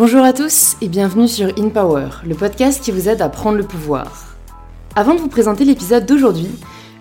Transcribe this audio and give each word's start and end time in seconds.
Bonjour 0.00 0.24
à 0.24 0.32
tous 0.32 0.78
et 0.80 0.88
bienvenue 0.88 1.28
sur 1.28 1.48
In 1.58 1.68
Power, 1.68 2.08
le 2.24 2.34
podcast 2.34 2.82
qui 2.82 2.90
vous 2.90 3.10
aide 3.10 3.20
à 3.20 3.28
prendre 3.28 3.58
le 3.58 3.64
pouvoir. 3.64 4.34
Avant 4.96 5.14
de 5.14 5.20
vous 5.20 5.28
présenter 5.28 5.66
l'épisode 5.66 6.06
d'aujourd'hui, 6.06 6.48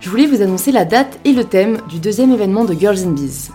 je 0.01 0.09
voulais 0.09 0.25
vous 0.25 0.41
annoncer 0.41 0.73
la 0.73 0.83
date 0.83 1.17
et 1.23 1.31
le 1.31 1.45
thème 1.45 1.77
du 1.87 1.99
deuxième 1.99 2.33
événement 2.33 2.65
de 2.65 2.73
Girls 2.73 2.99
in 3.05 3.11
Bees. 3.11 3.51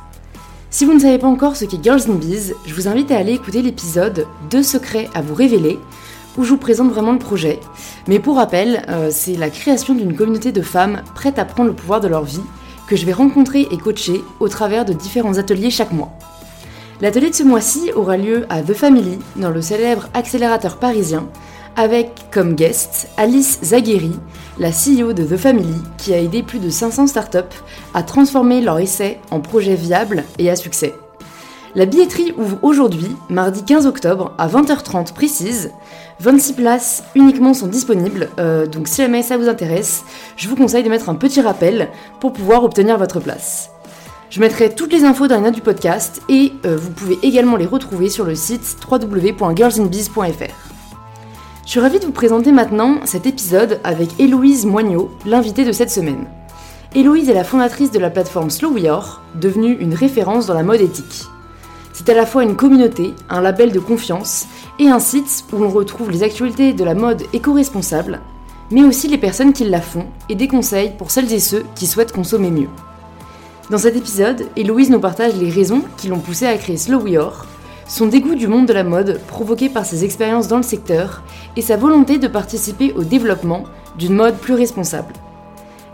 Si 0.70 0.86
vous 0.86 0.94
ne 0.94 0.98
savez 0.98 1.18
pas 1.18 1.26
encore 1.26 1.56
ce 1.56 1.66
qu'est 1.66 1.84
Girls 1.84 2.08
in 2.08 2.14
Bees, 2.14 2.54
je 2.64 2.74
vous 2.74 2.88
invite 2.88 3.10
à 3.10 3.18
aller 3.18 3.34
écouter 3.34 3.60
l'épisode 3.60 4.26
Deux 4.48 4.62
secrets 4.62 5.10
à 5.12 5.20
vous 5.20 5.34
révéler, 5.34 5.78
où 6.38 6.44
je 6.44 6.48
vous 6.48 6.56
présente 6.56 6.90
vraiment 6.90 7.12
le 7.12 7.18
projet. 7.18 7.60
Mais 8.08 8.20
pour 8.20 8.36
rappel, 8.36 8.82
euh, 8.88 9.10
c'est 9.12 9.36
la 9.36 9.50
création 9.50 9.94
d'une 9.94 10.16
communauté 10.16 10.52
de 10.52 10.62
femmes 10.62 11.02
prêtes 11.14 11.38
à 11.38 11.44
prendre 11.44 11.68
le 11.68 11.76
pouvoir 11.76 12.00
de 12.00 12.08
leur 12.08 12.24
vie 12.24 12.40
que 12.88 12.96
je 12.96 13.04
vais 13.04 13.12
rencontrer 13.12 13.68
et 13.70 13.76
coacher 13.76 14.24
au 14.40 14.48
travers 14.48 14.86
de 14.86 14.94
différents 14.94 15.36
ateliers 15.36 15.68
chaque 15.68 15.92
mois. 15.92 16.18
L'atelier 17.00 17.30
de 17.30 17.34
ce 17.34 17.42
mois-ci 17.42 17.90
aura 17.94 18.16
lieu 18.16 18.46
à 18.48 18.62
The 18.62 18.72
Family, 18.72 19.18
dans 19.36 19.50
le 19.50 19.60
célèbre 19.60 20.08
accélérateur 20.14 20.76
parisien, 20.76 21.28
avec 21.76 22.10
comme 22.30 22.54
guest 22.54 23.08
Alice 23.16 23.58
Zagheri, 23.64 24.12
la 24.58 24.70
CEO 24.70 25.12
de 25.12 25.24
The 25.24 25.36
Family, 25.36 25.74
qui 25.98 26.14
a 26.14 26.20
aidé 26.20 26.44
plus 26.44 26.60
de 26.60 26.70
500 26.70 27.08
startups 27.08 27.38
à 27.94 28.04
transformer 28.04 28.60
leur 28.60 28.78
essai 28.78 29.18
en 29.32 29.40
projet 29.40 29.74
viable 29.74 30.22
et 30.38 30.50
à 30.50 30.56
succès. 30.56 30.94
La 31.74 31.86
billetterie 31.86 32.32
ouvre 32.36 32.58
aujourd'hui, 32.62 33.16
mardi 33.28 33.64
15 33.64 33.86
octobre, 33.86 34.32
à 34.38 34.46
20h30 34.46 35.12
précise. 35.12 35.72
26 36.20 36.52
places 36.52 37.02
uniquement 37.16 37.54
sont 37.54 37.66
disponibles, 37.66 38.28
euh, 38.38 38.66
donc 38.66 38.86
si 38.86 39.02
jamais 39.02 39.24
ça 39.24 39.36
vous 39.36 39.48
intéresse, 39.48 40.04
je 40.36 40.48
vous 40.48 40.54
conseille 40.54 40.84
de 40.84 40.88
mettre 40.88 41.08
un 41.08 41.16
petit 41.16 41.40
rappel 41.40 41.88
pour 42.20 42.32
pouvoir 42.32 42.62
obtenir 42.62 42.96
votre 42.96 43.18
place. 43.18 43.70
Je 44.34 44.40
mettrai 44.40 44.74
toutes 44.74 44.92
les 44.92 45.04
infos 45.04 45.28
dans 45.28 45.36
les 45.36 45.42
notes 45.42 45.54
du 45.54 45.60
podcast 45.60 46.20
et 46.28 46.54
euh, 46.66 46.76
vous 46.76 46.90
pouvez 46.90 47.16
également 47.22 47.54
les 47.54 47.66
retrouver 47.66 48.10
sur 48.10 48.24
le 48.24 48.34
site 48.34 48.76
www.girlsinbiz.fr. 48.90 50.54
Je 51.64 51.70
suis 51.70 51.78
ravie 51.78 52.00
de 52.00 52.06
vous 52.06 52.10
présenter 52.10 52.50
maintenant 52.50 52.98
cet 53.04 53.26
épisode 53.26 53.78
avec 53.84 54.08
Héloïse 54.18 54.66
Moignot, 54.66 55.08
l'invitée 55.24 55.64
de 55.64 55.70
cette 55.70 55.92
semaine. 55.92 56.26
Héloïse 56.96 57.28
est 57.28 57.34
la 57.34 57.44
fondatrice 57.44 57.92
de 57.92 58.00
la 58.00 58.10
plateforme 58.10 58.50
Slow 58.50 58.72
We 58.72 58.86
Are, 58.86 59.22
devenue 59.36 59.76
une 59.78 59.94
référence 59.94 60.46
dans 60.46 60.54
la 60.54 60.64
mode 60.64 60.80
éthique. 60.80 61.26
C'est 61.92 62.08
à 62.08 62.14
la 62.14 62.26
fois 62.26 62.42
une 62.42 62.56
communauté, 62.56 63.14
un 63.30 63.40
label 63.40 63.70
de 63.70 63.78
confiance 63.78 64.48
et 64.80 64.88
un 64.88 64.98
site 64.98 65.44
où 65.52 65.58
l'on 65.58 65.70
retrouve 65.70 66.10
les 66.10 66.24
actualités 66.24 66.72
de 66.72 66.82
la 66.82 66.96
mode 66.96 67.22
éco-responsable, 67.32 68.18
mais 68.72 68.82
aussi 68.82 69.06
les 69.06 69.16
personnes 69.16 69.52
qui 69.52 69.62
la 69.62 69.80
font 69.80 70.06
et 70.28 70.34
des 70.34 70.48
conseils 70.48 70.90
pour 70.98 71.12
celles 71.12 71.32
et 71.32 71.38
ceux 71.38 71.64
qui 71.76 71.86
souhaitent 71.86 72.10
consommer 72.10 72.50
mieux. 72.50 72.68
Dans 73.70 73.78
cet 73.78 73.96
épisode, 73.96 74.46
Héloïse 74.56 74.90
nous 74.90 75.00
partage 75.00 75.36
les 75.36 75.48
raisons 75.48 75.82
qui 75.96 76.08
l'ont 76.08 76.18
poussée 76.18 76.44
à 76.44 76.58
créer 76.58 76.76
Slow 76.76 77.00
We 77.00 77.16
Are, 77.16 77.46
son 77.88 78.06
dégoût 78.06 78.34
du 78.34 78.46
monde 78.46 78.66
de 78.66 78.74
la 78.74 78.84
mode 78.84 79.18
provoqué 79.26 79.70
par 79.70 79.86
ses 79.86 80.04
expériences 80.04 80.48
dans 80.48 80.58
le 80.58 80.62
secteur 80.62 81.22
et 81.56 81.62
sa 81.62 81.78
volonté 81.78 82.18
de 82.18 82.28
participer 82.28 82.92
au 82.92 83.04
développement 83.04 83.64
d'une 83.96 84.14
mode 84.14 84.36
plus 84.36 84.52
responsable. 84.52 85.14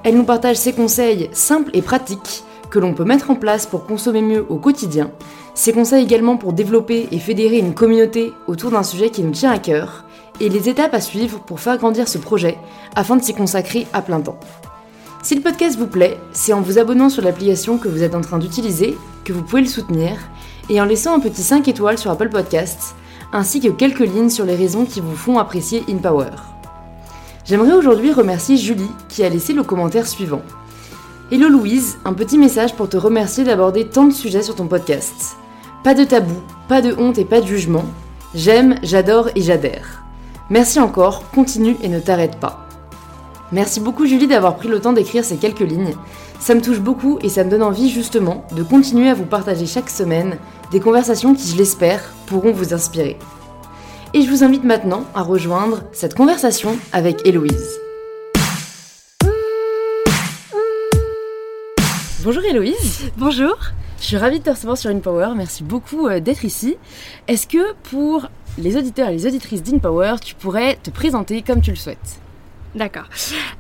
Elle 0.03 0.17
nous 0.17 0.25
partage 0.25 0.57
ses 0.57 0.73
conseils 0.73 1.31
simples 1.33 1.71
et 1.73 1.81
pratiques 1.81 2.43
que 2.71 2.81
l'on 2.81 2.93
peut 2.93 3.05
mettre 3.05 3.31
en 3.31 3.37
place 3.37 3.67
pour 3.67 3.87
consommer 3.87 4.23
mieux 4.23 4.45
au 4.49 4.57
quotidien, 4.57 5.13
ses 5.55 5.73
conseils 5.73 6.03
également 6.03 6.37
pour 6.37 6.53
développer 6.53 7.07
et 7.13 7.19
fédérer 7.21 7.59
une 7.59 7.75
communauté 7.75 8.33
autour 8.49 8.73
d'un 8.73 8.83
sujet 8.83 9.11
qui 9.11 9.23
nous 9.23 9.31
tient 9.31 9.53
à 9.53 9.59
cœur, 9.59 10.05
et 10.41 10.49
les 10.49 10.69
étapes 10.69 10.95
à 10.95 11.01
suivre 11.01 11.39
pour 11.39 11.61
faire 11.61 11.79
grandir 11.79 12.09
ce 12.09 12.19
projet 12.19 12.59
afin 12.97 13.15
de 13.15 13.23
s'y 13.23 13.35
consacrer 13.35 13.87
à 13.93 14.03
plein 14.03 14.21
temps. 14.21 14.41
Si 15.23 15.35
le 15.35 15.43
podcast 15.43 15.79
vous 15.79 15.87
plaît, 15.87 16.19
c'est 16.33 16.55
en 16.55 16.63
vous 16.63 16.79
abonnant 16.79 17.11
sur 17.11 17.23
l'application 17.23 17.77
que 17.77 17.89
vous 17.89 18.03
êtes 18.03 18.15
en 18.15 18.23
train 18.23 18.39
d'utiliser 18.39 18.97
que 19.23 19.35
vous 19.35 19.43
pouvez 19.43 19.61
le 19.61 19.69
soutenir, 19.69 20.17
et 20.71 20.81
en 20.81 20.87
laissant 20.87 21.15
un 21.15 21.21
petit 21.21 21.43
5 21.43 21.69
étoiles 21.69 21.99
sur 21.99 22.11
Apple 22.11 22.31
Podcasts, 22.31 22.95
ainsi 23.33 23.61
que 23.61 23.69
quelques 23.69 24.01
lignes 24.01 24.31
sur 24.31 24.47
les 24.47 24.57
raisons 24.57 24.87
qui 24.87 25.01
vous 25.01 25.15
font 25.15 25.39
apprécier 25.39 25.85
InPower. 25.91 26.31
J'aimerais 27.45 27.75
aujourd'hui 27.75 28.13
remercier 28.13 28.57
Julie 28.57 28.91
qui 29.09 29.23
a 29.23 29.29
laissé 29.29 29.53
le 29.53 29.63
commentaire 29.63 30.07
suivant. 30.07 30.43
Hello 31.31 31.49
Louise, 31.49 31.99
un 32.07 32.15
petit 32.15 32.39
message 32.39 32.75
pour 32.75 32.89
te 32.89 32.97
remercier 32.97 33.45
d'aborder 33.45 33.89
tant 33.89 34.07
de 34.07 34.15
sujets 34.15 34.43
sur 34.43 34.55
ton 34.55 34.69
podcast. 34.69 35.37
Pas 35.85 35.93
de 35.95 36.05
tabou, 36.05 36.41
pas 36.67 36.81
de 36.81 36.95
honte 36.99 37.19
et 37.19 37.27
pas 37.27 37.43
de 37.43 37.47
jugement. 37.47 37.85
J'aime, 38.35 38.77
j'adore 38.83 39.29
et 39.37 39.43
j'adhère. 39.43 40.03
Merci 40.49 40.81
encore, 40.81 41.31
continue 41.31 41.77
et 41.83 41.89
ne 41.89 42.01
t'arrête 42.01 42.41
pas. 42.41 42.70
Merci 43.53 43.81
beaucoup 43.81 44.07
Julie 44.07 44.29
d'avoir 44.29 44.57
pris 44.57 44.69
le 44.69 44.81
temps 44.81 44.93
d'écrire 44.93 45.25
ces 45.25 45.37
quelques 45.37 45.59
lignes. 45.61 45.95
Ça 46.39 46.55
me 46.55 46.63
touche 46.63 46.79
beaucoup 46.79 47.19
et 47.21 47.29
ça 47.29 47.43
me 47.43 47.51
donne 47.51 47.65
envie 47.65 47.91
justement 47.91 48.45
de 48.55 48.63
continuer 48.63 49.11
à 49.11 49.15
vous 49.15 49.25
partager 49.25 49.67
chaque 49.67 49.91
semaine 49.91 50.39
des 50.71 50.79
conversations 50.79 51.35
qui, 51.35 51.49
je 51.49 51.57
l'espère, 51.57 52.01
pourront 52.27 52.53
vous 52.53 52.73
inspirer. 52.73 53.19
Et 54.15 54.23
je 54.23 54.31
vous 54.31 54.45
invite 54.45 54.65
maintenant 54.65 55.05
à 55.15 55.23
rejoindre 55.23 55.83
cette 55.93 56.15
conversation 56.15 56.79
avec 56.93 57.27
Héloïse. 57.27 57.81
Bonjour 62.23 62.45
Héloïse. 62.45 63.11
Bonjour. 63.17 63.57
Je 63.99 64.05
suis 64.05 64.17
ravie 64.17 64.39
de 64.39 64.45
te 64.45 64.51
recevoir 64.51 64.79
sur 64.79 64.91
InPower. 64.91 65.31
Merci 65.37 65.65
beaucoup 65.65 66.07
euh, 66.07 66.21
d'être 66.21 66.45
ici. 66.45 66.77
Est-ce 67.29 67.47
que 67.47 67.75
pour 67.91 68.29
les 68.59 68.77
auditeurs 68.77 69.09
et 69.09 69.13
les 69.13 69.27
auditrices 69.27 69.63
d'InPower, 69.63 70.17
tu 70.25 70.35
pourrais 70.35 70.77
te 70.77 70.91
présenter 70.91 71.43
comme 71.43 71.61
tu 71.61 71.71
le 71.71 71.77
souhaites? 71.77 72.21
D'accord. 72.75 73.07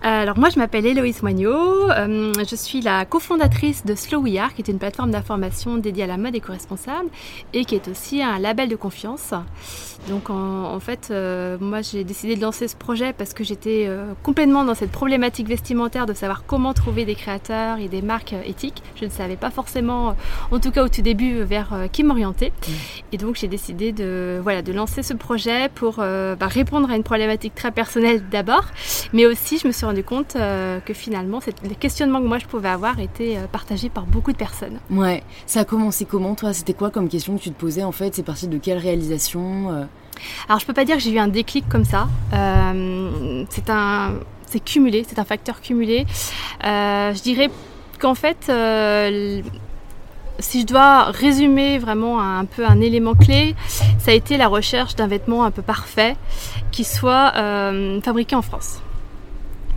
Euh, 0.04 0.22
alors 0.22 0.38
moi 0.38 0.50
je 0.50 0.58
m'appelle 0.58 0.86
Héloïse 0.86 1.22
Moignot, 1.22 1.90
euh, 1.90 2.32
je 2.48 2.54
suis 2.54 2.80
la 2.80 3.04
cofondatrice 3.04 3.84
de 3.84 3.96
Slow 3.96 4.20
We 4.20 4.38
Are, 4.38 4.54
qui 4.54 4.62
est 4.62 4.68
une 4.70 4.78
plateforme 4.78 5.10
d'information 5.10 5.76
dédiée 5.78 6.04
à 6.04 6.06
la 6.06 6.16
mode 6.16 6.36
éco-responsable 6.36 7.08
et 7.52 7.64
qui 7.64 7.74
est 7.74 7.88
aussi 7.88 8.22
un 8.22 8.38
label 8.38 8.68
de 8.68 8.76
confiance. 8.76 9.34
Donc 10.08 10.30
en, 10.30 10.80
fait, 10.80 11.08
euh, 11.10 11.58
moi 11.60 11.82
j'ai 11.82 12.04
décidé 12.04 12.36
de 12.36 12.40
lancer 12.40 12.68
ce 12.68 12.76
projet 12.76 13.12
parce 13.12 13.34
que 13.34 13.42
j'étais 13.42 13.90
complètement 14.22 14.64
dans 14.64 14.74
cette 14.74 14.92
problématique 14.92 15.48
vestimentaire 15.48 16.06
de 16.06 16.14
savoir 16.14 16.44
comment 16.46 16.72
trouver 16.72 17.04
des 17.04 17.16
créateurs 17.16 17.78
et 17.78 17.88
des 17.88 18.02
marques 18.02 18.34
éthiques. 18.46 18.82
Je 18.94 19.04
ne 19.04 19.10
savais 19.10 19.36
pas 19.36 19.50
forcément, 19.50 20.16
en 20.50 20.60
tout 20.60 20.70
cas 20.70 20.84
au 20.84 20.88
tout 20.88 21.02
début, 21.02 21.42
vers 21.42 21.74
qui 21.92 22.04
m'orienter. 22.04 22.50
Mmh. 22.50 22.72
Et 23.12 23.16
donc 23.18 23.36
j'ai 23.36 23.48
décidé 23.48 23.92
de, 23.92 24.40
voilà, 24.42 24.62
de 24.62 24.72
lancer 24.72 25.02
ce 25.02 25.14
projet 25.14 25.68
pour 25.74 25.96
bah, 25.96 26.36
répondre 26.46 26.90
à 26.90 26.96
une 26.96 27.02
problématique 27.02 27.54
très 27.54 27.72
personnelle 27.72 28.22
d'abord 28.30 28.64
mais 29.12 29.26
aussi, 29.26 29.58
je 29.58 29.66
me 29.66 29.72
suis 29.72 29.86
rendu 29.86 30.04
compte 30.04 30.36
euh, 30.36 30.80
que 30.80 30.94
finalement, 30.94 31.40
les 31.62 31.74
questionnements 31.74 32.20
que 32.20 32.26
moi 32.26 32.38
je 32.38 32.46
pouvais 32.46 32.68
avoir 32.68 32.98
étaient 33.00 33.36
euh, 33.36 33.46
partagés 33.46 33.88
par 33.88 34.04
beaucoup 34.04 34.32
de 34.32 34.36
personnes. 34.36 34.78
Ouais. 34.90 35.22
Ça 35.46 35.60
a 35.60 35.64
commencé 35.64 36.04
comment, 36.04 36.34
toi? 36.34 36.52
C'était 36.52 36.74
quoi 36.74 36.90
comme 36.90 37.08
question 37.08 37.36
que 37.36 37.42
tu 37.42 37.50
te 37.50 37.58
posais 37.58 37.84
en 37.84 37.92
fait? 37.92 38.14
C'est 38.14 38.22
parti 38.22 38.48
de 38.48 38.58
quelle 38.58 38.78
réalisation 38.78 39.70
euh? 39.70 39.84
Alors, 40.48 40.60
je 40.60 40.66
peux 40.66 40.74
pas 40.74 40.84
dire 40.84 40.96
que 40.96 41.02
j'ai 41.02 41.12
eu 41.12 41.18
un 41.18 41.28
déclic 41.28 41.68
comme 41.68 41.84
ça. 41.84 42.08
c'est 42.32 43.70
un. 43.70 44.14
C'est 44.46 44.60
cumulé, 44.60 45.06
c'est 45.08 45.20
un 45.20 45.24
facteur 45.24 45.60
cumulé. 45.60 46.06
je 46.62 47.22
dirais 47.22 47.50
qu'en 48.00 48.16
fait, 48.16 48.50
si 50.40 50.60
je 50.60 50.66
dois 50.66 51.04
résumer 51.04 51.78
vraiment 51.78 52.20
un, 52.20 52.44
peu 52.44 52.66
un 52.66 52.80
élément 52.80 53.14
clé, 53.14 53.54
ça 53.98 54.10
a 54.10 54.14
été 54.14 54.36
la 54.36 54.48
recherche 54.48 54.96
d'un 54.96 55.06
vêtement 55.06 55.44
un 55.44 55.52
peu 55.52 55.62
parfait 55.62 56.16
qui 56.72 56.82
soit 56.82 57.32
fabriqué 58.02 58.34
en 58.34 58.42
France. 58.42 58.80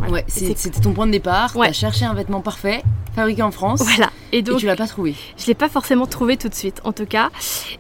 Ouais, 0.10 0.26
c'était 0.28 0.70
ton 0.72 0.94
point 0.94 1.08
de 1.08 1.12
départ. 1.12 1.56
Ouais. 1.56 1.68
Tu 1.68 1.72
as 1.72 1.74
cherché 1.74 2.06
un 2.06 2.14
vêtement 2.14 2.42
parfait, 2.42 2.84
fabriqué 3.16 3.42
en 3.42 3.52
France. 3.52 3.82
Voilà. 3.84 4.10
Et 4.32 4.42
donc, 4.42 4.58
tu 4.60 4.66
l'as 4.66 4.76
pas 4.76 4.88
trouvé. 4.88 5.16
Je 5.38 5.46
l'ai 5.48 5.54
pas 5.54 5.70
forcément 5.70 6.08
trouvé 6.08 6.38
tout 6.38 6.50
de 6.50 6.56
suite, 6.56 6.82
en 6.84 6.92
tout 6.92 7.06
cas. 7.06 7.30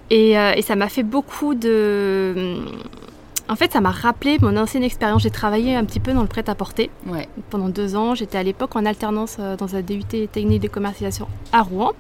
Et, 0.09 0.37
euh, 0.37 0.53
et 0.55 0.61
ça 0.61 0.75
m'a 0.75 0.89
fait 0.89 1.03
beaucoup 1.03 1.55
de. 1.55 2.57
En 3.49 3.55
fait, 3.55 3.73
ça 3.73 3.81
m'a 3.81 3.91
rappelé 3.91 4.37
mon 4.41 4.55
ancienne 4.55 4.83
expérience. 4.83 5.23
J'ai 5.23 5.29
travaillé 5.29 5.75
un 5.75 5.83
petit 5.83 5.99
peu 5.99 6.13
dans 6.13 6.21
le 6.21 6.27
prêt-à-porter 6.27 6.89
ouais. 7.07 7.27
pendant 7.49 7.69
deux 7.69 7.95
ans. 7.95 8.15
J'étais 8.15 8.37
à 8.37 8.43
l'époque 8.43 8.75
en 8.75 8.85
alternance 8.85 9.37
euh, 9.39 9.57
dans 9.57 9.75
un 9.75 9.81
DUT 9.81 10.03
technique 10.31 10.61
de 10.61 10.67
commercialisation 10.69 11.27
à 11.51 11.61
Rouen 11.61 11.91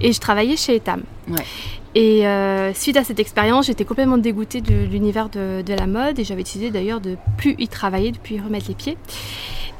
et 0.00 0.12
je 0.12 0.20
travaillais 0.20 0.56
chez 0.56 0.76
Etam. 0.76 1.02
Ouais. 1.28 1.44
Et 1.94 2.26
euh, 2.26 2.72
suite 2.74 2.96
à 2.96 3.04
cette 3.04 3.18
expérience, 3.18 3.66
j'étais 3.66 3.84
complètement 3.84 4.18
dégoûtée 4.18 4.60
de 4.60 4.84
l'univers 4.84 5.28
de, 5.28 5.62
de, 5.62 5.74
la 5.74 5.86
mode 5.86 6.18
et 6.18 6.24
j'avais 6.24 6.42
décidé 6.42 6.70
d'ailleurs 6.70 7.00
de 7.00 7.16
plus 7.36 7.54
y 7.58 7.68
travailler, 7.68 8.12
de 8.12 8.18
plus 8.18 8.36
y 8.36 8.40
remettre 8.40 8.66
les 8.68 8.74
pieds. 8.74 8.96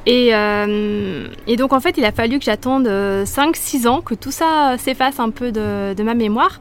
Et, 0.07 0.35
euh, 0.35 1.29
et, 1.47 1.57
donc 1.57 1.73
en 1.73 1.81
fait, 1.81 1.99
il 1.99 2.05
a 2.05 2.13
fallu 2.13 2.39
que 2.39 2.45
j'attende 2.45 2.87
5-6 2.89 3.87
ans, 3.87 4.01
que 4.01 4.15
tout 4.15 4.31
ça 4.31 4.77
s'efface 4.79 5.21
un 5.21 5.31
peu 5.31 5.53
de, 5.53 5.95
de 5.95 6.03
ma 6.03 6.15
mémoire, 6.15 6.59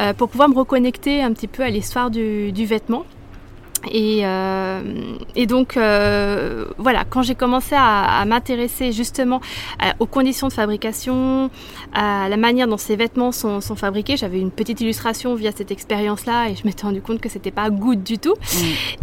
euh, 0.00 0.12
pour 0.14 0.28
pouvoir 0.28 0.48
me 0.48 0.54
reconnecter 0.54 1.22
un 1.22 1.32
petit 1.32 1.48
peu 1.48 1.62
à 1.62 1.68
l'histoire 1.68 2.10
du, 2.10 2.50
du, 2.52 2.64
vêtement. 2.64 3.04
Et, 3.90 4.20
euh, 4.24 4.80
et, 5.36 5.46
donc, 5.46 5.76
euh, 5.76 6.66
voilà, 6.78 7.04
quand 7.04 7.22
j'ai 7.22 7.34
commencé 7.34 7.74
à, 7.74 8.20
à 8.20 8.24
m'intéresser 8.24 8.92
justement 8.92 9.40
aux 9.98 10.06
conditions 10.06 10.48
de 10.48 10.52
fabrication, 10.52 11.50
à 11.92 12.28
la 12.28 12.36
manière 12.36 12.66
dont 12.66 12.76
ces 12.76 12.96
vêtements 12.96 13.32
sont, 13.32 13.60
sont 13.60 13.76
fabriqués, 13.76 14.16
j'avais 14.16 14.40
une 14.40 14.50
petite 14.50 14.80
illustration 14.80 15.34
via 15.34 15.52
cette 15.52 15.70
expérience-là 15.70 16.50
et 16.50 16.56
je 16.56 16.66
m'étais 16.66 16.82
rendu 16.82 17.00
compte 17.00 17.20
que 17.20 17.28
c'était 17.28 17.50
pas 17.50 17.70
good 17.70 18.02
du 18.02 18.18
tout. 18.18 18.34
Mm. 18.34 18.56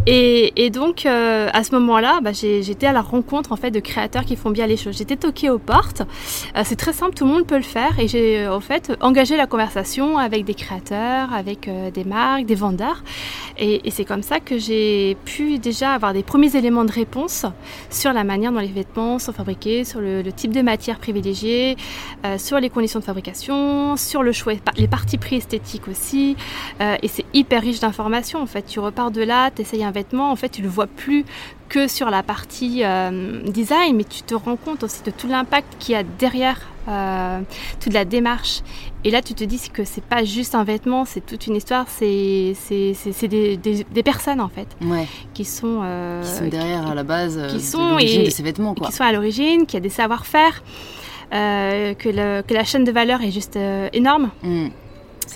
Et, 0.08 0.66
et, 0.66 0.70
donc, 0.70 1.06
euh, 1.06 1.50
à 1.54 1.64
ce 1.64 1.74
moment-là, 1.76 2.20
bah, 2.22 2.32
j'étais 2.34 2.88
à 2.88 2.94
la 2.94 3.02
rencontre 3.02 3.52
en 3.52 3.56
fait 3.56 3.72
de 3.72 3.80
créateurs 3.80 4.26
qui 4.26 4.36
font 4.36 4.52
bien 4.52 4.68
les 4.68 4.78
choses. 4.78 4.98
J'étais 4.98 5.18
toquée 5.18 5.50
aux 5.50 5.60
portes. 5.60 6.04
C'est 6.64 6.76
très 6.76 6.94
simple, 6.94 7.16
tout 7.16 7.26
le 7.26 7.32
monde 7.32 7.48
peut 7.48 7.58
le 7.58 7.64
faire. 7.64 8.00
Et 8.00 8.08
j'ai 8.08 8.48
en 8.48 8.60
fait 8.60 8.92
engagé 9.02 9.38
la 9.38 9.48
conversation 9.48 10.18
avec 10.18 10.46
des 10.46 10.54
créateurs, 10.54 11.34
avec 11.34 11.70
des 11.94 12.04
marques, 12.04 12.46
des 12.46 12.56
vendeurs. 12.56 13.04
Et, 13.58 13.88
et 13.88 13.92
c'est 13.92 14.06
comme 14.06 14.24
ça 14.24 14.40
que 14.40 14.58
j'ai 14.66 15.18
pu 15.26 15.60
déjà 15.60 15.94
avoir 15.94 16.14
des 16.14 16.24
premiers 16.24 16.56
éléments 16.56 16.86
de 16.86 16.92
réponse 16.92 17.46
sur 17.90 18.14
la 18.14 18.24
manière 18.24 18.52
dont 18.52 18.60
les 18.60 18.68
vêtements 18.68 19.20
sont 19.20 19.34
fabriqués, 19.34 19.84
sur 19.84 20.00
le, 20.00 20.24
type 20.32 20.52
de 20.52 20.62
matière 20.62 20.98
privilégiée, 21.00 21.78
euh, 22.26 22.38
sur 22.38 22.60
les 22.60 22.70
conditions 22.70 23.00
de 23.00 23.06
fabrication, 23.06 23.96
sur 23.98 24.24
le 24.24 24.32
choix, 24.32 24.54
les 24.78 24.88
parties 24.88 25.18
pris 25.18 25.38
esthétiques 25.38 25.88
aussi. 25.88 26.36
Euh, 26.82 26.96
et 27.02 27.08
c'est 27.08 27.26
hyper 27.34 27.62
riche 27.62 27.80
d'informations 27.80 28.42
en 28.42 28.46
fait. 28.46 28.64
Tu 28.64 28.80
repars 28.80 29.12
de 29.12 29.22
là, 29.22 29.52
tu 29.52 29.62
essayes 29.62 29.84
un 29.84 29.92
vêtement, 29.92 30.32
en 30.32 30.36
fait 30.36 30.50
tu 30.50 30.62
le 30.62 30.70
vois 30.70 30.88
plus 30.88 31.26
que 31.70 31.88
sur 31.88 32.10
la 32.10 32.24
partie 32.24 32.84
euh, 32.84 33.42
design, 33.44 33.96
mais 33.96 34.04
tu 34.04 34.22
te 34.22 34.36
rends 34.36 34.56
compte 34.56 34.84
aussi 34.84 35.04
de 35.04 35.12
tout 35.12 35.28
l'impact 35.28 35.76
qu'il 35.80 35.94
y 35.94 35.98
a 35.98 36.04
derrière 36.04 36.60
euh, 36.88 37.42
toute 37.80 37.94
la 37.94 38.06
démarche. 38.06 38.62
Et 39.04 39.12
là, 39.12 39.22
tu 39.22 39.34
te 39.34 39.44
dis 39.44 39.70
que 39.72 39.84
c'est 39.84 40.04
pas 40.04 40.24
juste 40.24 40.56
un 40.56 40.64
vêtement, 40.64 41.06
c'est 41.06 41.24
toute 41.24 41.46
une 41.48 41.56
histoire, 41.56 41.86
c'est 41.88 42.56
des, 42.70 43.58
des, 43.58 43.84
des, 43.84 44.04
personnes 44.04 44.42
en 44.42 44.50
fait 44.50 44.68
ouais. 44.82 45.08
qui 45.34 45.46
sont 45.46 45.82
euh, 45.84 46.24
qui 46.24 46.30
sont 46.30 46.48
derrière 46.48 46.88
à 46.88 46.96
la 46.96 47.04
base 47.04 47.40
qui 47.50 47.60
sont 47.62 48.00
et, 48.00 48.26
de 48.26 48.30
ces 48.32 48.42
vêtements 48.42 48.74
quoi. 48.74 48.88
qui 48.88 48.94
sont 48.94 49.04
à 49.04 49.12
l'origine, 49.12 49.68
qui 49.68 49.78
a 49.78 49.80
des 49.80 49.90
savoir-faire, 49.90 50.64
euh, 51.34 51.94
que, 51.96 52.10
le, 52.10 52.42
que, 52.44 52.54
la 52.54 52.64
chaîne 52.64 52.84
de 52.84 52.92
valeur 52.92 53.22
est 53.22 53.32
juste 53.32 53.58
euh, 53.58 53.90
énorme. 53.94 54.30
Mmh. 54.44 54.68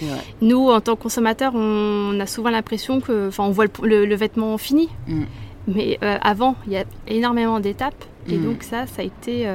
Vrai. 0.01 0.19
Nous, 0.41 0.69
en 0.69 0.79
tant 0.81 0.95
que 0.95 1.01
consommateurs, 1.01 1.53
on 1.55 2.17
a 2.19 2.25
souvent 2.25 2.51
l'impression 2.51 3.01
que, 3.01 3.27
enfin, 3.27 3.43
on 3.43 3.51
voit 3.51 3.65
le, 3.83 4.05
le, 4.05 4.15
vêtement 4.15 4.57
fini, 4.57 4.87
mmh. 5.07 5.21
mais 5.67 5.97
euh, 6.03 6.17
avant, 6.21 6.55
il 6.67 6.73
y 6.73 6.77
a 6.77 6.85
énormément 7.07 7.59
d'étapes, 7.59 8.05
et 8.27 8.37
mmh. 8.37 8.43
donc 8.45 8.63
ça, 8.63 8.85
ça 8.87 9.01
a 9.01 9.03
été 9.03 9.47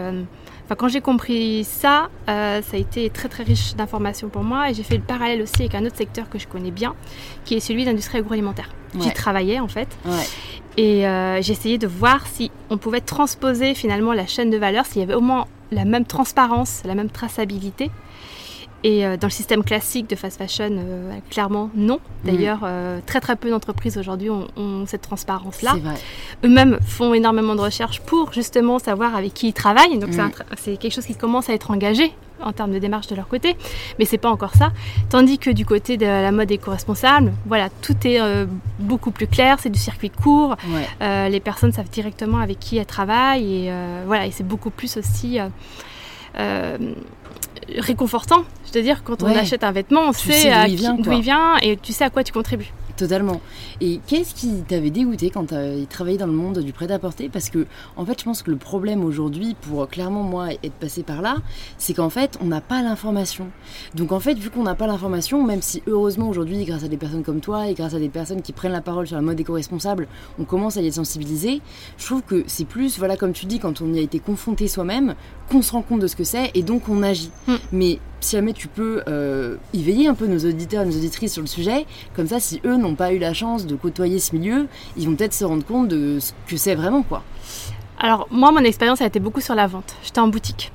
Enfin, 0.65 0.77
quand 0.77 0.89
j'ai 0.89 1.03
compris 1.03 1.65
ça, 1.65 2.09
euh, 2.29 2.63
ça 2.63 2.77
a 2.77 2.81
été 2.81 3.11
très 3.11 3.29
très 3.29 3.43
riche 3.43 3.75
d'informations 3.75 4.29
pour 4.31 4.43
moi 4.43 4.71
et 4.71 4.75
j'ai 4.75 4.83
fait 4.83 4.97
le 4.97 5.03
parallèle 5.03 5.43
aussi 5.43 5.63
avec 5.63 5.75
un 5.75 5.85
autre 5.85 5.97
secteur 5.97 6.31
que 6.31 6.39
je 6.39 6.49
connais 6.49 6.71
bien, 6.71 6.95
qui 7.45 7.55
est 7.55 7.61
celui 7.61 7.85
de 7.85 7.91
l'industrie 7.91 8.19
agroalimentaire. 8.19 8.71
Ouais. 8.95 9.03
J'y 9.03 9.13
travaillais 9.13 9.61
en 9.61 9.69
fait. 9.69 9.89
Ouais. 10.07 10.25
Et 10.77 11.07
euh, 11.07 11.43
j'ai 11.43 11.53
essayé 11.53 11.77
de 11.77 11.87
voir 11.87 12.27
si 12.27 12.51
on 12.71 12.79
pouvait 12.79 13.03
transposer 13.03 13.75
finalement 13.75 14.13
la 14.13 14.27
chaîne 14.27 14.51
de 14.51 14.57
valeur, 14.57 14.87
s'il 14.87 15.01
y 15.01 15.05
avait 15.05 15.15
au 15.15 15.21
moins 15.21 15.47
la 15.71 15.85
même 15.85 16.07
transparence, 16.07 16.83
la 16.85 16.95
même 16.95 17.11
traçabilité 17.11 17.91
et 18.85 19.05
euh, 19.05 19.17
dans 19.17 19.27
le 19.27 19.33
système 19.33 19.65
classique 19.65 20.09
de 20.09 20.15
fast 20.15 20.39
fashion, 20.39 20.71
euh, 20.71 21.13
clairement 21.31 21.71
non. 21.75 21.99
D'ailleurs, 22.23 22.59
mmh. 22.59 22.67
euh, 22.67 23.01
très 23.05 23.21
très 23.21 23.35
peu 23.35 23.51
d'entreprises 23.51 23.99
aujourd'hui 23.99 24.31
ont, 24.31 24.47
ont, 24.57 24.85
cette 24.87 25.03
transparence-là. 25.03 25.77
Eux-mêmes 26.45 26.79
font 26.87 27.15
énormément 27.15 27.55
de 27.55 27.61
recherches 27.61 28.01
pour 28.01 28.33
justement 28.33 28.79
savoir 28.79 29.17
avec 29.17 29.35
qui 29.35 29.49
ils 29.49 29.53
travaillent. 29.53 29.99
Donc 29.99 30.11
mmh. 30.11 30.31
c'est 30.57 30.77
quelque 30.77 30.93
chose 30.93 31.07
qui 31.07 31.17
commence 31.17 31.49
à 31.49 31.55
être 31.55 31.71
engagé 31.71 32.13
en 32.43 32.53
termes 32.53 32.73
de 32.73 32.79
démarche 32.79 33.07
de 33.07 33.15
leur 33.15 33.29
côté, 33.29 33.57
mais 33.99 34.05
c'est 34.05 34.19
pas 34.19 34.31
encore 34.31 34.55
ça. 34.55 34.73
Tandis 35.09 35.39
que 35.39 35.51
du 35.51 35.65
côté 35.65 35.97
de 35.97 36.07
la 36.07 36.33
mode 36.33 36.51
éco-responsable, 36.51 37.33
voilà, 37.47 37.69
tout 37.83 37.97
est 38.05 38.21
euh, 38.21 38.47
beaucoup 38.79 39.11
plus 39.11 39.27
clair, 39.27 39.59
c'est 39.61 39.71
du 39.71 39.79
circuit 39.79 40.11
court, 40.11 40.57
ouais. 40.69 40.89
euh, 41.03 41.29
les 41.29 41.41
personnes 41.41 41.73
savent 41.73 41.91
directement 41.91 42.39
avec 42.39 42.59
qui 42.59 42.77
elles 42.77 42.87
travaillent 42.87 43.65
et 43.65 43.71
euh, 43.71 44.03
voilà, 44.07 44.27
et 44.27 44.31
c'est 44.31 44.47
beaucoup 44.47 44.71
plus 44.71 44.97
aussi 44.97 45.39
réconfortant. 47.79 48.45
Je 48.75 48.81
veux 48.81 48.85
dire, 48.85 49.05
quand 49.05 49.23
on 49.23 49.27
ouais. 49.27 49.37
achète 49.37 49.63
un 49.63 49.71
vêtement, 49.71 50.09
on 50.09 50.13
tu 50.13 50.33
sait 50.33 50.51
d'où 50.51 50.71
il, 50.73 50.77
vient, 50.77 50.97
il 50.99 51.21
vient 51.21 51.57
et 51.63 51.77
tu 51.77 51.93
sais 51.93 52.03
à 52.03 52.11
quoi 52.11 52.25
tu 52.25 52.33
contribues. 52.33 52.73
Totalement. 52.97 53.41
Et 53.81 54.01
qu'est-ce 54.07 54.35
qui 54.35 54.63
t'avait 54.69 54.91
dégoûté 54.91 55.31
quand 55.31 55.47
tu 55.47 55.55
as 55.55 55.85
travaillé 55.89 56.17
dans 56.17 56.27
le 56.27 56.33
monde 56.33 56.61
du 56.61 56.73
prêt-à-porter? 56.73 57.29
Parce 57.29 57.51
que, 57.51 57.67
en 57.97 58.05
fait, 58.05 58.21
je 58.21 58.25
pense 58.25 58.43
que 58.43 58.51
le 58.51 58.57
problème 58.57 59.05
aujourd'hui, 59.05 59.57
pour 59.61 59.89
clairement 59.89 60.23
moi 60.23 60.49
être 60.63 60.75
passé 60.75 61.03
par 61.03 61.21
là, 61.21 61.37
c'est 61.77 61.95
qu'en 61.95 62.11
fait, 62.11 62.39
on 62.41 62.47
n'a 62.47 62.61
pas 62.61 62.83
l'information. 62.83 63.49
Donc, 63.95 64.13
en 64.13 64.21
fait, 64.21 64.35
vu 64.35 64.51
qu'on 64.51 64.63
n'a 64.63 64.77
pas 64.77 64.87
l'information, 64.87 65.43
même 65.43 65.61
si 65.61 65.83
heureusement 65.89 66.29
aujourd'hui, 66.29 66.65
grâce 66.65 66.85
à 66.85 66.89
des 66.89 66.97
personnes 66.97 67.25
comme 67.25 67.41
toi 67.41 67.69
et 67.69 67.75
grâce 67.75 67.95
à 67.95 67.99
des 67.99 68.09
personnes 68.09 68.43
qui 68.43 68.53
prennent 68.53 68.73
la 68.73 68.81
parole 68.81 69.09
sur 69.09 69.17
la 69.17 69.23
mode 69.23 69.41
éco-responsable, 69.41 70.07
on 70.39 70.45
commence 70.45 70.77
à 70.77 70.81
y 70.81 70.87
être 70.87 70.95
sensibilisé, 70.95 71.63
je 71.99 72.07
trouve 72.07 72.23
que 72.23 72.45
c'est 72.47 72.67
plus, 72.67 72.99
voilà, 72.99 73.17
comme 73.17 73.33
tu 73.33 73.47
dis, 73.47 73.59
quand 73.59 73.81
on 73.81 73.93
y 73.93 73.99
a 73.99 74.03
été 74.03 74.21
confronté 74.21 74.69
soi-même, 74.69 75.17
qu'on 75.51 75.63
se 75.63 75.73
rend 75.73 75.83
compte 75.83 76.01
de 76.01 76.07
ce 76.07 76.17
que 76.17 76.25
c'est 76.25 76.53
et 76.55 76.63
donc 76.63 76.89
on 76.89 77.03
agit. 77.03 77.31
Mm. 77.49 77.55
Mais 77.73 77.99
si 78.25 78.37
jamais 78.37 78.53
tu 78.53 78.69
peux 78.69 79.03
euh, 79.07 79.57
y 79.73 79.83
veiller 79.83 80.09
un 80.09 80.15
peu 80.15 80.27
nos 80.27 80.39
auditeurs, 80.39 80.85
nos 80.85 80.97
auditrices 80.97 81.35
sur 81.35 81.43
le 81.43 81.47
sujet, 81.47 81.87
comme 82.17 82.27
ça, 82.27 82.41
si 82.41 82.61
eux 82.65 82.77
n'ont 82.77 82.95
pas 82.95 83.13
eu 83.13 83.19
la 83.19 83.35
chance 83.35 83.67
de 83.67 83.77
côtoyer 83.77 84.19
ce 84.19 84.35
milieu, 84.35 84.67
ils 84.97 85.07
vont 85.09 85.15
peut-être 85.15 85.35
se 85.35 85.45
rendre 85.45 85.65
compte 85.65 85.89
de 85.89 86.19
ce 86.21 86.33
que 86.49 86.57
c'est 86.57 86.75
vraiment, 86.75 87.03
quoi. 87.03 87.23
Alors, 87.99 88.27
moi, 88.31 88.51
mon 88.51 88.61
expérience 88.61 89.01
a 89.03 89.07
été 89.07 89.21
beaucoup 89.21 89.41
sur 89.41 89.55
la 89.55 89.67
vente. 89.67 89.95
J'étais 90.03 90.21
en 90.21 90.29
boutique. 90.29 90.73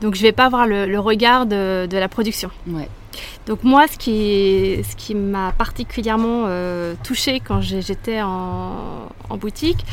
Donc, 0.00 0.14
je 0.14 0.22
vais 0.22 0.32
pas 0.32 0.46
avoir 0.46 0.66
le, 0.66 0.86
le 0.86 0.98
regard 0.98 1.46
de, 1.46 1.86
de, 1.86 1.98
la 1.98 2.08
production. 2.08 2.50
Ouais. 2.66 2.88
Donc, 3.46 3.62
moi, 3.64 3.86
ce 3.86 3.96
qui, 3.96 4.82
ce 4.88 4.96
qui 4.96 5.14
m'a 5.14 5.52
particulièrement 5.52 6.44
euh, 6.46 6.94
touchée 7.04 7.40
quand 7.40 7.60
j'étais 7.60 8.22
en, 8.22 9.08
en, 9.28 9.36
boutique, 9.36 9.84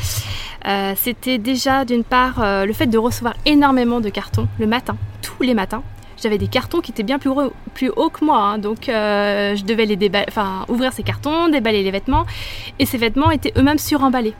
euh, 0.66 0.94
c'était 0.96 1.38
déjà 1.38 1.84
d'une 1.84 2.04
part 2.04 2.42
euh, 2.42 2.64
le 2.64 2.72
fait 2.72 2.86
de 2.86 2.98
recevoir 2.98 3.34
énormément 3.46 4.00
de 4.00 4.08
cartons 4.08 4.48
le 4.58 4.66
matin, 4.66 4.96
tous 5.22 5.42
les 5.42 5.54
matins 5.54 5.82
j'avais 6.20 6.38
des 6.38 6.48
cartons 6.48 6.80
qui 6.80 6.90
étaient 6.90 7.02
bien 7.02 7.18
plus, 7.18 7.30
haut, 7.30 7.52
plus 7.74 7.90
hauts 7.90 8.10
que 8.10 8.24
moi. 8.24 8.38
Hein, 8.38 8.58
donc 8.58 8.88
euh, 8.88 9.54
je 9.56 9.64
devais 9.64 9.86
les 9.86 9.98
ouvrir 10.68 10.92
ces 10.92 11.02
cartons, 11.02 11.48
déballer 11.48 11.82
les 11.82 11.90
vêtements. 11.90 12.24
Et 12.78 12.86
ces 12.86 12.98
vêtements 12.98 13.30
étaient 13.30 13.52
eux-mêmes 13.56 13.78
suremballés 13.78 14.34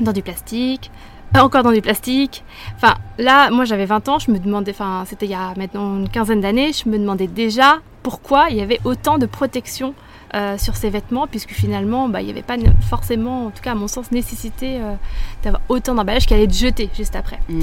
dans 0.00 0.12
du 0.12 0.22
plastique, 0.22 0.90
encore 1.34 1.62
dans 1.62 1.72
du 1.72 1.82
plastique. 1.82 2.44
Enfin, 2.76 2.94
là, 3.18 3.50
moi 3.50 3.64
j'avais 3.64 3.86
20 3.86 4.08
ans, 4.08 4.18
je 4.18 4.30
me 4.30 4.38
demandais, 4.38 4.72
enfin, 4.72 5.04
c'était 5.06 5.26
il 5.26 5.32
y 5.32 5.34
a 5.34 5.54
maintenant 5.56 5.98
une 5.98 6.08
quinzaine 6.08 6.40
d'années, 6.40 6.72
je 6.72 6.88
me 6.88 6.98
demandais 6.98 7.26
déjà 7.26 7.80
pourquoi 8.02 8.48
il 8.50 8.56
y 8.56 8.60
avait 8.60 8.80
autant 8.84 9.18
de 9.18 9.26
protection 9.26 9.94
euh, 10.34 10.58
sur 10.58 10.76
ces 10.76 10.90
vêtements, 10.90 11.26
puisque 11.26 11.52
finalement, 11.52 12.08
bah, 12.08 12.20
il 12.20 12.26
n'y 12.26 12.30
avait 12.30 12.42
pas 12.42 12.56
forcément, 12.88 13.46
en 13.46 13.50
tout 13.50 13.62
cas 13.62 13.72
à 13.72 13.74
mon 13.74 13.88
sens, 13.88 14.10
nécessité 14.10 14.78
euh, 14.80 14.94
d'avoir 15.42 15.62
autant 15.68 15.94
d'emballage 15.94 16.26
qui 16.26 16.34
allait 16.34 16.44
être 16.44 16.54
jeté 16.54 16.90
juste 16.96 17.16
après. 17.16 17.38
Mm. 17.48 17.60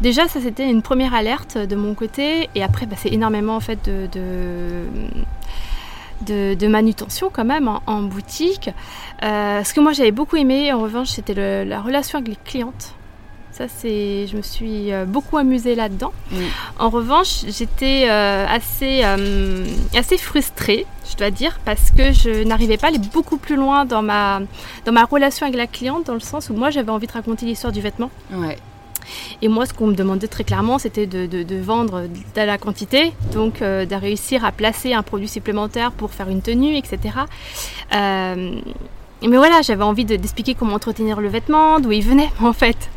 Déjà, 0.00 0.28
ça 0.28 0.40
c'était 0.40 0.68
une 0.68 0.82
première 0.82 1.14
alerte 1.14 1.58
de 1.58 1.76
mon 1.76 1.94
côté, 1.94 2.48
et 2.54 2.62
après, 2.62 2.86
bah, 2.86 2.96
c'est 2.98 3.12
énormément 3.12 3.56
en 3.56 3.60
fait 3.60 3.84
de, 3.84 4.06
de 4.12 4.84
de, 6.26 6.54
de, 6.54 6.66
manutention 6.66 7.30
quand 7.32 7.44
même 7.44 7.68
en, 7.68 7.80
en 7.86 8.02
boutique. 8.02 8.70
Euh, 9.22 9.62
ce 9.62 9.72
que 9.72 9.78
moi 9.78 9.92
j'avais 9.92 10.10
beaucoup 10.10 10.34
aimé 10.34 10.72
en 10.72 10.80
revanche 10.80 11.10
c'était 11.10 11.64
la 11.64 11.80
relation 11.80 12.18
avec 12.18 12.30
les 12.30 12.38
clientes. 12.44 12.94
Ça, 13.58 13.66
c'est, 13.66 14.28
je 14.28 14.36
me 14.36 14.42
suis 14.42 14.92
euh, 14.92 15.04
beaucoup 15.04 15.36
amusée 15.36 15.74
là-dedans. 15.74 16.12
Mm. 16.30 16.36
En 16.78 16.90
revanche, 16.90 17.44
j'étais 17.48 18.06
euh, 18.08 18.46
assez, 18.48 19.00
euh, 19.02 19.66
assez 19.96 20.16
frustrée, 20.16 20.86
je 21.10 21.16
dois 21.16 21.30
dire, 21.30 21.58
parce 21.64 21.90
que 21.90 22.12
je 22.12 22.44
n'arrivais 22.44 22.76
pas 22.76 22.88
à 22.88 22.90
aller 22.90 22.98
beaucoup 22.98 23.36
plus 23.36 23.56
loin 23.56 23.84
dans 23.84 24.02
ma, 24.02 24.40
dans 24.84 24.92
ma 24.92 25.04
relation 25.04 25.46
avec 25.46 25.56
la 25.56 25.66
cliente, 25.66 26.06
dans 26.06 26.14
le 26.14 26.20
sens 26.20 26.50
où 26.50 26.54
moi, 26.54 26.70
j'avais 26.70 26.90
envie 26.90 27.06
de 27.06 27.12
raconter 27.12 27.46
l'histoire 27.46 27.72
du 27.72 27.80
vêtement. 27.80 28.10
Ouais. 28.32 28.56
Et 29.42 29.48
moi, 29.48 29.66
ce 29.66 29.72
qu'on 29.72 29.86
me 29.86 29.94
demandait 29.94 30.28
très 30.28 30.44
clairement, 30.44 30.78
c'était 30.78 31.06
de, 31.06 31.26
de, 31.26 31.42
de, 31.42 31.56
vendre 31.56 32.02
de 32.02 32.40
la 32.40 32.58
quantité, 32.58 33.12
donc 33.32 33.62
euh, 33.62 33.86
de 33.86 33.94
réussir 33.94 34.44
à 34.44 34.52
placer 34.52 34.92
un 34.92 35.02
produit 35.02 35.28
supplémentaire 35.28 35.92
pour 35.92 36.10
faire 36.10 36.28
une 36.28 36.42
tenue, 36.42 36.76
etc. 36.76 36.98
Euh, 37.94 38.60
mais 39.22 39.36
voilà, 39.36 39.62
j'avais 39.62 39.82
envie 39.82 40.04
d'expliquer 40.04 40.54
comment 40.54 40.74
entretenir 40.74 41.20
le 41.20 41.28
vêtement, 41.28 41.80
d'où 41.80 41.92
il 41.92 42.04
venait, 42.04 42.30
en 42.42 42.52
fait. 42.52 42.90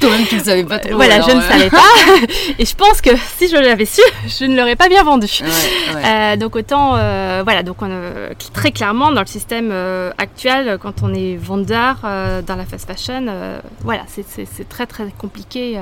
Toi-même, 0.00 0.26
tu 0.26 0.36
ne 0.36 0.42
savais 0.42 0.64
pas 0.64 0.78
trop. 0.78 0.94
Voilà, 0.94 1.14
alors, 1.16 1.30
je 1.30 1.34
ne 1.34 1.40
euh... 1.40 1.48
savais 1.48 1.70
pas. 1.70 1.82
Et 2.58 2.66
je 2.66 2.74
pense 2.74 3.00
que 3.00 3.10
si 3.38 3.48
je 3.48 3.56
l'avais 3.56 3.86
su, 3.86 4.02
je 4.26 4.44
ne 4.44 4.56
l'aurais 4.56 4.76
pas 4.76 4.88
bien 4.88 5.02
vendu. 5.02 5.26
Ouais, 5.40 5.94
ouais. 5.94 6.02
Euh, 6.04 6.36
donc 6.36 6.56
autant, 6.56 6.96
euh, 6.96 7.40
voilà, 7.44 7.62
donc 7.62 7.80
on, 7.82 7.88
très 8.52 8.72
clairement 8.72 9.10
dans 9.12 9.20
le 9.20 9.26
système 9.26 9.72
actuel, 10.18 10.78
quand 10.80 11.02
on 11.02 11.14
est 11.14 11.36
vendeur 11.36 12.00
dans 12.02 12.56
la 12.56 12.64
fast 12.66 12.86
fashion, 12.86 13.26
voilà, 13.80 14.02
c'est 14.08 14.68
très 14.68 14.86
très 14.86 15.08
compliqué. 15.16 15.80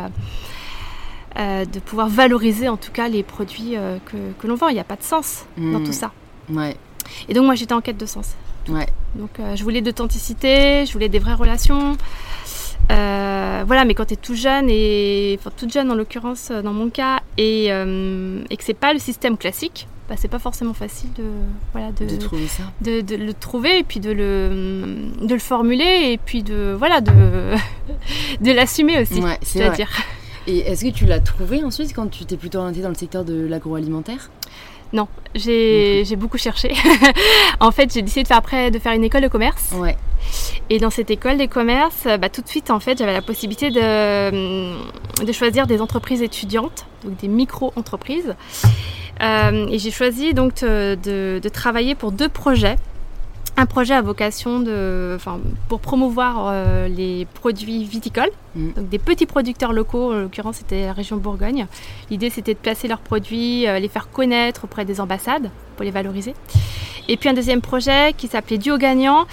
de 1.37 1.78
pouvoir 1.80 2.09
valoriser 2.09 2.68
en 2.68 2.76
tout 2.76 2.92
cas 2.92 3.09
les 3.09 3.23
produits 3.23 3.75
que, 4.06 4.16
que 4.38 4.47
l'on 4.47 4.54
vend. 4.54 4.68
Il 4.68 4.75
n'y 4.75 4.80
a 4.80 4.85
pas 4.85 4.97
de 4.97 5.02
sens 5.02 5.44
mmh. 5.56 5.73
dans 5.73 5.85
tout 5.85 5.92
ça. 5.92 6.12
Ouais. 6.49 6.76
Et 7.28 7.35
donc 7.35 7.44
moi 7.44 7.54
j'étais 7.54 7.75
en 7.75 7.80
quête 7.80 7.99
de 7.99 8.06
sens. 8.06 8.35
Ouais. 8.68 8.87
Donc 9.16 9.40
je 9.54 9.62
voulais 9.62 9.80
d'authenticité, 9.80 10.87
je 10.87 10.92
voulais 10.92 11.09
des 11.09 11.18
vraies 11.18 11.35
relations. 11.35 11.97
Euh, 12.90 13.64
voilà, 13.66 13.84
mais 13.84 13.94
quand 13.94 14.04
tu 14.06 14.14
es 14.14 14.16
tout 14.16 14.34
jeune, 14.34 14.66
et 14.68 15.36
enfin 15.40 15.50
toute 15.56 15.72
jeune 15.72 15.90
en 15.90 15.94
l'occurrence 15.94 16.50
dans 16.50 16.72
mon 16.72 16.90
cas, 16.90 17.20
et, 17.38 17.66
euh, 17.70 18.42
et 18.50 18.56
que 18.56 18.64
c'est 18.64 18.74
pas 18.74 18.92
le 18.92 18.98
système 18.98 19.36
classique, 19.36 19.86
bah, 20.08 20.16
c'est 20.18 20.28
pas 20.28 20.38
forcément 20.38 20.74
facile 20.74 21.10
de, 21.14 21.24
voilà, 21.72 21.90
de, 21.92 22.04
De 22.04 22.16
trouver 22.16 22.46
ça. 22.46 22.64
de, 22.82 23.00
de 23.00 23.16
le 23.16 23.32
trouver 23.32 23.78
et 23.78 23.84
puis 23.84 24.00
de 24.00 24.10
le, 24.12 24.96
de 25.26 25.32
le 25.32 25.40
formuler 25.40 26.10
et 26.12 26.18
puis 26.18 26.42
de, 26.42 26.74
voilà, 26.78 27.00
de, 27.00 27.10
de 28.42 28.52
l'assumer 28.52 29.00
aussi, 29.00 29.20
Ouais, 29.20 29.38
c'est 29.42 29.64
vrai. 29.66 29.76
dire. 29.76 29.88
Et 30.46 30.58
est-ce 30.58 30.84
que 30.84 30.90
tu 30.90 31.06
l'as 31.06 31.20
trouvé 31.20 31.64
ensuite 31.64 31.94
quand 31.94 32.08
tu 32.08 32.26
t'es 32.26 32.36
plutôt 32.36 32.58
orientée 32.58 32.82
dans 32.82 32.90
le 32.90 32.94
secteur 32.94 33.24
de 33.24 33.46
l'agroalimentaire? 33.46 34.30
Non, 34.92 35.08
j'ai 35.34 36.04
j'ai 36.04 36.16
beaucoup 36.16 36.38
cherché. 36.38 36.72
en 37.60 37.70
fait, 37.72 37.92
j'ai 37.92 38.02
décidé 38.02 38.22
de 38.22 38.28
faire 38.28 38.36
après 38.36 38.70
de 38.70 38.78
faire 38.78 38.92
une 38.92 39.04
école 39.04 39.22
de 39.22 39.28
commerce. 39.28 39.72
Ouais. 39.76 39.96
Et 40.70 40.78
dans 40.78 40.90
cette 40.90 41.10
école 41.10 41.36
des 41.36 41.48
commerces, 41.48 42.06
bah, 42.20 42.28
tout 42.28 42.40
de 42.42 42.48
suite, 42.48 42.70
en 42.70 42.80
fait, 42.80 42.96
j'avais 42.98 43.12
la 43.12 43.20
possibilité 43.22 43.70
de, 43.70 45.24
de 45.24 45.32
choisir 45.32 45.66
des 45.66 45.80
entreprises 45.80 46.22
étudiantes, 46.22 46.86
donc 47.04 47.16
des 47.18 47.28
micro-entreprises. 47.28 48.34
Euh, 49.22 49.66
et 49.68 49.78
j'ai 49.78 49.90
choisi 49.90 50.32
donc 50.34 50.62
de, 50.62 50.96
de- 51.02 51.40
de 51.42 51.48
travailler 51.48 51.94
pour 51.94 52.10
deux 52.12 52.28
projets. 52.28 52.76
Un 53.56 53.66
projet 53.66 53.94
à 53.94 54.02
vocation 54.02 54.58
de, 54.58 55.12
enfin, 55.14 55.38
pour 55.68 55.78
promouvoir 55.78 56.49
euh, 56.50 56.88
les 56.88 57.25
produits 57.34 57.84
viticoles, 57.84 58.30
Mhm. 58.56 58.73
donc 58.73 58.88
des 58.88 58.99
petits 58.99 59.26
producteurs 59.26 59.73
locaux, 59.73 60.12
en 60.12 60.16
l'occurrence 60.16 60.56
c'était 60.56 60.87
la 60.87 60.92
région 60.92 61.16
Bourgogne. 61.18 61.66
L'idée 62.11 62.30
c'était 62.30 62.54
de 62.54 62.58
placer 62.58 62.88
leurs 62.88 62.99
produits, 62.99 63.66
euh, 63.68 63.78
les 63.78 63.88
faire 63.88 64.11
connaître 64.11 64.64
auprès 64.64 64.84
des 64.84 65.00
ambassades 65.00 65.50
pour 65.76 65.84
les 65.84 65.92
valoriser. 65.92 66.34
Et 67.08 67.16
puis 67.16 67.28
un 67.28 67.32
deuxième 67.32 67.61
projet 67.61 68.12
qui 68.16 68.26
s'appelait 68.26 68.58
Duo 68.58 68.76
Gagnant, 68.76 69.26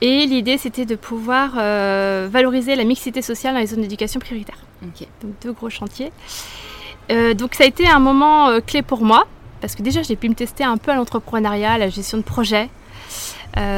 et 0.00 0.26
l'idée 0.26 0.58
c'était 0.58 0.86
de 0.86 0.96
pouvoir 0.96 1.52
euh, 1.56 2.28
valoriser 2.30 2.74
la 2.74 2.84
mixité 2.84 3.22
sociale 3.22 3.54
dans 3.54 3.60
les 3.60 3.66
zones 3.66 3.82
d'éducation 3.82 4.18
prioritaire. 4.18 4.58
Donc 4.82 5.32
deux 5.42 5.52
gros 5.52 5.70
chantiers. 5.70 6.10
Donc 7.36 7.54
ça 7.54 7.64
a 7.64 7.66
été 7.66 7.86
un 7.88 7.98
moment 7.98 8.60
clé 8.60 8.82
pour 8.82 9.02
moi, 9.02 9.26
parce 9.60 9.74
que 9.74 9.82
déjà 9.82 10.02
j'ai 10.02 10.16
pu 10.16 10.28
me 10.28 10.34
tester 10.34 10.64
un 10.64 10.76
peu 10.76 10.92
à 10.92 10.94
l'entrepreneuriat, 10.94 11.72
à 11.72 11.78
la 11.78 11.88
gestion 11.88 12.18
de 12.18 12.22
projet, 12.22 12.70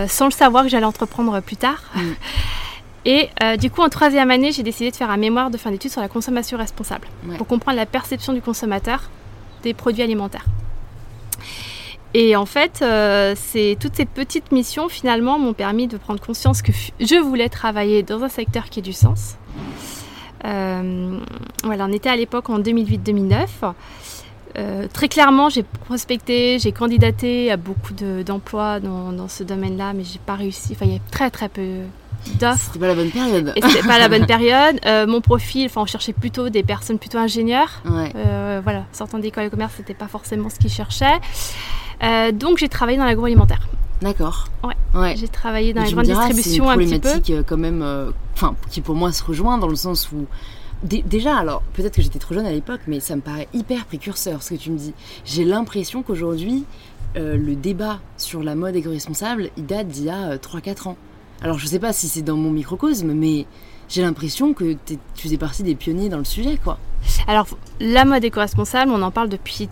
sans 0.08 0.26
le 0.26 0.30
savoir 0.32 0.64
que 0.64 0.68
j'allais 0.70 0.86
entreprendre 0.86 1.40
plus 1.40 1.56
tard. 1.56 1.82
Mm. 1.94 2.00
Et 3.04 3.30
euh, 3.42 3.56
du 3.56 3.68
coup 3.68 3.82
en 3.82 3.88
troisième 3.88 4.30
année 4.30 4.52
j'ai 4.52 4.62
décidé 4.62 4.92
de 4.92 4.96
faire 4.96 5.10
un 5.10 5.16
mémoire 5.16 5.50
de 5.50 5.56
fin 5.58 5.72
d'études 5.72 5.90
sur 5.90 6.00
la 6.00 6.08
consommation 6.08 6.56
responsable, 6.56 7.08
Ouais. 7.26 7.36
pour 7.36 7.48
comprendre 7.48 7.76
la 7.76 7.86
perception 7.86 8.32
du 8.32 8.40
consommateur 8.40 9.10
des 9.64 9.74
produits 9.74 10.02
alimentaires. 10.04 10.44
Et 12.14 12.36
en 12.36 12.44
fait, 12.46 12.80
euh, 12.82 13.34
toutes 13.80 13.96
ces 13.96 14.04
petites 14.04 14.52
missions 14.52 14.88
finalement 14.90 15.38
m'ont 15.38 15.54
permis 15.54 15.88
de 15.88 15.96
prendre 15.96 16.20
conscience 16.20 16.60
que 16.60 16.70
je 17.00 17.16
voulais 17.16 17.48
travailler 17.48 18.02
dans 18.02 18.22
un 18.22 18.28
secteur 18.28 18.66
qui 18.68 18.80
ait 18.80 18.82
du 18.82 18.92
sens. 18.92 19.36
Euh, 20.44 21.18
voilà, 21.64 21.86
on 21.88 21.92
était 21.92 22.10
à 22.10 22.16
l'époque 22.16 22.50
en 22.50 22.58
2008-2009. 22.58 23.46
Euh, 24.59 24.87
très 24.92 25.09
clairement, 25.09 25.49
j'ai 25.49 25.62
prospecté, 25.62 26.59
j'ai 26.59 26.73
candidaté 26.73 27.50
à 27.50 27.56
beaucoup 27.56 27.94
de- 27.94 28.23
d'emplois 28.23 28.80
dans, 28.80 29.12
dans 29.12 29.28
ce 29.28 29.42
domaine-là, 29.44 29.92
mais 29.94 30.04
j'ai 30.04 30.18
pas 30.18 30.35
réussi. 30.35 30.73
Enfin, 30.73 30.85
il 30.87 30.92
y 30.92 30.97
a 30.97 31.00
très 31.11 31.30
très 31.30 31.49
peu 31.49 31.62
d'offres. 32.38 32.61
C'était 32.66 32.78
pas 32.78 32.87
la 32.88 32.94
bonne 32.94 33.11
période. 33.11 33.52
Et 33.56 33.62
c'était 33.62 33.87
pas 33.88 33.99
la 33.99 34.09
bonne 34.09 34.26
période. 34.26 34.78
Euh, 34.85 35.06
mon 35.06 35.21
profil, 35.23 35.66
enfin, 35.66 35.80
on 35.82 35.87
cherchait 35.87 36.12
plutôt 36.12 36.50
des 36.50 36.62
personnes 36.62 36.99
plutôt 36.99 37.18
ingénieurs. 37.18 37.80
Ouais. 37.88 38.12
Euh, 38.14 38.61
voilà, 38.62 38.85
sortant 38.92 39.18
d'école 39.18 39.44
de 39.44 39.49
commerce, 39.49 39.73
c'était 39.76 39.94
pas 39.94 40.09
forcément 40.09 40.50
ce 40.50 40.59
qu'ils 40.59 40.71
cherchaient. 40.71 41.18
Euh, 42.02 42.32
donc 42.32 42.59
j'ai 42.59 42.68
travaillé 42.68 42.99
dans 42.99 43.04
l'agroalimentaire. 43.04 43.61
D'accord. 44.02 44.49
Ouais. 44.64 44.75
Ouais. 44.94 45.14
J'ai 45.16 45.28
travaillé 45.28 45.73
dans 45.73 45.82
la 45.82 45.90
grande 45.90 46.04
distribution 46.04 46.64
c'est 46.64 46.71
un 46.71 46.75
une 46.75 46.78
petit 46.80 46.94
peu. 46.94 46.99
problématique 47.00 47.30
euh, 47.30 47.42
quand 47.47 47.56
même, 47.56 48.12
enfin, 48.35 48.54
qui 48.71 48.80
pour 48.82 48.97
moi 48.97 49.12
se 49.12 49.23
rejoint 49.25 49.56
dans 49.59 49.68
le 49.68 49.76
sens 49.76 50.11
où 50.12 50.26
déjà, 50.82 51.36
alors 51.36 51.62
peut-être 51.74 51.94
que 51.96 52.02
j'étais 52.02 52.18
trop 52.18 52.34
jeune 52.34 52.46
à 52.46 52.50
l'époque, 52.50 52.80
mais 52.86 53.00
ça 53.00 53.16
me 53.16 53.20
paraît 53.20 53.48
hyper 53.54 53.84
précurseur 53.86 54.42
ce 54.42 54.54
que 54.54 54.58
tu 54.58 54.70
me 54.70 54.78
dis. 54.78 54.92
J'ai 55.24 55.44
l'impression 55.44 56.02
qu'aujourd'hui, 56.02 56.64
euh, 57.16 57.36
le 57.36 57.54
débat 57.54 58.00
sur 58.16 58.42
la 58.42 58.54
mode 58.54 58.74
éco-responsable, 58.76 59.50
il 59.56 59.66
date 59.66 59.88
d'il 59.88 60.04
y 60.04 60.10
a 60.10 60.30
euh, 60.32 60.38
3-4 60.38 60.88
ans. 60.88 60.96
Alors 61.42 61.58
je 61.58 61.66
sais 61.66 61.78
pas 61.78 61.92
si 61.92 62.08
c'est 62.08 62.22
dans 62.22 62.36
mon 62.36 62.50
microcosme, 62.50 63.12
mais 63.12 63.46
j'ai 63.88 64.02
l'impression 64.02 64.54
que 64.54 64.76
tu 64.86 64.98
faisais 65.16 65.36
partie 65.36 65.62
des 65.62 65.74
pionniers 65.74 66.08
dans 66.08 66.18
le 66.18 66.24
sujet, 66.24 66.56
quoi. 66.62 66.78
Alors 67.26 67.46
la 67.80 68.04
mode 68.04 68.24
éco-responsable, 68.24 68.92
on 68.92 69.02
en 69.02 69.10
parle 69.10 69.28
depuis, 69.28 69.68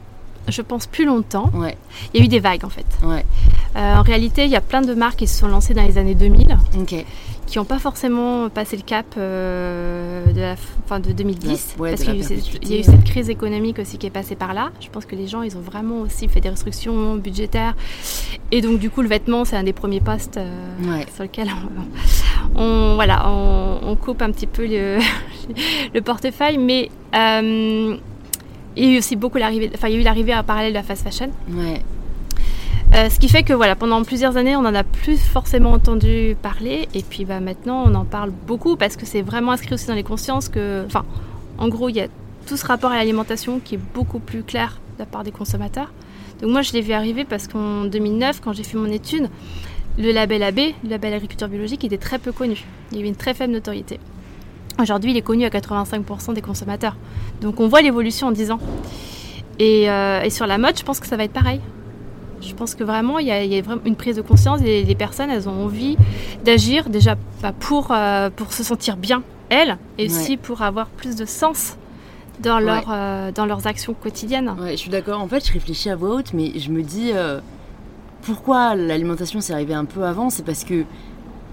je 0.49 0.63
pense, 0.63 0.87
plus 0.87 1.05
longtemps. 1.07 1.51
Ouais, 1.55 1.77
Il 2.13 2.21
y 2.21 2.23
a 2.23 2.27
eu 2.27 2.29
des 2.29 2.41
vagues 2.41 2.65
en 2.65 2.71
fait. 2.71 2.87
ouais, 3.05 3.25
Euh, 3.77 3.95
en 3.97 4.03
réalité, 4.03 4.45
il 4.45 4.51
y 4.51 4.57
a 4.57 4.61
plein 4.61 4.83
de 4.83 4.93
marques 4.95 5.21
qui 5.21 5.27
se 5.29 5.39
sont 5.39 5.47
lancées 5.49 5.75
dans 5.75 5.85
les 5.85 5.97
années 5.97 6.17
2000, 6.17 6.59
ok. 6.81 7.05
Qui 7.51 7.59
n'ont 7.59 7.65
pas 7.65 7.79
forcément 7.79 8.49
passé 8.49 8.77
le 8.77 8.83
cap 8.83 9.07
euh, 9.17 10.25
de, 10.33 10.41
la 10.41 10.55
fin 10.87 11.01
de 11.01 11.13
2010, 11.13 11.77
Ouais, 11.79 11.91
parce 11.91 12.03
qu'il 12.05 12.15
y, 12.15 12.17
a 12.17 12.21
eu 12.21 12.23
cette- 12.23 12.29
perpétuité, 12.37 12.67
il 12.67 12.71
y 12.71 12.75
a 12.75 12.77
eu 12.77 12.81
ouais. 12.81 12.85
cette 12.87 13.05
crise 13.05 13.29
économique 13.31 13.79
aussi 13.79 13.99
qui 13.99 14.07
est 14.07 14.11
passée 14.11 14.37
par 14.37 14.55
là. 14.55 14.71
Je 14.81 14.89
pense 14.89 15.05
que 15.05 15.17
les 15.17 15.27
gens, 15.27 15.43
ils 15.43 15.57
ont 15.57 15.61
vraiment 15.61 16.01
aussi 16.03 16.29
fait 16.29 16.41
des 16.41 16.49
restrictions 16.51 17.17
budgétaires, 17.17 17.75
et 18.53 18.61
donc 18.61 18.79
du 18.79 18.89
coup, 18.91 19.03
le 19.03 19.09
vêtement, 19.09 19.45
c'est 19.45 19.57
un 19.57 19.63
des 19.65 19.73
premiers 19.73 20.01
postes 20.01 20.37
euh, 20.37 20.49
Ouais. 20.85 21.07
sur 21.15 21.25
lequel 21.25 21.49
on, 22.57 22.63
on- 22.63 22.95
voilà, 22.95 23.29
on, 23.29 23.79
on 23.83 23.97
coupe 23.97 24.23
un 24.23 24.31
petit 24.31 24.47
peu 24.47 24.67
le, 24.67 24.99
le 25.95 26.01
portefeuille, 26.03 26.59
mais 26.59 26.89
euh, 27.15 27.97
il 28.77 28.85
y 28.85 28.89
a 28.89 28.95
eu 28.95 28.99
aussi 28.99 29.17
beaucoup 29.17 29.39
l'arrivée, 29.39 29.71
enfin, 29.75 29.89
il 29.89 29.95
y 29.95 29.97
a 29.97 30.01
eu 30.01 30.05
l'arrivée 30.05 30.35
en 30.35 30.45
parallèle 30.45 30.71
de 30.73 30.79
la 30.79 30.83
fast 30.85 31.03
fashion. 31.03 31.31
Ouais, 31.51 31.83
Euh, 32.93 33.09
ce 33.09 33.21
qui 33.21 33.29
fait 33.29 33.45
que 33.45 33.53
voilà, 33.53 33.77
pendant 33.77 34.03
plusieurs 34.03 34.37
années, 34.37 34.57
on 34.57 34.63
n'en 34.63 34.75
a 34.75 34.83
plus 34.83 35.19
forcément 35.19 35.71
entendu 35.73 36.37
parler. 36.43 36.89
Et 36.95 37.03
puis 37.03 37.25
bah, 37.25 37.41
maintenant, 37.41 37.85
on 37.87 37.95
en 37.95 38.05
parle 38.05 38.31
beaucoup 38.31 38.77
parce 38.77 38.97
que 38.97 39.07
c'est 39.07 39.23
vraiment 39.23 39.53
inscrit 39.53 39.75
aussi 39.75 39.87
dans 39.87 39.95
les 39.95 40.03
consciences 40.03 40.49
que. 40.49 40.85
Enfin, 40.87 41.05
en 41.59 41.69
gros, 41.69 41.89
il 41.89 41.97
y 41.97 42.01
a 42.01 42.09
tout 42.47 42.57
ce 42.57 42.67
rapport 42.67 42.91
à 42.91 42.97
l'alimentation 42.97 43.61
qui 43.65 43.77
est 43.77 43.81
beaucoup 43.95 44.19
plus 44.19 44.43
clair 44.43 44.81
de 44.95 45.01
la 45.01 45.07
part 45.07 45.23
des 45.23 45.31
consommateurs. 45.31 45.93
Donc 46.41 46.51
moi, 46.51 46.63
je 46.63 46.73
l'ai 46.73 46.81
vu 46.81 46.93
arriver 46.93 47.25
parce 47.25 47.47
qu'en 47.47 47.85
2009, 47.85 48.41
quand 48.41 48.53
j'ai 48.53 48.65
fait 48.65 48.77
mon 48.77 48.91
étude, 48.91 49.29
le 49.99 50.11
label 50.11 50.43
AB, 50.43 50.59
le 50.83 50.91
label 50.91 51.15
agriculture 51.15 51.49
biologique, 51.49 51.85
était 51.85 51.99
très 51.99 52.19
peu 52.19 52.33
connu. 52.33 52.65
Il 52.91 52.97
y 52.97 53.01
avait 53.01 53.09
une 53.09 53.17
très 53.17 53.35
faible 53.35 53.53
notoriété. 53.53 54.01
Aujourd'hui, 54.81 55.13
il 55.13 55.17
est 55.17 55.23
connu 55.23 55.45
à 55.45 55.51
85% 55.51 56.35
des 56.35 56.41
consommateurs. 56.41 56.97
Donc 57.41 57.61
on 57.61 57.69
voit 57.69 57.83
l'évolution 57.83 58.29
en 58.29 58.33
10 58.33 58.51
ans. 58.51 58.61
Et, 59.61 59.91
euh, 59.91 60.23
et 60.23 60.31
sur 60.31 60.47
la 60.47 60.59
mode, 60.59 60.77
je 60.77 60.83
pense 60.83 60.99
que 60.99 61.07
ça 61.07 61.17
va 61.17 61.25
être 61.25 61.33
pareil. 61.33 61.61
Je 62.41 62.55
pense 62.55 62.75
que 62.75 62.85
vraiment, 62.85 63.19
il 63.19 63.27
y 63.27 63.31
a, 63.31 63.45
il 63.45 63.53
y 63.53 63.59
a 63.59 63.63
vraiment 63.63 63.83
une 63.85 63.97
prise 63.97 64.17
de 64.17 64.23
conscience 64.23 64.61
et 64.63 64.83
les 64.83 64.95
personnes, 64.95 65.31
elles 65.31 65.49
ont 65.49 65.65
envie 65.65 65.97
d'agir 66.45 66.89
déjà 66.89 67.17
bah, 67.43 67.53
pour, 67.59 67.89
euh, 67.93 68.31
pour 68.35 68.53
se 68.53 68.63
sentir 68.63 68.97
bien, 68.97 69.23
elles, 69.51 69.77
et 69.99 70.05
Ouais. 70.05 70.11
aussi 70.11 70.37
pour 70.37 70.63
avoir 70.63 70.87
plus 70.87 71.17
de 71.17 71.25
sens 71.27 71.77
dans, 72.41 72.59
leur, 72.59 72.85
euh, 72.91 73.31
dans 73.33 73.45
leurs 73.45 73.67
actions 73.67 73.93
quotidiennes. 73.95 74.55
ouais, 74.61 74.73
je 74.73 74.77
suis 74.77 74.91
d'accord. 74.91 75.21
En 75.21 75.29
fait, 75.29 75.47
je 75.47 75.53
réfléchis 75.53 75.91
à 75.91 75.97
voix 75.97 76.15
haute, 76.15 76.33
mais 76.33 76.59
je 76.59 76.71
me 76.71 76.83
dis 76.83 77.11
euh, 77.15 77.41
pourquoi 78.23 78.75
l'alimentation 78.75 79.41
s'est 79.41 79.53
arrivée 79.53 79.75
un 79.75 79.85
peu 79.85 80.05
avant, 80.05 80.31
c'est 80.31 80.45
parce 80.45 80.65
que 80.65 80.85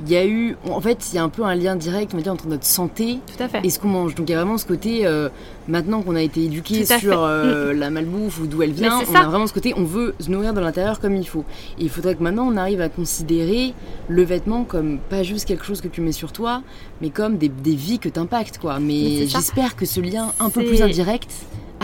il 0.06 0.12
y 0.12 0.16
a 0.16 0.26
eu, 0.26 0.56
en 0.70 0.80
fait, 0.82 1.10
il 1.12 1.16
y 1.16 1.18
a 1.18 1.24
un 1.24 1.30
peu 1.30 1.44
un 1.44 1.56
lien 1.56 1.76
direct, 1.76 2.14
on 2.14 2.18
va 2.18 2.24
dire, 2.24 2.32
entre 2.32 2.48
notre 2.48 2.66
santé 2.66 3.20
Tout 3.36 3.44
à 3.44 3.48
fait. 3.48 3.62
et 3.64 3.70
ce 3.70 3.80
qu'on 3.80 3.88
mange. 3.88 4.14
Donc 4.16 4.30
il 4.30 4.32
y 4.32 4.36
a 4.36 4.38
vraiment 4.38 4.58
ce 4.58 4.66
côté, 4.66 5.08
euh, 5.08 5.30
maintenant 5.68 6.02
qu'on 6.04 6.16
a 6.16 6.22
été 6.22 6.44
éduqué 6.44 6.86
sur 6.86 7.24
euh, 7.24 7.74
la 7.74 7.90
malbouffe 7.90 8.40
ou 8.40 8.48
d'où 8.48 8.62
elle 8.62 8.72
vient, 8.72 9.00
on 9.02 9.12
ça. 9.12 9.22
a 9.22 9.26
vraiment 9.28 9.48
ce 9.48 9.54
côté, 9.54 9.74
on 9.76 9.84
veut 9.84 10.14
se 10.20 10.30
nourrir 10.30 10.54
de 10.54 10.60
l'intérieur 10.60 11.00
comme 11.00 11.16
il 11.16 11.28
faut. 11.28 11.46
Et 11.80 11.84
il 11.84 11.90
faudrait 11.90 12.16
que 12.16 12.22
maintenant 12.24 12.48
on 12.48 12.58
arrive 12.58 12.82
à 12.82 12.90
considérer 12.90 13.74
le 14.08 14.24
vêtement 14.24 14.64
comme 14.64 15.00
pas 15.10 15.24
juste 15.24 15.46
quelque 15.46 15.66
chose 15.66 15.82
que 15.82 15.88
tu 15.88 16.02
mets 16.02 16.12
sur 16.12 16.32
toi, 16.32 16.62
mais 17.02 17.10
comme 17.10 17.38
des, 17.38 17.50
des 17.50 17.76
vies 17.76 18.00
que 18.00 18.10
t'impactes, 18.10 18.60
quoi. 18.60 18.80
Mais 18.80 19.26
j'espère 19.28 19.76
que 19.76 19.86
ce 19.86 20.00
lien 20.00 20.32
un 20.40 20.50
peu 20.50 20.64
plus 20.64 20.82
indirect 20.82 21.30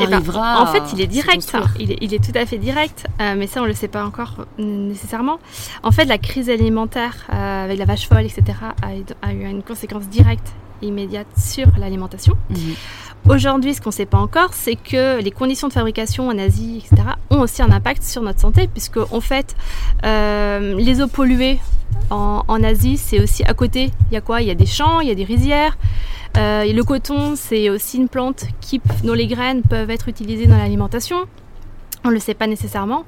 Eh 0.02 0.08
ben, 0.08 0.22
en 0.62 0.66
fait, 0.68 0.84
il 0.94 1.02
est 1.02 1.08
direct. 1.08 1.42
Il 1.80 1.92
est, 1.92 1.98
il 2.02 2.14
est 2.14 2.24
tout 2.24 2.38
à 2.38 2.46
fait 2.46 2.58
direct, 2.58 3.06
euh, 3.22 3.36
mais 3.38 3.46
ça, 3.48 3.62
on 3.62 3.66
le 3.66 3.74
sait 3.74 3.88
pas 3.88 4.04
encore 4.06 4.36
euh, 4.60 4.64
nécessairement. 4.64 5.38
En 5.84 5.92
fait, 5.92 6.06
la 6.06 6.18
crise 6.18 6.50
alimentaire 6.50 7.16
euh, 7.32 7.66
avec 7.66 7.78
la 7.78 7.86
vache 7.86 8.08
folle, 8.08 8.22
etc., 8.26 8.42
a, 8.82 8.96
eu- 8.96 9.04
a 9.22 9.34
eu 9.34 9.46
une 9.46 9.62
conséquence 9.64 10.08
directe 10.08 10.52
immédiate 10.84 11.28
sur 11.38 11.68
l'alimentation. 11.78 12.36
Mhm. 12.50 12.76
Aujourd'hui, 13.30 13.74
ce 13.74 13.80
qu'on 13.80 13.90
ne 13.90 13.94
sait 13.94 14.06
pas 14.06 14.18
encore, 14.18 14.54
c'est 14.54 14.76
que 14.76 15.22
les 15.22 15.32
conditions 15.32 15.70
de 15.70 15.74
fabrication 15.74 16.28
en 16.28 16.38
Asie, 16.38 16.84
etc., 16.86 17.10
ont 17.30 17.40
aussi 17.40 17.62
un 17.62 17.72
impact 17.72 18.04
sur 18.04 18.22
notre 18.22 18.42
santé, 18.42 18.68
puisque 18.68 18.98
en 18.98 19.22
fait, 19.22 19.56
euh, 20.04 20.76
les 20.78 21.02
eaux 21.02 21.08
polluées 21.08 21.60
en, 22.10 22.44
en 22.48 22.64
Asie, 22.64 22.98
c'est 22.98 23.22
aussi 23.22 23.44
à 23.44 23.54
côté. 23.54 23.92
Il 24.12 24.14
y 24.14 24.18
a 24.18 24.22
quoi? 24.22 24.42
Il 24.42 24.48
y 24.48 24.52
a 24.52 24.56
des 24.56 24.66
champs, 24.66 25.00
il 25.00 25.08
y 25.08 25.12
a 25.12 25.16
des 25.16 25.24
rizières. 25.24 25.78
Euh, 26.36 26.64
et 26.64 26.74
le 26.74 26.84
coton, 26.84 27.36
c'est 27.36 27.70
aussi 27.70 27.98
une 27.98 28.10
plante 28.10 28.46
qui, 28.60 28.82
dont 29.04 29.14
les 29.14 29.28
graines 29.28 29.62
peuvent 29.62 29.90
être 29.90 30.10
utilisées 30.10 30.48
dans 30.48 30.58
l'alimentation. 30.58 31.26
On 32.06 32.10
ne 32.10 32.14
le 32.16 32.20
sait 32.20 32.34
pas 32.34 32.48
nécessairement. 32.48 33.06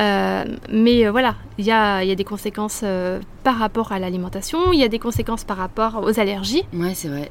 Euh, 0.00 0.44
mais 0.68 1.06
euh, 1.06 1.10
voilà, 1.12 1.36
il 1.58 1.64
y 1.64 1.70
a, 1.70 2.02
il 2.02 2.08
y 2.08 2.12
a 2.12 2.16
des 2.16 2.24
conséquences 2.24 2.80
euh, 2.82 3.20
par 3.44 3.56
rapport 3.58 3.92
à 3.92 3.98
l'alimentation, 4.00 4.72
il 4.72 4.80
y 4.80 4.84
a 4.84 4.88
des 4.88 4.98
conséquences 4.98 5.44
par 5.44 5.56
rapport 5.58 6.02
aux 6.02 6.18
allergies, 6.18 6.64
Ouais, 6.72 6.94
c'est 6.94 7.08
vrai. 7.08 7.30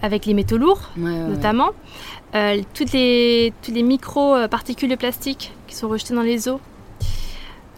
avec 0.00 0.26
les 0.26 0.34
métaux 0.34 0.56
lourds 0.56 0.90
Ouais, 0.96 1.04
ouais, 1.04 1.10
ouais. 1.10 1.28
notamment. 1.28 1.70
Toutes 2.74 2.92
les, 2.92 3.52
toutes 3.62 3.74
les 3.74 3.82
micro-particules 3.84 4.90
de 4.90 4.96
plastique 4.96 5.52
qui 5.68 5.74
sont 5.76 5.88
rejetées 5.88 6.14
dans 6.14 6.22
les 6.22 6.48
eaux. 6.48 6.60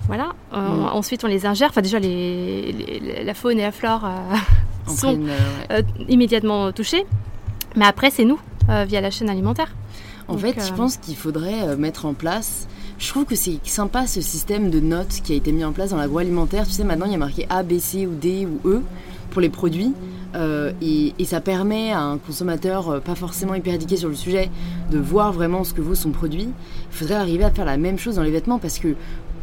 Voilà. 0.06 0.28
Mm. 0.52 0.84
Ensuite, 0.92 1.24
on 1.24 1.28
les 1.28 1.44
ingère. 1.46 1.68
Enfin, 1.70 1.82
déjà, 1.82 1.98
les, 1.98 2.72
les- 2.72 3.24
la 3.24 3.34
faune 3.34 3.58
et 3.58 3.62
la 3.62 3.72
flore 3.72 4.08
sont 4.86 5.18
immédiatement 6.08 6.72
touchées. 6.72 7.04
Mais 7.74 7.84
après, 7.84 8.10
c'est 8.10 8.24
nous, 8.24 8.38
via 8.68 9.00
la 9.00 9.10
chaîne 9.10 9.28
alimentaire. 9.28 9.74
En 10.28 10.34
Donc, 10.34 10.42
fait, 10.42 10.54
je 10.60 10.72
euh, 10.72 10.76
pense 10.76 10.96
qu'il 10.96 11.16
faudrait 11.16 11.68
euh, 11.68 11.76
mettre 11.76 12.06
en 12.06 12.14
place 12.14 12.66
Je 12.98 13.08
trouve 13.08 13.24
que 13.24 13.36
c'est 13.36 13.58
sympa 13.64 14.06
ce 14.06 14.20
système 14.20 14.70
de 14.70 14.80
notes 14.80 15.20
qui 15.22 15.32
a 15.32 15.36
été 15.36 15.52
mis 15.52 15.64
en 15.64 15.72
place 15.72 15.90
dans 15.90 15.96
l'agroalimentaire. 15.96 16.66
Tu 16.66 16.72
sais, 16.72 16.84
maintenant 16.84 17.06
il 17.06 17.12
y 17.12 17.16
a 17.16 17.18
marqué 17.18 17.46
A, 17.48 17.62
B, 17.62 17.78
C 17.78 18.06
ou 18.06 18.14
D 18.14 18.46
ou 18.46 18.68
E 18.68 18.82
pour 19.30 19.40
les 19.40 19.50
produits. 19.50 19.92
Euh, 20.34 20.72
et, 20.82 21.12
ça 21.24 21.40
permet 21.40 21.92
à 21.92 22.00
un 22.00 22.18
consommateur 22.18 22.88
euh, 22.90 23.00
pas 23.00 23.14
forcément 23.14 23.54
hyper 23.54 23.74
éduqué 23.74 23.96
sur 23.96 24.08
le 24.08 24.14
sujet 24.14 24.50
de 24.90 24.98
voir 24.98 25.32
vraiment 25.32 25.64
ce 25.64 25.72
que 25.72 25.80
vaut 25.80 25.94
son 25.94 26.10
produit. 26.10 26.48
Il 26.90 26.96
faudrait 26.96 27.14
arriver 27.14 27.44
à 27.44 27.50
faire 27.50 27.64
la 27.64 27.76
même 27.76 27.98
chose 27.98 28.16
dans 28.16 28.22
les 28.22 28.30
vêtements 28.30 28.58
parce 28.58 28.78
que 28.78 28.94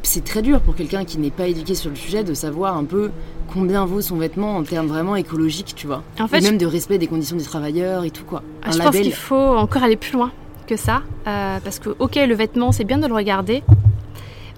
c'est 0.04 0.24
très 0.24 0.42
dur 0.42 0.62
pour 0.62 0.76
quelqu'un 0.76 1.06
qui 1.06 1.18
n'est 1.18 1.32
pas 1.32 1.48
éduqué 1.48 1.76
sur 1.76 1.90
le 1.90 1.96
sujet 1.96 2.24
de 2.24 2.34
savoir 2.34 2.78
un 2.78 2.84
peu 2.84 3.12
combien 3.54 3.86
vaut 3.86 4.02
son 4.02 4.18
vêtement 4.18 4.58
en 4.58 4.64
termes 4.64 4.88
vraiment 4.88 5.16
écologiques, 5.16 5.74
tu 5.76 5.88
vois. 5.88 6.04
En 6.20 6.28
fait, 6.28 6.40
et 6.40 6.42
même 6.42 6.58
de 6.58 6.66
respect 6.66 6.98
des 6.98 7.08
conditions 7.08 7.38
des 7.38 7.44
travailleurs 7.44 8.04
et 8.04 8.12
tout 8.12 8.26
quoi. 8.26 8.44
Un 8.64 8.72
je 8.72 8.78
pense 8.80 8.96
qu'il 8.96 9.14
faut 9.14 9.36
encore 9.36 9.84
aller 9.84 9.96
plus 9.96 10.14
loin 10.14 10.32
que 10.66 10.76
ça, 10.76 11.02
euh, 11.28 11.60
parce 11.64 11.80
que 11.80 11.90
ok, 12.00 12.16
le 12.16 12.34
vêtement, 12.34 12.72
c'est 12.72 12.84
bien 12.84 12.98
de 12.98 13.08
le 13.08 13.14
regarder, 13.14 13.64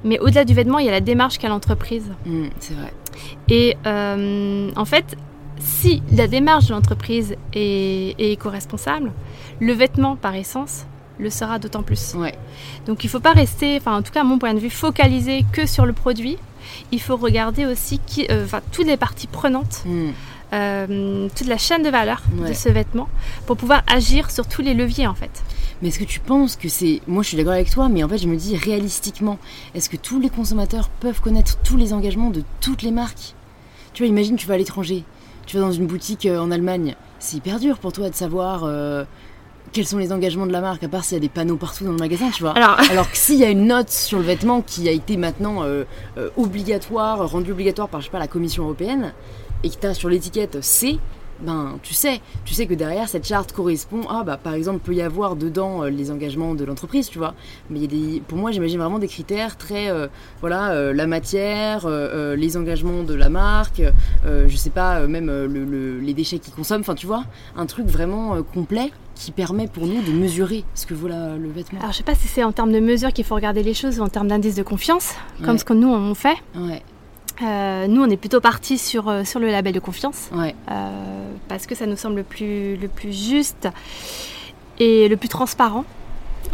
mais 0.03 0.19
au-delà 0.19 0.45
du 0.45 0.53
vêtement, 0.53 0.79
il 0.79 0.85
y 0.85 0.89
a 0.89 0.91
la 0.91 1.01
démarche 1.01 1.37
qu'a 1.37 1.49
l'entreprise. 1.49 2.11
Mmh, 2.25 2.45
c'est 2.59 2.73
vrai. 2.75 2.93
Et 3.49 3.75
en 3.85 4.85
fait, 4.85 5.17
si 5.59 6.01
la 6.11 6.27
démarche 6.27 6.67
de 6.67 6.73
l'entreprise 6.73 7.35
est, 7.53 8.15
éco-responsable, 8.19 9.11
le 9.59 9.73
vêtement 9.73 10.15
par 10.15 10.35
essence 10.35 10.85
le 11.17 11.29
sera 11.29 11.59
d'autant 11.59 11.81
plus. 11.81 12.13
Ouais. 12.15 12.35
Donc 12.87 13.05
il 13.05 13.07
ne 13.07 13.11
faut 13.11 13.21
pas 13.21 13.31
rester, 13.31 13.77
enfin 13.77 13.95
en 13.95 14.01
tout 14.01 14.11
cas 14.11 14.21
à 14.21 14.23
mon 14.25 14.37
point 14.37 14.53
de 14.53 14.59
vue, 14.59 14.69
focalisé 14.69 15.45
que 15.53 15.65
sur 15.65 15.85
le 15.85 15.93
produit. 15.93 16.37
Il 16.91 16.99
faut 16.99 17.15
regarder 17.15 17.65
aussi 17.65 18.01
qui, 18.05 18.27
euh, 18.29 18.45
toutes 18.73 18.87
les 18.87 18.97
parties 18.97 19.27
prenantes, 19.27 19.83
hmm. 19.85 20.09
euh, 20.51 21.29
toute 21.33 21.47
la 21.47 21.57
chaîne 21.57 21.83
de 21.83 21.89
valeur 21.89 22.21
de 22.45 22.51
ce 22.51 22.67
vêtement 22.67 23.07
pour 23.45 23.55
pouvoir 23.55 23.83
agir 23.87 24.29
sur 24.29 24.45
tous 24.45 24.61
les 24.61 24.73
leviers 24.73 25.07
en 25.07 25.13
fait. 25.13 25.44
Mais 25.81 25.89
est-ce 25.89 25.99
que 25.99 26.05
tu 26.05 26.19
penses 26.19 26.55
que 26.55 26.69
c'est... 26.69 27.01
Moi 27.07 27.23
je 27.23 27.29
suis 27.29 27.37
d'accord 27.37 27.53
avec 27.53 27.69
toi, 27.69 27.89
mais 27.89 28.03
en 28.03 28.09
fait 28.09 28.17
je 28.17 28.27
me 28.27 28.35
dis 28.35 28.55
réalistiquement, 28.55 29.37
est-ce 29.73 29.89
que 29.89 29.97
tous 29.97 30.19
les 30.19 30.29
consommateurs 30.29 30.89
peuvent 30.89 31.21
connaître 31.21 31.57
tous 31.63 31.77
les 31.77 31.93
engagements 31.93 32.29
de 32.29 32.43
toutes 32.61 32.81
les 32.81 32.91
marques? 32.91 33.35
Tu 33.93 34.03
vois, 34.03 34.09
imagine 34.09 34.35
tu 34.35 34.47
vas 34.47 34.55
à 34.55 34.57
l'étranger, 34.57 35.03
tu 35.45 35.57
vas 35.57 35.63
dans 35.63 35.71
une 35.71 35.87
boutique 35.87 36.25
euh, 36.25 36.39
en 36.39 36.51
Allemagne, 36.51 36.95
c'est 37.19 37.37
hyper 37.37 37.59
dur 37.59 37.77
pour 37.77 37.93
toi 37.93 38.09
de 38.09 38.15
savoir 38.15 38.63
euh, 38.63 39.03
quels 39.71 39.85
sont 39.85 39.97
les 39.97 40.11
engagements 40.11 40.45
de 40.45 40.51
la 40.51 40.61
marque, 40.61 40.83
à 40.83 40.87
part 40.87 41.03
s'il 41.03 41.15
y 41.15 41.17
a 41.17 41.21
des 41.21 41.29
panneaux 41.29 41.57
partout 41.57 41.83
dans 41.85 41.91
le 41.91 41.97
magasin, 41.97 42.29
tu 42.29 42.43
vois. 42.43 42.53
Alors, 42.53 42.77
Alors 42.91 43.09
que 43.09 43.17
s'il 43.17 43.37
y 43.37 43.43
a 43.43 43.49
une 43.49 43.67
note 43.67 43.89
sur 43.89 44.17
le 44.17 44.25
vêtement 44.25 44.61
qui 44.61 44.87
a 44.87 44.91
été 44.91 45.17
maintenant 45.17 45.63
euh, 45.63 45.85
obligatoire, 46.37 47.29
rendue 47.29 47.51
obligatoire 47.51 47.89
par, 47.89 48.01
je 48.01 48.05
sais 48.05 48.11
pas, 48.11 48.19
la 48.19 48.27
Commission 48.27 48.63
européenne, 48.63 49.13
et 49.63 49.69
que 49.69 49.75
tu 49.75 49.87
as 49.87 49.93
sur 49.93 50.09
l'étiquette 50.09 50.61
C, 50.61 50.99
ben 51.41 51.77
tu 51.83 51.93
sais, 51.93 52.21
tu 52.45 52.53
sais 52.53 52.65
que 52.65 52.73
derrière 52.73 53.09
cette 53.09 53.25
charte 53.25 53.51
correspond 53.51 54.03
à, 54.07 54.23
bah, 54.23 54.37
par 54.41 54.53
exemple, 54.53 54.79
peut 54.79 54.93
y 54.93 55.01
avoir 55.01 55.35
dedans 55.35 55.83
euh, 55.83 55.89
les 55.89 56.11
engagements 56.11 56.55
de 56.55 56.63
l'entreprise, 56.63 57.09
tu 57.09 57.17
vois. 57.17 57.33
Mais 57.69 57.79
il 57.79 57.81
y 57.81 57.85
a 57.85 58.13
des, 58.13 58.21
pour 58.21 58.37
moi, 58.37 58.51
j'imagine 58.51 58.79
vraiment 58.79 58.99
des 58.99 59.07
critères 59.07 59.57
très, 59.57 59.89
euh, 59.89 60.07
voilà, 60.41 60.71
euh, 60.71 60.93
la 60.93 61.07
matière, 61.07 61.87
les 61.87 62.57
engagements 62.57 63.03
de 63.03 63.13
la 63.13 63.29
marque, 63.29 63.81
je 64.25 64.55
sais 64.55 64.69
pas, 64.69 65.07
même 65.07 65.29
les 66.01 66.13
déchets 66.13 66.39
qu'ils 66.39 66.53
consomment, 66.53 66.81
enfin 66.81 66.95
tu 66.95 67.07
vois, 67.07 67.23
un 67.55 67.65
truc 67.65 67.87
vraiment 67.87 68.41
complet 68.43 68.91
qui 69.15 69.31
permet 69.31 69.67
pour 69.67 69.87
nous 69.87 70.01
de 70.01 70.11
mesurer 70.11 70.63
ce 70.73 70.85
que 70.85 70.93
vaut 70.93 71.07
le 71.07 71.49
vêtement. 71.53 71.79
Alors 71.79 71.91
je 71.91 71.97
sais 71.97 72.03
pas 72.03 72.15
si 72.15 72.27
c'est 72.27 72.43
en 72.43 72.51
termes 72.51 72.71
de 72.71 72.79
mesure 72.79 73.13
qu'il 73.13 73.25
faut 73.25 73.35
regarder 73.35 73.63
les 73.63 73.73
choses 73.73 73.99
ou 73.99 74.03
en 74.03 74.09
termes 74.09 74.27
d'indice 74.27 74.55
de 74.55 74.63
confiance, 74.63 75.13
comme 75.43 75.57
ce 75.57 75.65
que 75.65 75.73
nous 75.73 75.89
on 75.89 76.13
fait. 76.15 76.37
Ouais. 76.55 76.81
Euh, 77.41 77.87
nous, 77.87 78.01
on 78.01 78.09
est 78.09 78.17
plutôt 78.17 78.41
parti 78.41 78.77
sur, 78.77 79.09
euh, 79.09 79.23
sur 79.23 79.39
le 79.39 79.47
label 79.47 79.73
de 79.73 79.79
confiance. 79.79 80.29
Euh, 80.33 81.31
parce 81.47 81.67
que 81.67 81.75
ça 81.75 81.85
nous 81.85 81.97
semble 81.97 82.17
le 82.17 82.23
plus, 82.23 82.77
le 82.77 82.87
plus 82.87 83.11
juste 83.11 83.67
et 84.79 85.07
le 85.07 85.17
plus 85.17 85.29
transparent 85.29 85.85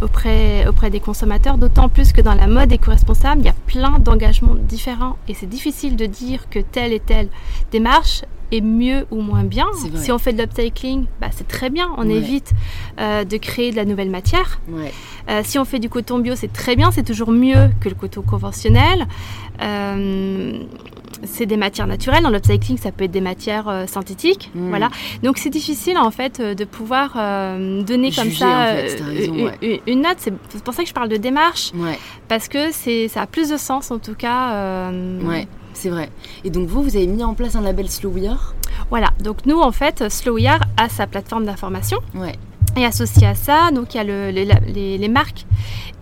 auprès, 0.02 0.68
auprès 0.68 0.90
des 0.90 1.00
consommateurs. 1.00 1.58
D'autant 1.58 1.90
plus 1.90 2.14
que 2.14 2.22
dans 2.22 2.34
la 2.34 2.48
mode 2.48 2.72
éco-responsable, 2.72 3.42
il 3.42 3.46
y 3.46 3.50
a 3.50 3.56
plein 3.68 4.00
d'engagements 4.00 4.56
différents. 4.56 5.18
Et 5.28 5.34
c'est 5.34 5.48
difficile 5.48 5.96
de 5.96 6.06
dire 6.06 6.50
que 6.50 6.60
telle 6.60 6.94
et 6.94 7.00
telle 7.00 7.30
démarche 7.72 8.24
est 8.52 8.62
mieux 8.62 9.06
ou 9.12 9.22
moins 9.22 9.44
bien. 9.44 9.68
Si 9.96 10.12
on 10.12 10.18
fait 10.18 10.34
de 10.34 10.42
l'upcycling, 10.42 11.06
bah, 11.20 11.28
c'est 11.32 11.48
très 11.48 11.70
bien, 11.70 11.90
on 11.98 12.10
évite 12.10 12.52
de 12.98 13.38
créer 13.38 13.72
de 13.72 13.76
la 13.76 13.86
nouvelle 13.86 14.10
matière. 14.10 14.60
si 15.44 15.60
on 15.60 15.66
fait 15.66 15.80
du 15.80 15.90
coton 15.90 16.20
bio, 16.20 16.36
c'est 16.36 16.52
très 16.52 16.76
bien, 16.76 16.92
c'est 16.92 17.04
toujours 17.04 17.32
mieux 17.32 17.70
que 17.80 17.90
le 17.90 17.96
coton 17.96 18.22
conventionnel. 18.22 19.08
Euh, 19.62 20.64
c'est 21.24 21.46
des 21.46 21.58
matières 21.58 21.88
naturelles. 21.88 22.24
Dans 22.24 22.30
l'upcycling, 22.30 22.78
ça 22.78 22.92
peut 22.92 23.04
être 23.04 23.12
des 23.12 23.22
matières 23.22 23.68
euh, 23.68 23.86
synthétiques. 23.86 24.50
Hmm. 24.56 24.70
Voilà. 24.70 24.90
Donc 25.24 25.38
c'est 25.38 25.50
difficile 25.50 25.98
en 25.98 26.10
fait 26.10 26.40
euh, 26.40 26.56
de 26.56 26.66
pouvoir 26.66 27.14
donner 27.84 28.12
comme 28.12 28.32
ça 28.32 28.74
une, 29.22 30.02
note. 30.02 30.18
C'est 30.18 30.64
pour 30.64 30.74
ça 30.74 30.84
que 30.84 30.90
je 30.90 30.94
parle 30.94 31.10
de 31.10 31.18
démarche. 31.18 31.72
Parce 32.28 32.48
que 32.48 32.72
ça 32.72 33.22
a 33.22 33.28
plus 33.28 33.50
de 33.50 33.58
sens 33.58 33.92
en 33.92 34.00
tout 34.00 34.16
cas. 34.16 34.90
Ouais, 35.24 35.48
c'est 35.74 35.90
vrai. 35.90 36.10
Et 36.44 36.50
donc 36.50 36.68
vous, 36.68 36.84
vous 36.84 36.96
avez 36.96 37.08
mis 37.08 37.24
en 37.24 37.34
place 37.34 37.56
un 37.56 37.62
label 37.62 37.90
Slow 37.90 38.14
Voilà. 38.90 39.10
Donc 39.24 39.46
nous, 39.46 39.60
en 39.60 39.72
fait, 39.72 40.10
Slow 40.10 40.38
a 40.78 40.90
sa 40.90 41.08
plateforme 41.08 41.46
d'information. 41.46 42.00
Ouais. 42.16 42.36
Et 42.78 42.86
associé 42.86 43.28
à 43.28 43.36
ça, 43.36 43.70
donc 43.72 43.94
il 43.94 43.98
y 43.98 44.00
a 44.00 44.04
le, 44.06 44.30
les, 44.32 45.08
marques 45.10 45.46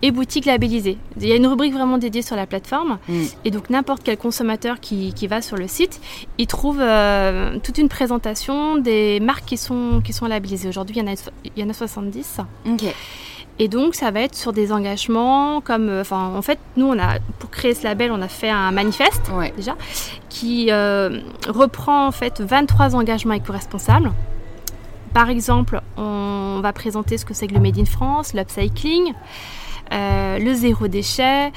et 0.02 0.12
boutiques 0.12 0.44
labellisées. 0.44 0.98
Il 1.20 1.26
y 1.26 1.32
a 1.32 1.34
une 1.34 1.48
rubrique 1.48 1.72
vraiment 1.72 1.98
dédiée 1.98 2.22
sur 2.22 2.36
la 2.36 2.46
plateforme. 2.46 2.98
Mm. 3.08 3.22
Et 3.44 3.50
donc 3.50 3.70
n'importe 3.70 4.02
quel 4.04 4.16
consommateur 4.16 4.78
qui, 4.78 5.12
qui, 5.12 5.26
va 5.26 5.42
sur 5.42 5.56
le 5.56 5.66
site, 5.66 6.00
il 6.38 6.46
trouve 6.46 6.78
euh, 6.80 7.58
toute 7.60 7.78
une 7.78 7.88
présentation 7.88 8.76
des 8.76 9.18
marques 9.18 9.46
qui 9.46 9.56
sont, 9.56 10.00
qui 10.04 10.12
sont 10.12 10.26
labellisées. 10.26 10.68
Aujourd'hui, 10.68 10.96
il, 10.96 11.00
y 11.00 11.08
en 11.08 11.12
a, 11.12 11.16
il 11.44 11.60
y 11.60 11.64
en 11.64 11.68
a 11.68 11.72
70. 11.72 12.38
Et 13.62 13.68
donc, 13.68 13.94
ça 13.94 14.10
va 14.10 14.22
être 14.22 14.34
sur 14.34 14.54
des 14.54 14.72
engagements 14.72 15.60
comme, 15.60 15.90
euh, 15.90 16.00
enfin, 16.00 16.32
en 16.34 16.40
fait, 16.40 16.58
nous, 16.78 16.86
on 16.86 16.98
a, 16.98 17.18
pour 17.38 17.50
créer 17.50 17.74
ce 17.74 17.84
label, 17.84 18.10
on 18.10 18.22
a 18.22 18.28
fait 18.28 18.48
un 18.48 18.70
manifeste 18.70 19.30
déjà 19.54 19.76
qui 20.30 20.68
euh, 20.70 21.20
reprend 21.46 22.06
en 22.06 22.10
fait 22.10 22.40
23 22.40 22.96
engagements 22.96 23.34
éco-responsables. 23.34 24.12
Par 25.12 25.28
exemple, 25.28 25.82
on 25.98 26.60
va 26.62 26.72
présenter 26.72 27.18
ce 27.18 27.26
que 27.26 27.34
c'est 27.34 27.48
que 27.48 27.54
le 27.54 27.60
Made 27.60 27.78
in 27.78 27.84
France, 27.84 28.32
l'upcycling, 28.32 29.12
euh, 29.92 30.38
le 30.38 30.54
zéro 30.54 30.88
déchet, 30.88 31.52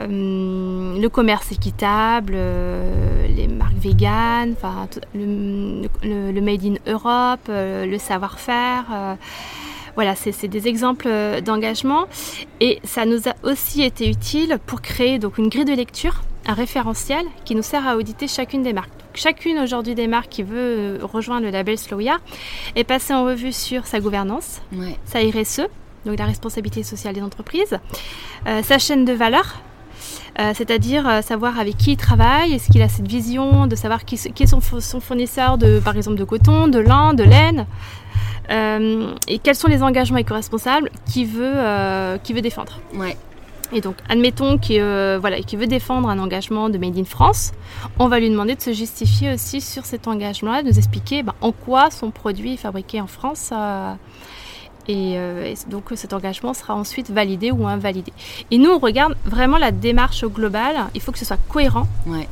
euh, 0.00 0.98
le 0.98 1.08
commerce 1.08 1.52
équitable, 1.52 2.32
euh, 2.34 3.28
les 3.28 3.46
marques 3.46 3.76
véganes, 3.76 4.56
le, 5.14 6.40
Made 6.40 6.64
in 6.64 6.74
Europe, 6.92 7.48
le 7.48 7.98
savoir-faire. 7.98 9.16
Voilà, 9.98 10.14
c'est 10.14 10.46
des 10.46 10.68
exemples 10.68 11.08
d'engagement. 11.44 12.06
Et 12.60 12.78
ça 12.84 13.04
nous 13.04 13.28
a 13.28 13.34
aussi 13.42 13.82
été 13.82 14.08
utile 14.08 14.60
pour 14.64 14.80
créer 14.80 15.18
donc 15.18 15.38
une 15.38 15.48
grille 15.48 15.64
de 15.64 15.72
lecture, 15.72 16.22
un 16.46 16.54
référentiel 16.54 17.26
qui 17.44 17.56
nous 17.56 17.64
sert 17.64 17.84
à 17.84 17.96
auditer 17.96 18.28
chacune 18.28 18.62
des 18.62 18.72
marques. 18.72 18.92
Chacune 19.12 19.58
aujourd'hui 19.58 19.96
des 19.96 20.06
marques 20.06 20.28
qui 20.28 20.44
veut 20.44 21.00
rejoindre 21.02 21.46
le 21.46 21.50
label 21.50 21.76
Slow 21.76 21.98
est 22.76 22.84
passée 22.84 23.12
en 23.12 23.24
revue 23.24 23.50
sur 23.50 23.88
sa 23.88 23.98
gouvernance, 23.98 24.62
sa 25.04 25.18
RSE, 25.18 25.62
donc 26.06 26.16
la 26.16 26.26
responsabilité 26.26 26.84
sociale 26.84 27.16
des 27.16 27.22
entreprises, 27.22 27.80
euh, 28.46 28.62
sa 28.62 28.78
chaîne 28.78 29.04
de 29.04 29.12
valeur, 29.12 29.60
euh, 30.40 30.52
c'est-à-dire 30.54 31.08
euh, 31.08 31.22
savoir 31.22 31.58
avec 31.58 31.76
qui 31.76 31.92
il 31.92 31.96
travaille, 31.96 32.52
est-ce 32.54 32.70
qu'il 32.70 32.82
a 32.82 32.88
cette 32.88 33.08
vision 33.08 33.66
de 33.66 33.76
savoir 33.76 34.04
qui, 34.04 34.14
est 34.14 34.46
son, 34.46 35.00
fournisseur 35.00 35.58
de, 35.58 35.80
par 35.80 35.96
exemple, 35.96 36.16
de 36.16 36.24
coton, 36.24 36.68
de 36.68 36.78
lin, 36.78 37.14
de 37.14 37.24
laine, 37.24 37.66
et 38.50 39.38
quels 39.40 39.54
sont 39.54 39.68
les 39.68 39.82
engagements 39.82 40.16
éco-responsables 40.16 40.90
qu'il 41.04 41.26
veut, 41.26 41.52
veut 41.52 42.40
défendre. 42.40 42.80
Ouais. 42.94 43.16
Et 43.72 43.82
donc, 43.82 43.96
admettons 44.08 44.56
qu'il 44.56 44.80
euh, 44.80 45.18
voilà, 45.20 45.36
veut 45.52 45.66
défendre 45.66 46.08
un 46.08 46.18
engagement 46.18 46.70
de 46.70 46.78
Made 46.78 46.98
in 46.98 47.04
France, 47.04 47.52
on 47.98 48.08
va 48.08 48.18
lui 48.18 48.30
demander 48.30 48.54
de 48.54 48.62
se 48.62 48.72
justifier 48.72 49.34
aussi 49.34 49.60
sur 49.60 49.84
cet 49.84 50.08
engagement-là, 50.08 50.62
de 50.62 50.68
nous 50.68 50.78
expliquer 50.78 51.22
ben, 51.22 51.34
en 51.42 51.52
quoi 51.52 51.90
son 51.90 52.10
produit 52.10 52.54
est 52.54 52.58
fabriqué 52.58 53.00
en 53.00 53.06
France. 53.06 53.50
Euh, 53.52 53.92
euh, 54.90 55.44
et, 55.44 55.54
donc, 55.70 55.84
cet 55.94 56.12
engagement 56.12 56.54
sera 56.54 56.74
ensuite 56.74 57.10
validé 57.10 57.50
ou 57.50 57.66
invalidé. 57.66 58.12
Et 58.50 58.58
nous, 58.58 58.70
on 58.70 58.78
regarde 58.78 59.14
vraiment 59.24 59.58
la 59.58 59.70
démarche 59.70 60.22
au 60.22 60.30
global. 60.30 60.76
Il 60.94 61.00
faut 61.00 61.12
que 61.12 61.18
ce 61.18 61.24
soit 61.24 61.40
cohérent. 61.48 61.86
Ouais. 62.06 62.28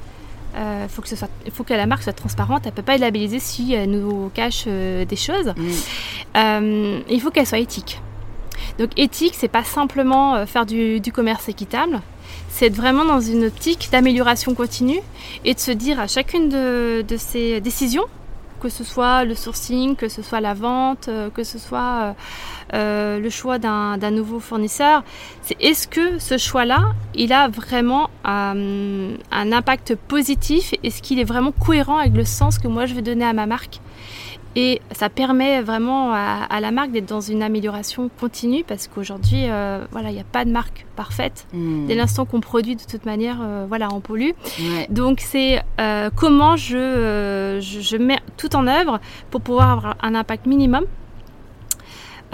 Il 0.59 0.89
faut, 0.89 1.03
que 1.03 1.09
ce 1.09 1.17
soit, 1.17 1.29
faut 1.53 1.65
que 1.65 1.75
la 1.75 1.85
marque 1.85 2.03
soit 2.03 2.15
transparente. 2.15 2.63
Elle 2.65 2.73
ne 2.73 2.77
peut 2.77 2.83
pas 2.83 2.95
être 2.95 3.03
labellisée 3.03 3.41
si 3.41 3.75
elle 3.75 3.91
nous 3.91 4.31
cache 4.33 4.65
des 4.67 5.17
choses. 5.17 5.53
Mm. 6.35 7.03
il 7.11 7.21
faut 7.21 7.31
qu'elle 7.31 7.47
soit 7.47 7.59
éthique. 7.59 8.01
Donc 8.79 8.91
éthique, 8.97 9.35
c'est 9.37 9.49
pas 9.49 9.65
simplement 9.65 10.35
euh, 10.35 10.47
faire 10.47 10.67
du, 10.67 11.01
commerce 11.13 11.49
équitable, 11.49 12.01
c'est 12.51 12.67
être 12.67 12.75
vraiment 12.75 13.05
dans 13.05 13.21
une 13.21 13.47
optique 13.47 13.89
d'amélioration 13.91 14.55
continue 14.55 15.01
et 15.45 15.55
de 15.55 15.61
se 15.61 15.71
dire 15.71 15.99
à 16.01 16.07
chacune 16.07 16.49
de, 16.49 17.05
ces 17.17 17.61
décisions, 17.61 18.05
que 18.61 18.69
ce 18.69 18.85
soit 18.85 19.25
le 19.25 19.35
sourcing, 19.35 19.97
que 19.97 20.09
ce 20.09 20.23
soit 20.23 20.41
la 20.41 20.55
vente, 20.55 21.09
euh, 21.09 21.31
que 21.31 21.45
ce 21.45 21.59
soit 21.59 22.15
euh, 22.75 23.19
le 23.19 23.31
choix 23.31 23.59
d'un 23.59 24.11
nouveau 24.11 24.41
fournisseur, 24.41 25.03
c'est 25.43 25.57
est-ce 25.61 25.87
que 25.89 26.19
ce 26.19 26.39
choix-là, 26.39 26.95
il 27.15 27.33
a 27.33 27.49
vraiment 27.49 28.11
un 28.25 29.17
impact 29.33 29.95
positif? 29.95 30.75
Est-ce 30.83 31.03
qu'il 31.03 31.19
est 31.19 31.25
vraiment 31.25 31.53
cohérent 31.53 31.99
avec 31.99 32.15
le 32.15 32.25
sens 32.25 32.59
que 32.59 32.69
moi 32.69 32.87
je 32.87 32.95
vais 32.95 33.03
donner 33.03 33.25
à 33.25 33.33
ma 33.33 33.47
marque? 33.47 33.81
Et 34.57 34.81
ça 34.93 35.09
permet 35.11 35.61
vraiment 35.61 36.13
à, 36.13 36.61
la 36.61 36.71
marque 36.71 36.91
d'être 36.91 37.07
dans 37.07 37.21
une 37.21 37.43
amélioration 37.43 38.11
continue 38.19 38.65
parce 38.65 38.89
qu'aujourd'hui, 38.89 39.45
euh, 39.49 39.85
voilà, 39.93 40.11
il 40.11 40.15
n'y 40.15 40.21
a 40.21 40.25
pas 40.25 40.45
de 40.45 40.51
marque 40.51 40.87
parfaite. 40.97 41.47
Hmm. 41.53 41.87
Dès 41.87 41.95
l'instant 41.95 42.25
qu'on 42.25 42.41
produit, 42.41 42.75
de 42.75 42.83
toute 42.83 43.05
manière, 43.05 43.37
euh, 43.43 43.67
voilà, 43.69 43.89
on 43.93 44.01
pollue. 44.01 44.31
Donc 44.89 45.21
c'est 45.21 45.63
comment 46.15 46.57
je, 46.57 47.59
je, 47.61 47.97
mets 47.97 48.19
tout 48.37 48.57
en 48.57 48.67
œuvre 48.67 48.99
pour 49.31 49.43
pouvoir 49.43 49.71
avoir 49.71 49.97
un 50.03 50.15
impact 50.15 50.47
minimum 50.47 50.87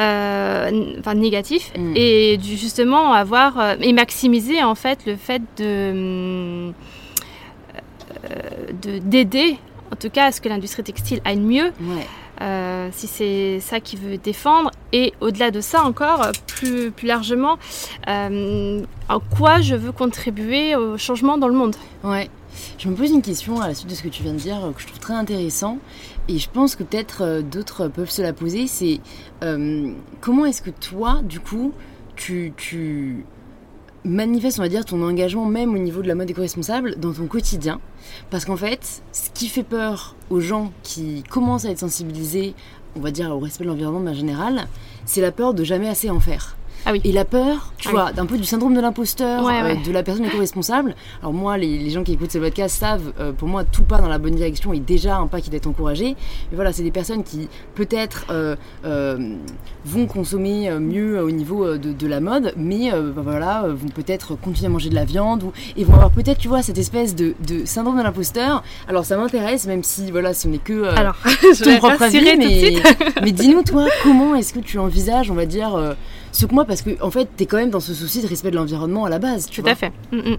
euh, 0.00 0.94
enfin 1.00 1.14
négatif, 1.14 1.70
mm. 1.76 1.92
et 1.94 2.38
du, 2.38 2.56
justement 2.56 3.12
avoir 3.12 3.61
euh, 3.61 3.74
et 3.80 3.92
maximiser 3.92 4.62
en 4.62 4.74
fait 4.74 5.04
le 5.04 5.16
fait 5.16 5.42
de 5.58 6.72
euh, 8.24 8.70
d'aider 9.02 9.58
en 9.92 9.96
tout 9.96 10.11
cas 10.11 10.26
à 10.26 10.33
ce 10.33 10.40
que 10.40 10.48
l'industrie 10.48 10.83
textile 10.83 11.20
aille 11.24 11.40
mieux. 11.40 11.72
si 12.92 13.07
c'est 13.07 13.61
ça 13.61 13.78
qu'il 13.81 14.00
veut 14.00 14.18
défendre. 14.18 14.70
Et 14.92 15.12
au-delà 15.20 15.50
de 15.50 15.61
ça 15.61 15.85
encore, 15.85 16.26
plus, 16.46 16.90
plus 16.90 17.07
largement, 17.07 17.59
en 18.09 19.20
quoi 19.37 19.61
je 19.61 19.74
veux 19.76 19.92
contribuer 19.92 20.74
au 20.74 20.98
changement 20.98 21.38
dans 21.38 21.48
le 21.48 21.55
monde. 21.55 21.76
Ouais. 22.02 22.28
Je 22.78 22.88
me 22.88 22.94
pose 22.94 23.11
une 23.11 23.22
question 23.22 23.61
à 23.61 23.68
la 23.68 23.74
suite 23.74 23.88
de 23.88 23.94
ce 23.94 24.02
que 24.02 24.09
tu 24.09 24.22
viens 24.22 24.35
de 24.35 24.38
dire 24.38 24.59
que 24.74 24.83
je 24.83 24.87
trouve 24.87 24.98
très 24.98 25.14
intéressant 25.14 25.78
et 26.28 26.38
je 26.38 26.48
pense 26.48 26.76
que 26.76 26.83
peut-être 26.83 27.22
euh, 27.22 27.42
d'autres 27.42 27.88
peuvent 27.88 28.11
se 28.11 28.22
la 28.22 28.33
poser. 28.33 28.66
C'est 28.66 29.00
euh, 29.42 29.92
comment 30.20 30.44
est-ce 30.44 30.62
que 30.62 30.70
toi, 30.70 31.20
du 31.22 31.40
coup, 31.40 31.72
tu, 32.14 32.52
tu 32.57 33.24
manifestes, 34.05 34.59
on 34.59 34.62
va 34.62 34.69
dire, 34.69 34.85
ton 34.85 35.03
engagement 35.03 35.47
même 35.47 35.75
au 35.75 35.79
niveau 35.79 36.03
de 36.03 36.09
la 36.09 36.15
mode 36.15 36.31
éco-responsable 36.31 36.97
dans 36.99 37.12
ton 37.12 37.27
quotidien 37.27 37.81
Parce 38.31 38.45
qu'en 38.45 38.57
fait, 38.57 39.03
ce 39.12 39.31
qui 39.31 39.49
fait 39.49 39.62
peur 39.62 40.17
aux 40.31 40.41
gens 40.41 40.73
qui 40.83 41.23
commencent 41.25 41.65
à 41.65 41.71
être 41.71 41.79
sensibilisés, 41.79 42.55
on 42.97 43.01
va 43.01 43.11
dire, 43.11 43.31
au 43.31 43.38
respect 43.38 43.65
de 43.65 43.69
l'environnement 43.69 44.01
de 44.01 44.05
manière 44.05 44.21
générale, 44.21 44.67
c'est 45.05 45.21
la 45.21 45.33
peur 45.33 45.55
de 45.55 45.65
jamais 45.65 45.88
assez 45.88 46.11
en 46.11 46.21
faire. 46.21 46.57
Ah 46.85 46.92
et 47.05 47.12
la 47.12 47.25
peur, 47.25 47.73
tu 47.79 47.88
ah 47.88 47.90
vois, 47.92 48.12
d'un 48.12 48.27
peu 48.27 48.37
du 48.37 48.45
syndrome 48.45 48.75
de 48.75 48.81
l'imposteur, 48.81 49.47
euh, 49.47 49.75
de 49.75 49.92
la 49.92 50.03
personne 50.03 50.25
éco-responsable. 50.25 50.97
Alors 51.21 51.33
moi, 51.33 51.57
les, 51.57 51.90
gens 51.90 52.03
qui 52.03 52.12
écoutent 52.12 52.33
ce 52.33 52.38
podcast 52.38 52.77
savent, 52.77 53.12
euh, 53.21 53.33
pour 53.33 53.47
moi, 53.47 53.62
tout 53.64 53.85
pas 53.85 53.99
dans 53.99 54.09
la 54.09 54.18
bonne 54.18 54.35
direction 54.35 54.73
et 54.73 54.81
déjà 54.81 55.16
un 55.16 55.29
pas 55.29 55.40
qui 55.40 55.51
doit 55.51 55.59
être 55.59 55.68
encouragé. 55.68 56.16
Mais 56.51 56.57
voilà, 56.57 56.73
c'est 56.73 56.83
des 56.83 56.90
personnes 56.90 57.23
qui 57.23 57.49
peut-être 57.77 58.27
euh, 58.31 58.57
vont 59.85 60.07
consommer 60.07 60.71
mieux 60.81 61.23
au 61.23 61.31
niveau 61.31 61.77
de, 61.77 62.07
la 62.07 62.21
mode, 62.21 62.53
mais 62.57 62.90
bah, 62.90 63.23
voilà, 63.23 63.64
vont 63.68 63.88
peut-être 63.88 64.35
continuer 64.35 64.66
à 64.66 64.71
manger 64.71 64.90
de 64.90 64.95
la 64.97 65.05
viande 65.05 65.45
ou, 65.45 65.53
et 65.77 65.85
vont 65.85 65.95
avoir 65.95 66.11
peut-être, 66.11 66.38
tu 66.38 66.49
vois, 66.49 66.62
cette 66.62 66.79
espèce 66.79 67.14
de, 67.14 67.35
syndrome 67.64 67.97
de 67.97 68.03
l'imposteur. 68.03 68.64
Alors 68.88 69.05
ça 69.05 69.16
m'intéresse, 69.16 69.66
même 69.66 69.85
si 69.85 70.11
voilà, 70.11 70.35
ce 70.35 70.49
n'est 70.49 70.59
que 70.59 70.85
Alors, 70.97 71.16
ton 71.62 71.77
propre 71.79 72.03
avis, 72.03 72.37
mais, 72.37 72.75
mais 73.23 73.33
dis-nous 73.33 73.62
toi, 73.62 73.87
comment 74.03 74.35
est-ce 74.35 74.53
que 74.53 74.61
tu 74.61 74.79
envisages, 74.79 75.31
on 75.31 75.35
va 75.35 75.47
dire 75.47 75.95
ce 76.33 76.47
que 76.47 76.55
moi, 76.55 76.64
parce 76.64 76.83
que 76.83 76.90
en 77.03 77.11
fait, 77.11 77.29
t'es 77.37 77.47
quand 77.47 77.59
même 77.59 77.71
dans 77.71 77.81
ce 77.81 77.95
souci 77.95 78.23
de 78.23 78.27
respect 78.27 78.51
de 78.51 78.57
l'environnement 78.57 79.05
à 79.05 79.11
la 79.11 79.18
base. 79.18 79.49
Tu 79.49 79.62
Tout 79.62 79.68
à 79.68 79.75
fait. 79.75 79.92
Mm, 80.11 80.31
mm. 80.31 80.37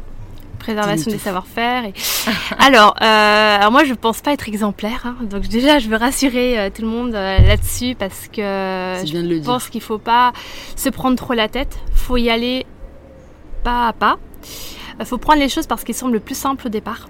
Préservation 0.58 1.12
des 1.12 1.17
savoir-faire. 1.17 1.86
Et... 1.86 1.93
alors, 2.60 2.95
euh, 3.01 3.58
alors, 3.58 3.71
moi, 3.71 3.84
je 3.84 3.93
pense 3.93 4.21
pas 4.21 4.34
être 4.34 4.47
exemplaire. 4.47 5.01
Hein. 5.06 5.17
donc 5.21 5.47
déjà, 5.47 5.77
je 5.77 5.89
veux 5.89 5.97
rassurer 5.97 6.60
euh, 6.60 6.69
tout 6.73 6.82
le 6.82 6.88
monde 6.88 7.13
euh, 7.13 7.39
là-dessus 7.39 7.95
parce 7.95 8.27
que 8.27 8.41
je 9.06 9.43
pense 9.43 9.69
qu'il 9.69 9.82
faut 9.82 9.97
pas 9.97 10.34
se 10.75 10.89
prendre 10.89 11.15
trop 11.15 11.34
la 11.34 11.47
tête. 11.47 11.77
Faut 11.93 12.17
y 12.17 12.29
aller 12.29 12.65
pas 13.63 13.88
à 13.88 13.93
pas. 13.93 14.17
Il 14.99 15.06
faut 15.06 15.17
prendre 15.17 15.39
les 15.39 15.49
choses 15.49 15.67
parce 15.67 15.84
qu'elles 15.84 15.95
semblent 15.95 16.13
le 16.13 16.19
plus 16.19 16.38
simple 16.38 16.67
au 16.67 16.69
départ. 16.69 17.10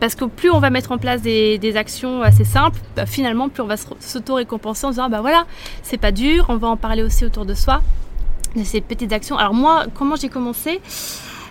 Parce 0.00 0.14
que 0.14 0.24
plus 0.24 0.50
on 0.50 0.58
va 0.58 0.70
mettre 0.70 0.90
en 0.90 0.98
place 0.98 1.22
des, 1.22 1.72
actions 1.76 2.22
assez 2.22 2.44
simples, 2.44 2.78
bah, 2.96 3.06
finalement, 3.06 3.48
plus 3.48 3.62
on 3.62 3.66
va 3.66 3.76
s'auto-récompenser 3.76 4.86
en 4.86 4.90
disant 4.90 5.08
bah 5.08 5.20
voilà, 5.20 5.44
c'est 5.82 5.96
pas 5.96 6.10
dur, 6.10 6.46
on 6.48 6.56
va 6.56 6.68
en 6.68 6.76
parler 6.76 7.02
aussi 7.02 7.24
autour 7.24 7.46
de 7.46 7.54
soi 7.54 7.82
de 8.56 8.64
ces 8.64 8.80
petites 8.80 9.12
actions. 9.12 9.36
Alors 9.36 9.54
moi, 9.54 9.86
comment 9.94 10.16
j'ai 10.16 10.28
commencé 10.28 10.80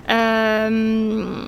euh, 0.09 1.45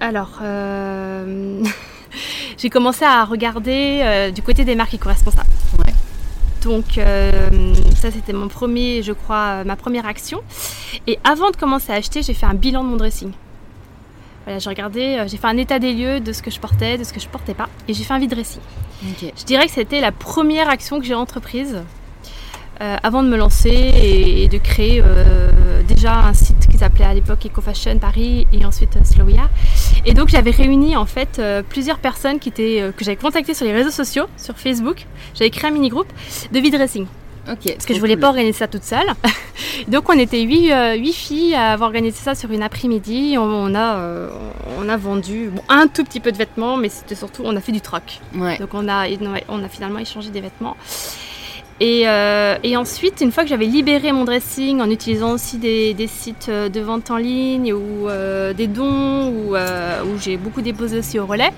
Alors, 0.00 0.38
euh, 0.42 1.62
j'ai 2.58 2.70
commencé 2.70 3.04
à 3.04 3.24
regarder 3.24 4.00
euh, 4.02 4.30
du 4.30 4.42
côté 4.42 4.64
des 4.64 4.74
marques 4.74 4.94
éco-responsables. 4.94 5.50
Ouais. 5.78 5.94
Donc 6.62 6.98
ça 7.96 8.10
c'était 8.10 8.32
mon 8.32 8.48
premier, 8.48 9.02
je 9.02 9.12
crois, 9.12 9.62
ma 9.64 9.76
première 9.76 10.06
action. 10.06 10.40
Et 11.06 11.18
avant 11.22 11.50
de 11.50 11.56
commencer 11.56 11.92
à 11.92 11.96
acheter, 11.96 12.22
j'ai 12.22 12.34
fait 12.34 12.46
un 12.46 12.54
bilan 12.54 12.82
de 12.82 12.88
mon 12.88 12.96
dressing. 12.96 13.30
Voilà, 14.44 14.58
j'ai 14.58 14.68
regardé, 14.68 15.24
j'ai 15.28 15.36
fait 15.36 15.46
un 15.46 15.56
état 15.56 15.78
des 15.78 15.92
lieux 15.92 16.18
de 16.18 16.32
ce 16.32 16.42
que 16.42 16.50
je 16.50 16.58
portais, 16.58 16.98
de 16.98 17.04
ce 17.04 17.12
que 17.12 17.20
je 17.20 17.28
portais 17.28 17.54
pas, 17.54 17.68
et 17.86 17.94
j'ai 17.94 18.02
fait 18.02 18.14
un 18.14 18.18
vide 18.18 18.30
dressing. 18.30 18.60
Je 19.20 19.44
dirais 19.44 19.66
que 19.66 19.72
c'était 19.72 20.00
la 20.00 20.10
première 20.10 20.68
action 20.68 20.98
que 20.98 21.06
j'ai 21.06 21.14
entreprise 21.14 21.82
euh, 22.82 22.96
avant 23.02 23.22
de 23.22 23.28
me 23.28 23.38
lancer 23.38 23.70
et, 23.70 24.48
de 24.48 24.58
créer 24.58 25.02
euh, 25.02 25.82
déjà 25.88 26.18
un 26.20 26.34
site 26.34 26.68
qui 26.70 26.76
s'appelait 26.76 27.06
à 27.06 27.14
l'époque 27.14 27.46
EcoFashion 27.46 27.98
Paris 27.98 28.46
et 28.52 28.66
ensuite 28.66 28.96
euh, 28.96 29.04
Slowia. 29.04 29.48
Et 30.04 30.12
donc 30.12 30.28
j'avais 30.28 30.50
réuni 30.50 30.94
en 30.94 31.06
fait 31.06 31.40
plusieurs 31.70 31.98
personnes 31.98 32.38
qui 32.38 32.50
étaient, 32.50 32.92
que 32.96 33.04
j'avais 33.04 33.16
contactées 33.16 33.54
sur 33.54 33.64
les 33.64 33.72
réseaux 33.72 33.90
sociaux, 33.90 34.26
sur 34.36 34.58
Facebook. 34.58 35.06
J'avais 35.34 35.50
créé 35.50 35.70
un 35.70 35.72
mini 35.72 35.88
groupe 35.88 36.12
de 36.52 36.60
vide 36.60 36.74
dressing. 36.74 37.06
Okay, 37.50 37.74
parce 37.74 37.86
que 37.86 37.94
je 37.94 38.00
voulais 38.00 38.16
pas 38.16 38.28
organiser 38.28 38.58
ça 38.58 38.66
toute 38.66 38.82
seule. 38.82 39.06
donc 39.88 40.08
on 40.08 40.18
était 40.18 40.42
huit, 40.42 41.12
filles 41.12 41.54
à 41.54 41.72
avoir 41.72 41.88
organisé 41.88 42.18
ça 42.18 42.34
sur 42.34 42.50
une 42.50 42.62
après-midi. 42.62 43.36
On, 43.38 43.74
a, 43.74 44.28
on 44.78 44.88
a 44.88 44.96
vendu 44.96 45.50
un 45.68 45.86
tout 45.86 46.04
petit 46.04 46.20
peu 46.20 46.30
de 46.32 46.36
vêtements, 46.36 46.76
mais 46.76 46.88
c'était 46.88 47.14
surtout 47.14 47.42
on 47.44 47.56
a 47.56 47.60
fait 47.60 47.72
du 47.72 47.80
troc. 47.80 48.20
Donc 48.34 48.74
on 48.74 48.88
a, 48.88 49.06
on 49.48 49.62
a 49.62 49.68
finalement 49.68 50.00
échangé 50.00 50.30
des 50.30 50.40
vêtements. 50.40 50.76
Euh, 51.82 52.56
et, 52.62 52.76
ensuite, 52.76 53.20
une 53.20 53.32
fois 53.32 53.42
que 53.42 53.50
j'avais 53.50 53.66
libéré 53.66 54.12
mon 54.12 54.24
dressing 54.24 54.80
en 54.80 54.90
utilisant 54.90 55.32
aussi 55.32 55.58
des, 55.58 55.94
sites 56.06 56.48
euh, 56.48 56.68
de 56.68 56.80
vente 56.80 57.10
en 57.10 57.18
ligne 57.18 57.72
ou 57.72 58.08
euh, 58.08 58.54
des 58.54 58.66
dons, 58.66 59.28
où, 59.28 59.54
où 59.54 60.18
j'ai 60.18 60.36
beaucoup 60.36 60.62
déposé 60.62 60.98
aussi 60.98 61.18
au 61.18 61.26
relais, 61.26 61.50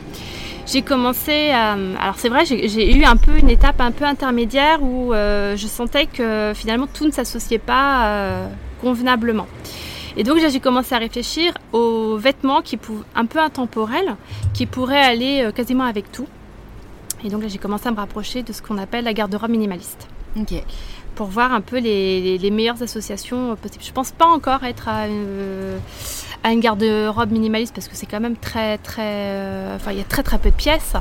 j'ai 0.67 0.83
commencé 0.83 1.51
à... 1.51 1.73
Alors 1.73 2.17
c'est 2.17 2.29
vrai, 2.29 2.45
j'ai 2.45 2.97
eu 2.97 3.05
un 3.05 3.17
peu 3.17 3.39
une 3.39 3.49
étape 3.49 3.81
un 3.81 3.93
peu 3.93 4.05
intermédiaire 4.05 4.83
où 4.83 5.13
je 5.15 5.67
sentais 5.67 6.07
que 6.07 6.53
finalement 6.55 6.87
tout 6.87 7.07
ne 7.07 7.11
s'associait 7.11 7.59
pas 7.59 8.49
convenablement. 8.83 9.47
Et 10.19 10.25
donc 10.25 10.39
j'ai 10.47 10.61
commencé 10.61 10.95
à 10.95 10.99
réfléchir 10.99 11.55
aux 11.73 12.19
vêtements 12.19 12.61
qui 12.61 12.79
un 13.15 13.25
peu 13.25 13.39
intemporels, 13.39 14.17
qui 14.53 14.67
pourraient 14.67 14.99
aller 14.99 15.49
quasiment 15.55 15.85
avec 15.85 16.13
tout. 16.13 16.29
Et 17.25 17.31
donc 17.31 17.43
là, 17.43 17.49
j'ai 17.49 17.59
commencé 17.59 17.89
à 17.89 17.91
me 17.91 17.97
rapprocher 17.97 18.43
de 18.43 18.53
ce 18.53 18.63
qu'on 18.63 18.79
appelle 18.79 19.05
la 19.05 19.13
garde-robe 19.13 19.51
minimaliste. 19.51 20.09
Ok. 20.37 20.63
Pour 21.15 21.27
voir 21.27 21.53
un 21.53 21.61
peu 21.61 21.79
les, 21.79 22.51
meilleures 22.51 22.81
associations 22.83 23.57
possibles. 23.57 23.85
Je 23.85 23.93
pense 23.93 24.13
pas 24.13 24.27
encore 24.27 24.65
être 24.65 24.89
à 24.89 25.09
une, 25.09 26.61
garde-robe 26.61 27.33
minimaliste 27.33 27.75
parce 27.75 27.89
que 27.89 27.97
c'est 27.97 28.07
quand 28.07 28.21
même 28.21 28.37
très, 28.37 28.79
très. 28.79 29.03
Euh, 29.03 29.77
enfin, 29.77 29.93
il 29.93 29.99
y 29.99 30.01
a 30.01 30.05
très, 30.05 30.23
très 30.23 30.39
peu 30.39 30.51
de 30.51 30.55
pièces. 30.55 30.95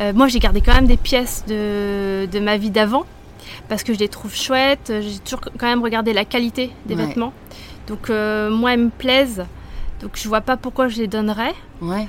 Euh, 0.00 0.12
moi, 0.12 0.26
j'ai 0.26 0.40
gardé 0.40 0.60
quand 0.60 0.74
même 0.74 0.86
des 0.86 0.96
pièces 0.96 1.44
de, 1.46 2.26
de 2.30 2.40
ma 2.40 2.56
vie 2.56 2.70
d'avant 2.70 3.04
parce 3.68 3.84
que 3.84 3.94
je 3.94 3.98
les 4.00 4.08
trouve 4.08 4.34
chouettes. 4.34 4.92
J'ai 5.00 5.18
toujours 5.20 5.40
quand 5.40 5.66
même 5.66 5.82
regardé 5.82 6.12
la 6.12 6.24
qualité 6.24 6.72
des 6.86 6.96
vêtements. 6.96 7.32
Donc, 7.86 8.10
euh, 8.10 8.50
moi, 8.50 8.74
elles 8.74 8.80
me 8.80 8.90
plaisent. 8.90 9.44
Donc, 10.00 10.10
je 10.14 10.28
vois 10.28 10.40
pas 10.40 10.56
pourquoi 10.56 10.88
je 10.88 10.96
les 10.96 11.06
donnerais. 11.06 11.54
Ouais 11.80 12.08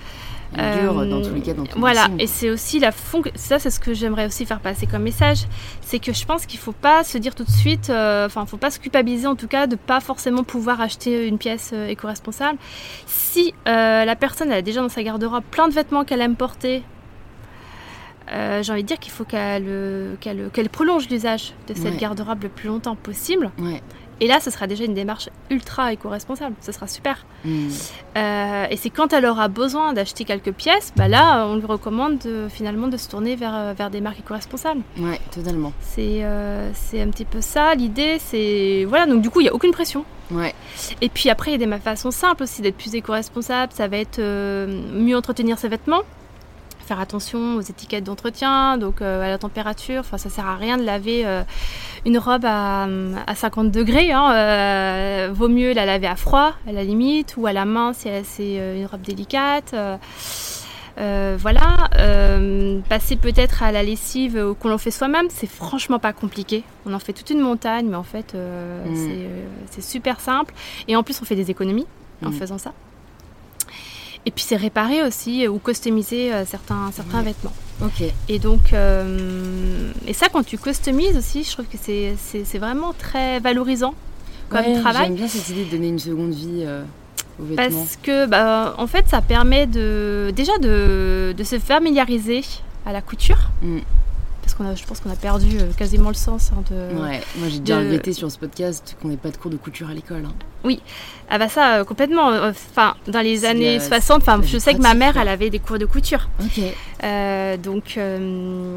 dans 0.55 1.21
tous 1.21 1.33
les 1.33 1.41
cas. 1.41 1.53
Dans 1.53 1.63
voilà, 1.75 2.07
et 2.19 2.27
c'est 2.27 2.49
aussi 2.49 2.79
la 2.79 2.91
fond. 2.91 3.21
Ça, 3.36 3.60
c'est 3.60 3.69
ce 3.69 3.79
que 3.79 3.93
j'aimerais 3.93 4.25
aussi 4.25 4.45
faire 4.45 4.60
passer 4.60 4.88
comme 4.88 5.03
message. 5.03 5.45
C'est 5.81 5.99
que 5.99 6.13
je 6.13 6.25
pense 6.25 6.45
qu'il 6.45 6.60
ne 6.60 6.63
faut 6.63 6.71
pas 6.71 7.03
se 7.03 7.17
dire 7.17 7.36
tout 7.36 7.43
de 7.43 7.51
suite, 7.51 7.89
euh, 7.89 8.25
enfin, 8.25 8.41
il 8.41 8.45
ne 8.45 8.49
faut 8.49 8.57
pas 8.57 8.71
se 8.71 8.79
culpabiliser 8.79 9.27
en 9.27 9.36
tout 9.36 9.47
cas 9.47 9.67
de 9.67 9.75
pas 9.75 9.99
forcément 9.99 10.43
pouvoir 10.43 10.81
acheter 10.81 11.27
une 11.27 11.38
pièce 11.38 11.71
euh, 11.73 11.88
éco-responsable. 11.88 12.57
Si 13.05 13.53
euh, 13.67 14.05
la 14.05 14.15
personne 14.15 14.51
a 14.51 14.62
déjà 14.62 14.81
dans 14.81 14.89
sa 14.89 15.03
garde-robe 15.03 15.43
plein 15.49 15.67
de 15.67 15.73
vêtements 15.73 16.03
qu'elle 16.03 16.21
aime 16.21 16.36
porter, 16.36 16.83
j'ai 18.29 18.71
envie 18.73 18.83
de 18.83 18.88
dire 18.88 18.99
qu'il 18.99 19.13
faut 19.13 19.23
qu'elle 19.23 20.69
prolonge 20.69 21.07
l'usage 21.10 21.53
de 21.67 21.73
cette 21.73 21.97
garde-robe 21.97 22.43
le 22.43 22.49
plus 22.49 22.67
longtemps 22.67 22.95
possible. 22.95 23.51
Ouais. 23.57 23.81
Et 24.19 24.27
là, 24.27 24.39
ce 24.39 24.49
sera 24.49 24.67
déjà 24.67 24.84
une 24.84 24.93
démarche 24.93 25.30
ultra 25.49 25.93
éco-responsable. 25.93 26.56
Ce 26.62 26.71
sera 26.71 26.88
super. 26.88 27.25
Hmm. 27.45 27.69
Euh, 28.17 28.65
et 28.69 28.77
c'est 28.77 28.89
quand 28.89 29.13
elle 29.13 29.25
aura 29.25 29.47
besoin 29.47 29.93
d'acheter 29.93 30.23
quelques 30.23 30.51
pièces, 30.51 30.91
bah 30.95 31.08
là, 31.08 31.45
on 31.45 31.56
lui 31.56 31.65
recommande 31.65 32.19
finalement 32.49 32.88
de 32.88 32.97
se 32.97 33.10
tourner 33.10 33.36
vers, 33.36 33.56
euh, 33.56 33.73
vers 33.73 33.89
des 33.89 34.01
marques 34.01 34.19
éco-responsables. 34.19 34.82
Ouais, 34.99 35.19
totalement. 35.32 35.71
C'est 35.82 36.23
euh, 36.23 36.71
c'est 36.73 37.01
un 37.01 37.10
petit 37.10 37.25
peu 37.25 37.41
ça. 37.41 37.75
L'idée, 37.75 38.17
c'est. 38.19 38.86
Voilà, 38.86 39.06
donc 39.06 39.21
du 39.21 39.30
coup, 39.30 39.41
il 39.41 39.43
n'y 39.43 39.49
a 39.49 39.53
aucune 39.53 39.71
pression. 39.71 40.03
Ouais. 40.32 40.53
Et 41.01 41.10
puis 41.10 41.30
après, 41.30 41.51
il 41.51 41.62
y 41.62 41.63
a 41.63 41.65
des 41.65 41.80
façons 41.80 42.12
simples 42.12 42.43
aussi 42.43 42.62
d'être 42.62 42.77
plus 42.77 42.95
éco-responsable. 42.95 43.71
Ça 43.73 43.88
va 43.88 43.97
être 43.97 44.19
mieux 44.19 45.15
entretenir 45.15 45.58
ses 45.58 45.69
vêtements 45.69 46.03
faire 46.88 47.00
attention 47.00 47.56
aux 47.56 47.62
étiquettes 47.62 48.06
d'entretien, 48.06 48.78
donc 48.78 49.02
euh, 49.02 49.21
à 49.21 49.28
la 49.28 49.38
température. 49.38 50.00
Enfin, 50.00 50.17
ça 50.17 50.30
sert 50.30 50.47
à 50.47 50.56
rien 50.56 50.78
de 50.78 50.84
laver 50.84 51.26
euh, 51.26 51.43
une 52.06 52.17
robe 52.17 52.45
à, 52.45 52.88
50 53.36 53.71
degrés. 53.71 54.12
Hein. 54.12 54.32
Euh, 54.34 55.30
vaut 55.34 55.50
mieux 55.50 55.73
la 55.73 55.86
laver 55.86 56.08
à 56.08 56.15
froid, 56.15 56.54
à 56.67 56.71
la 56.71 56.84
limite, 56.84 57.36
ou 57.38 57.45
à 57.45 57.54
la 57.54 57.65
main 57.65 57.93
si 57.93 58.10
c'est 58.23 58.56
une 58.56 58.86
robe 58.86 59.02
délicate. 59.02 59.76
voilà, 60.95 61.89
passer 62.89 63.17
peut-être 63.17 63.63
à 63.63 63.71
la 63.71 63.84
lessive 63.84 64.56
qu'on 64.60 64.71
en 64.71 64.78
fait 64.78 64.91
soi-même, 64.91 65.28
c'est 65.30 65.50
franchement 65.50 66.00
pas 66.00 66.13
compliqué. 66.13 66.63
On 66.86 66.93
en 66.93 67.00
fait 67.00 67.13
toute 67.13 67.30
une 67.30 67.41
montagne, 67.41 67.88
mais 67.88 67.97
en 67.97 68.04
fait, 68.04 68.34
mm. 68.34 68.95
c'est 69.69 69.84
super 69.84 70.21
simple. 70.21 70.54
Et 70.88 70.95
en 70.95 71.04
plus, 71.04 71.21
on 71.21 71.26
fait 71.26 71.36
des 71.36 71.52
économies 71.52 71.88
en 72.26 72.30
mm. 72.30 72.34
faisant 72.34 72.58
ça. 72.58 72.73
Et 74.27 74.31
puis 74.31 74.43
c'est 74.43 74.57
réparer 74.57 75.03
aussi 75.03 75.47
ou 75.47 75.57
customiser 75.57 76.31
certains, 76.45 76.91
certains 76.91 77.21
vêtements. 77.21 77.53
Ok. 77.81 78.03
Et 78.27 78.39
donc, 78.39 78.73
et 80.05 80.13
ça 80.13 80.27
quand 80.27 80.43
tu 80.43 80.57
customises 80.57 81.15
aussi, 81.15 81.45
je 81.45 81.51
trouve 81.53 81.65
que 81.65 81.77
c'est 81.77 82.57
vraiment 82.57 82.91
très 82.91 83.39
valorisant 83.39 83.93
comme 84.49 84.81
travail. 84.81 85.05
J'aime 85.05 85.15
bien 85.15 85.27
cette 85.29 85.47
idée 85.49 85.63
de 85.63 85.71
donner 85.71 85.87
une 85.87 85.99
seconde 85.99 86.33
vie. 86.33 86.65
Parce 87.55 87.97
que, 88.01 88.25
bah, 88.25 88.75
en 88.77 88.87
fait, 88.87 89.07
ça 89.07 89.21
permet 89.21 89.67
de, 89.67 90.33
déjà 90.35 90.57
de, 90.57 91.33
de 91.37 91.43
se 91.43 91.59
familiariser 91.59 92.43
à 92.85 92.91
la 92.91 93.01
couture. 93.01 93.51
Mm. 93.61 93.79
Parce 94.58 94.70
qu'on 94.70 94.74
a, 94.74 94.76
je 94.76 94.86
pense 94.86 95.00
qu'on 95.02 95.12
a 95.12 95.15
perdu 95.15 95.58
euh, 95.60 95.72
quasiment 95.78 96.10
le 96.10 96.15
sens 96.15 96.52
hein, 96.52 96.63
de. 96.72 97.00
Ouais, 97.00 97.22
moi 97.38 97.48
j'ai 97.50 97.60
déjà 97.60 97.80
regretté 97.80 98.13
sur 98.13 98.32
ce 98.32 98.39
podcast 98.39 98.98
qu'on 99.02 99.10
n'ait 99.10 99.17
pas 99.17 99.30
de 99.30 99.38
cours 99.38 99.52
de 99.52 99.58
couture 99.58 99.89
à 99.89 99.93
l'école. 99.93 100.26
Hein. 100.26 100.34
Oui, 100.63 100.82
ah 101.30 101.38
bah 101.38 101.50
ça, 101.50 101.76
euh, 101.76 101.84
complètement. 101.84 102.30
Euh, 102.30 102.52
enfin, 102.52 102.96
dans 103.08 103.22
les 103.22 103.46
années 103.46 103.80
60, 103.80 104.22
enfin, 104.22 104.39
je 104.43 104.58
sais 104.58 104.74
que 104.74 104.82
ma 104.82 104.93
mère, 104.93 105.17
elle 105.17 105.28
avait 105.28 105.50
des 105.50 105.60
cours 105.60 105.78
de 105.78 105.86
couture. 105.86 106.30
Ok. 106.41 106.63
Euh, 107.04 107.58
donc 107.58 108.00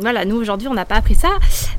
voilà, 0.01 0.25
nous 0.25 0.37
aujourd'hui, 0.37 0.69
on 0.69 0.75
n'a 0.75 0.85
pas 0.85 0.97
appris 0.97 1.14
ça. 1.14 1.31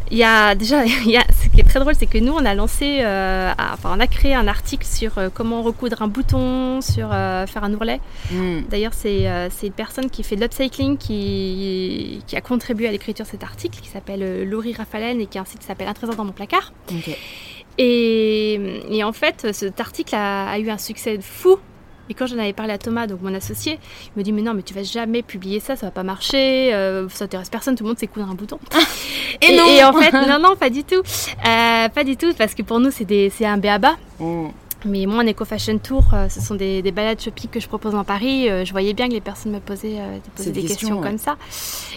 Il 0.10 0.18
y 0.18 0.24
a 0.24 0.56
déjà, 0.56 0.86
il 0.86 1.12
y 1.12 1.18
a, 1.18 1.24
ce 1.41 1.41
qui 1.62 1.68
est 1.68 1.70
très 1.70 1.80
drôle, 1.80 1.96
c'est 1.96 2.06
que 2.06 2.18
nous, 2.18 2.34
on 2.34 2.46
a 2.46 2.54
lancé, 2.54 3.00
enfin, 3.00 3.96
on 3.96 4.00
a 4.00 4.08
créé 4.08 4.34
un 4.34 4.48
article 4.48 4.86
sur 4.86 5.14
comment 5.34 5.62
recoudre 5.62 6.02
un 6.02 6.08
bouton, 6.08 6.82
sur 6.82 7.10
faire 7.10 7.64
un 7.64 7.74
ourlet. 7.74 8.00
Hmm. 8.32 8.62
D'ailleurs, 8.70 8.94
c'est 8.94 9.28
une 9.64 9.72
personne 9.72 10.10
qui 10.10 10.24
fait 10.24 10.36
de 10.36 10.42
l'upcycling 10.42 10.98
qui, 10.98 12.22
qui 12.28 12.36
a 12.36 12.42
contribué 12.42 12.88
à 12.88 12.92
l'écriture 12.92 13.26
de 13.26 13.32
cet 13.32 13.44
article, 13.44 13.80
qui 13.82 13.90
s'appelle 13.90 14.50
Laurie 14.50 14.74
Raffalen 14.74 15.20
et 15.20 15.26
qui 15.28 15.38
a 15.38 15.42
un 15.42 15.46
site 15.46 15.60
qui 15.60 15.66
s'appelle 15.66 15.88
Un 15.88 15.94
trésor 15.94 16.16
dans 16.16 16.26
mon 16.26 16.32
placard. 16.32 16.74
Et, 17.78 19.02
en 19.04 19.14
fait, 19.14 19.48
cet 19.54 19.80
article 19.80 20.16
a, 20.16 20.58
eu 20.60 20.70
un 20.70 20.78
succès 20.78 21.20
fou. 21.22 21.58
Et 22.12 22.14
quand 22.14 22.28
j'en 22.28 22.40
avais 22.40 22.52
parlé 22.52 22.74
à 22.74 22.78
Thomas, 22.78 23.08
donc 23.08 23.22
mon 23.22 23.34
associé, 23.34 23.80
il 24.06 24.20
me 24.20 24.24
dit 24.24 24.34
mais 24.34 24.42
non 24.42 24.54
mais 24.54 24.64
tu 24.64 24.74
vas 24.74 24.84
jamais 24.84 25.22
publier 25.22 25.62
ça, 25.62 25.78
ça 25.78 25.86
va 25.86 25.92
pas 25.92 26.04
marcher, 26.04 26.74
euh, 26.74 27.08
ça 27.08 27.24
intéresse 27.24 27.50
personne, 27.50 27.76
tout 27.76 27.86
le 27.86 27.88
monde 27.88 27.98
sait 27.98 28.08
coudre 28.08 28.30
un 28.30 28.36
bouton. 28.36 28.60
et, 29.42 29.56
non 29.56 29.66
et 29.66 29.82
en 29.82 29.94
fait 29.94 30.12
non 30.28 30.38
non 30.38 30.58
pas 30.58 30.70
du 30.70 30.84
tout, 30.84 31.00
euh, 31.00 31.88
pas 31.88 32.04
du 32.04 32.18
tout 32.18 32.34
parce 32.38 32.54
que 32.54 32.64
pour 32.64 32.82
nous 32.82 32.92
c'est 32.92 33.46
un 33.46 33.58
béaba. 33.58 33.96
Mm. 34.20 34.50
Mais 34.86 35.06
moi, 35.06 35.24
en 35.24 35.28
Eco 35.28 35.46
Fashion 35.46 35.78
Tour, 35.78 36.04
euh, 36.14 36.28
ce 36.30 36.42
sont 36.42 36.56
des, 36.56 36.82
balades 36.92 37.22
shopping 37.22 37.50
que 37.50 37.60
je 37.60 37.68
propose 37.68 37.94
dans 37.94 38.04
Paris. 38.04 38.50
Euh, 38.50 38.66
je 38.66 38.72
voyais 38.72 38.94
bien 38.94 39.08
que 39.08 39.14
les 39.14 39.22
personnes 39.22 39.52
me 39.52 39.60
posaient, 39.60 40.00
euh, 40.00 40.52
des 40.52 40.64
questions, 40.64 41.02
comme 41.02 41.18
ça. 41.18 41.38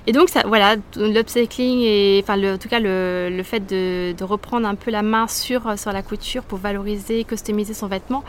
Et 0.07 0.13
donc, 0.13 0.29
ça, 0.29 0.43
voilà, 0.47 0.77
l'upcycling 0.97 1.81
et, 1.81 2.21
enfin, 2.23 2.37
le, 2.37 2.55
en 2.55 2.59
tout 2.59 2.69
cas, 2.69 2.81
le, 2.81 3.43
fait 3.43 3.61
de, 3.61 4.25
reprendre 4.25 4.67
un 4.67 4.75
peu 4.75 4.91
la 4.91 5.03
main 5.03 5.27
sur, 5.29 5.79
sur 5.79 5.93
la 5.93 6.03
couture 6.03 6.43
pour 6.43 6.59
valoriser, 6.59 7.25
customiser 7.25 7.75
son 7.75 7.87
vêtement, 7.87 8.23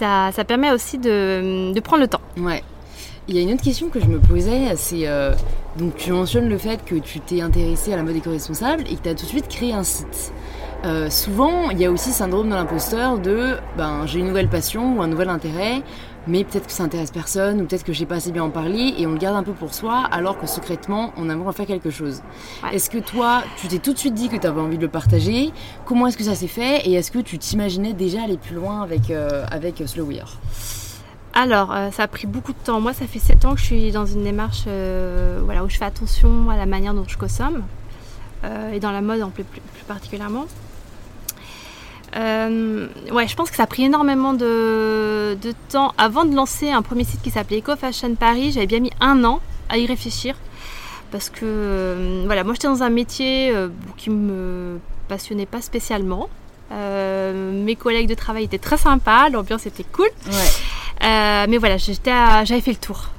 ça, 0.00 0.44
permet 0.44 0.70
aussi 0.70 0.98
de, 0.98 1.78
prendre 1.80 2.02
le 2.02 2.08
temps. 2.08 2.20
Ouais. 2.38 2.62
Il 3.28 3.36
y 3.36 3.38
a 3.38 3.42
une 3.42 3.52
autre 3.52 3.62
question 3.62 3.88
que 3.88 4.00
je 4.00 4.06
me 4.06 4.18
posais, 4.18 4.74
c'est 4.76 5.06
donc 5.76 5.96
tu 5.96 6.10
mentionnes 6.12 6.48
le 6.48 6.58
fait 6.58 6.84
que 6.84 6.96
tu 6.96 7.20
t'es 7.20 7.40
intéressé 7.40 7.92
à 7.92 7.96
la 7.96 8.02
mode 8.02 8.16
éco-responsable 8.16 8.84
et 8.90 8.96
que 8.96 9.02
tu 9.02 9.08
as 9.08 9.14
tout 9.14 9.24
de 9.24 9.30
suite 9.30 9.48
créé 9.48 9.72
un 9.72 9.84
site. 9.84 10.32
Euh, 10.84 11.10
souvent, 11.10 11.70
il 11.70 11.78
y 11.78 11.84
a 11.84 11.90
aussi 11.90 12.10
syndrome 12.10 12.48
de 12.48 12.54
l'imposteur 12.54 13.18
de 13.18 13.56
ben, 13.76 14.06
j'ai 14.06 14.20
une 14.20 14.28
nouvelle 14.28 14.48
passion 14.48 14.96
ou 14.96 15.02
un 15.02 15.06
nouvel 15.06 15.28
intérêt, 15.28 15.82
mais 16.26 16.44
peut-être 16.44 16.66
que 16.66 16.72
ça 16.72 16.84
intéresse 16.84 17.10
personne 17.10 17.60
ou 17.60 17.64
peut-être 17.64 17.84
que 17.84 17.92
j'ai 17.92 18.06
pas 18.06 18.16
assez 18.16 18.32
bien 18.32 18.44
en 18.44 18.50
parler 18.50 18.94
et 18.98 19.06
on 19.06 19.12
le 19.12 19.18
garde 19.18 19.36
un 19.36 19.42
peu 19.42 19.52
pour 19.52 19.74
soi 19.74 20.04
alors 20.10 20.38
que 20.38 20.46
secrètement 20.46 21.12
on 21.16 21.28
aimerait 21.30 21.48
en 21.48 21.52
faire 21.52 21.66
quelque 21.66 21.90
chose. 21.90 22.22
Est-ce 22.72 22.90
que 22.90 22.98
toi, 22.98 23.42
tu 23.56 23.68
t'es 23.68 23.78
tout 23.78 23.92
de 23.92 23.98
suite 23.98 24.14
dit 24.14 24.28
que 24.28 24.36
tu 24.36 24.46
avais 24.46 24.60
envie 24.60 24.76
de 24.76 24.82
le 24.82 24.88
partager? 24.88 25.52
Comment 25.84 26.06
est-ce 26.06 26.16
que 26.16 26.24
ça 26.24 26.34
s'est 26.34 26.46
fait? 26.46 26.86
Et 26.88 26.94
est-ce 26.94 27.10
que 27.10 27.18
tu 27.18 27.38
t'imaginais 27.38 27.92
déjà 27.92 28.22
aller 28.22 28.36
plus 28.36 28.54
loin 28.54 28.82
avec, 28.82 29.10
euh, 29.10 29.44
avec 29.50 29.82
Slow 29.86 30.04
Wear? 30.04 30.38
Alors, 31.32 31.72
euh, 31.72 31.90
ça 31.90 32.02
a 32.02 32.08
pris 32.08 32.26
beaucoup 32.26 32.52
de 32.52 32.58
temps. 32.58 32.80
Moi, 32.80 32.92
ça 32.92 33.06
fait 33.06 33.20
7 33.20 33.44
ans 33.44 33.54
que 33.54 33.60
je 33.60 33.64
suis 33.64 33.92
dans 33.92 34.04
une 34.06 34.24
démarche 34.24 34.64
voilà, 35.44 35.64
où 35.64 35.68
je 35.68 35.76
fais 35.76 35.84
attention 35.84 36.50
à 36.50 36.56
la 36.56 36.66
manière 36.66 36.94
dont 36.94 37.04
je 37.06 37.16
consomme 37.16 37.62
et 38.72 38.80
dans 38.80 38.90
la 38.90 39.02
mode 39.02 39.22
en 39.22 39.30
plus, 39.30 39.44
plus 39.44 39.84
particulièrement. 39.86 40.46
Euh, 42.16 42.88
ouais, 43.12 43.28
je 43.28 43.36
pense 43.36 43.50
que 43.50 43.56
ça 43.56 43.64
a 43.64 43.66
pris 43.66 43.84
énormément 43.84 44.32
de, 44.34 45.36
temps. 45.68 45.92
Avant 45.98 46.24
de 46.24 46.34
lancer 46.34 46.70
un 46.70 46.82
premier 46.82 47.04
site 47.04 47.22
qui 47.22 47.30
s'appelait 47.30 47.58
Eco 47.58 47.76
Fashion 47.76 48.14
Paris, 48.14 48.52
j'avais 48.52 48.66
bien 48.66 48.80
mis 48.80 48.92
un 49.00 49.24
an 49.24 49.40
à 49.68 49.78
y 49.78 49.86
réfléchir. 49.86 50.34
Parce 51.10 51.28
que 51.28 51.40
euh, 51.42 52.22
voilà, 52.26 52.44
moi 52.44 52.54
j'étais 52.54 52.68
dans 52.68 52.82
un 52.82 52.90
métier 52.90 53.50
euh, 53.50 53.68
qui 53.96 54.10
me 54.10 54.78
passionnait 55.08 55.46
pas 55.46 55.60
spécialement. 55.60 56.28
mes 56.70 57.76
collègues 57.76 58.08
de 58.08 58.14
travail 58.14 58.44
étaient 58.44 58.58
très 58.58 58.76
sympas, 58.76 59.28
l'ambiance 59.28 59.66
était 59.66 59.84
cool. 59.84 60.08
mais 61.00 61.58
voilà, 61.58 61.76
j'avais 61.78 62.60
fait 62.60 62.72
le 62.72 62.76
tour. 62.76 63.10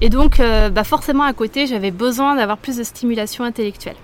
Et 0.00 0.10
donc, 0.10 0.38
bah 0.38 0.84
forcément 0.84 1.24
à 1.24 1.32
côté, 1.32 1.66
j'avais 1.66 1.90
besoin 1.90 2.36
d'avoir 2.36 2.56
plus 2.56 2.76
de 2.76 2.84
stimulation 2.84 3.44
intellectuelle. 3.44 3.96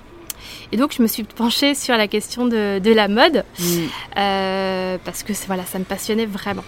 Et 0.75 0.77
donc, 0.77 0.93
je 0.93 1.01
me 1.03 1.07
suis 1.07 1.23
penchée 1.23 1.77
sur 1.77 1.97
la 1.97 2.09
question 2.09 2.47
de, 2.47 2.93
la 2.93 3.07
mode 3.07 3.45
mm. 3.61 3.65
euh, 4.17 4.99
parce 5.05 5.23
que 5.23 5.33
voilà, 5.47 5.65
ça 5.65 5.79
me 5.79 5.85
passionnait 5.85 6.27
vraiment. 6.27 6.65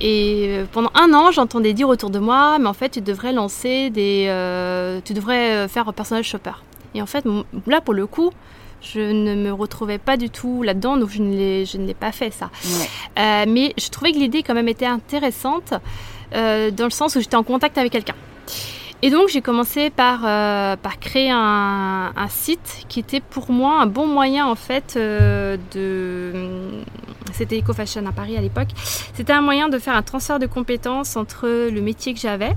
Et 0.00 0.46
euh, 0.48 0.64
pendant 0.72 0.90
un 0.94 1.12
an, 1.12 1.30
j'entendais 1.30 1.74
dire 1.74 1.90
autour 1.90 2.08
de 2.08 2.18
moi, 2.18 2.58
mais 2.58 2.68
en 2.68 2.72
fait, 2.72 2.88
tu 2.88 3.02
devrais 3.02 3.34
lancer 3.34 3.90
des, 3.90 4.28
euh, 4.30 5.02
tu 5.04 5.12
devrais 5.12 5.68
faire 5.68 5.90
un 5.90 5.92
personnage 5.92 6.24
shopper. 6.24 6.52
Et 6.94 7.02
en 7.02 7.06
fait, 7.06 7.26
là, 7.66 7.82
pour 7.82 7.92
le 7.92 8.06
coup, 8.06 8.30
je 8.80 9.00
ne 9.00 9.34
me 9.34 9.52
retrouvais 9.52 9.98
pas 9.98 10.16
du 10.16 10.30
tout 10.30 10.62
là-dedans, 10.62 10.96
donc 10.96 11.10
je 11.10 11.20
ne 11.20 11.86
l'ai 11.86 11.94
pas 11.94 12.12
fait 12.12 12.32
ça. 12.32 12.48
mais 13.46 13.74
je 13.76 13.90
trouvais 13.90 14.12
que 14.12 14.18
l'idée 14.18 14.42
quand 14.42 14.54
même 14.54 14.68
était 14.68 14.86
intéressante 14.86 15.74
dans 16.32 16.84
le 16.84 16.90
sens 16.90 17.14
où 17.14 17.20
j'étais 17.20 17.36
en 17.36 17.44
contact 17.44 17.76
avec 17.76 17.92
quelqu'un. 17.92 18.16
Et 19.02 19.10
donc 19.10 19.28
j'ai 19.28 19.40
commencé 19.40 19.88
par, 19.88 20.26
euh, 20.26 20.76
par 20.76 20.98
créer 20.98 21.30
un, 21.30 22.12
site 22.28 22.84
qui 22.88 23.00
était 23.00 23.20
pour 23.20 23.50
moi 23.50 23.80
un 23.80 23.86
bon 23.86 24.06
moyen 24.06 24.46
en 24.46 24.54
fait 24.54 24.94
euh, 24.96 25.56
de... 25.72 26.82
C'était 27.32 27.58
Eco 27.58 27.72
Fashion 27.72 28.04
à 28.06 28.12
Paris 28.12 28.36
à 28.36 28.40
l'époque. 28.42 28.68
C'était 29.14 29.32
un 29.32 29.40
moyen 29.40 29.68
de 29.68 29.78
faire 29.78 29.94
un 29.94 30.02
transfert 30.02 30.38
de 30.38 30.46
compétences 30.46 31.16
entre 31.16 31.48
le 31.48 31.80
métier 31.80 32.12
que 32.12 32.20
j'avais, 32.20 32.54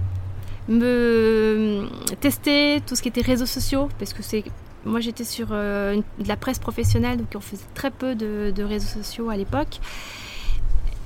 me 0.68 1.88
tester 2.20 2.82
tout 2.86 2.96
ce 2.96 3.02
qui 3.02 3.08
était 3.08 3.22
réseaux 3.22 3.46
sociaux, 3.46 3.88
parce 3.98 4.14
que 4.14 4.22
c'est... 4.22 4.44
Moi 4.86 5.00
j'étais 5.00 5.24
sur 5.24 5.48
euh, 5.52 5.96
de 6.20 6.28
la 6.28 6.36
presse 6.36 6.60
professionnelle, 6.60 7.18
donc 7.18 7.28
on 7.36 7.40
faisait 7.40 7.64
très 7.74 7.90
peu 7.90 8.16
de 8.16 8.64
réseaux 8.64 9.02
sociaux 9.02 9.30
à 9.30 9.38
l'époque. 9.38 9.80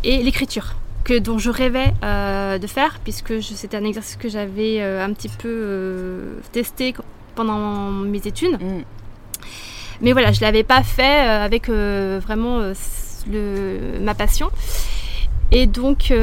Et 0.03 0.23
l'écriture 0.23 0.75
dont 1.13 1.37
je 1.37 1.49
rêvais 1.49 1.93
euh, 2.03 2.57
de 2.57 2.67
faire, 2.67 2.99
puisque 3.03 3.41
c'était 3.41 3.77
un 3.77 3.83
exercice 3.83 4.17
que 4.17 4.29
j'avais 4.29 4.81
euh, 4.81 5.03
un 5.03 5.13
petit 5.13 5.29
peu 5.29 5.47
euh, 5.47 6.39
testé 6.51 6.93
pendant 7.35 7.89
mes 7.91 8.25
études. 8.25 8.61
Mm. 8.61 8.83
Mais 10.01 10.11
voilà, 10.11 10.31
je 10.31 10.39
ne 10.39 10.45
l'avais 10.45 10.63
pas 10.63 10.83
fait 10.83 11.19
avec 11.19 11.69
vraiment 11.69 12.59
le, 13.31 13.99
ma 13.99 14.13
passion. 14.13 14.51
Et 15.51 15.65
donc, 15.65 16.13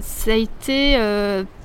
ça 0.00 0.32
a 0.32 0.36
été 0.36 0.96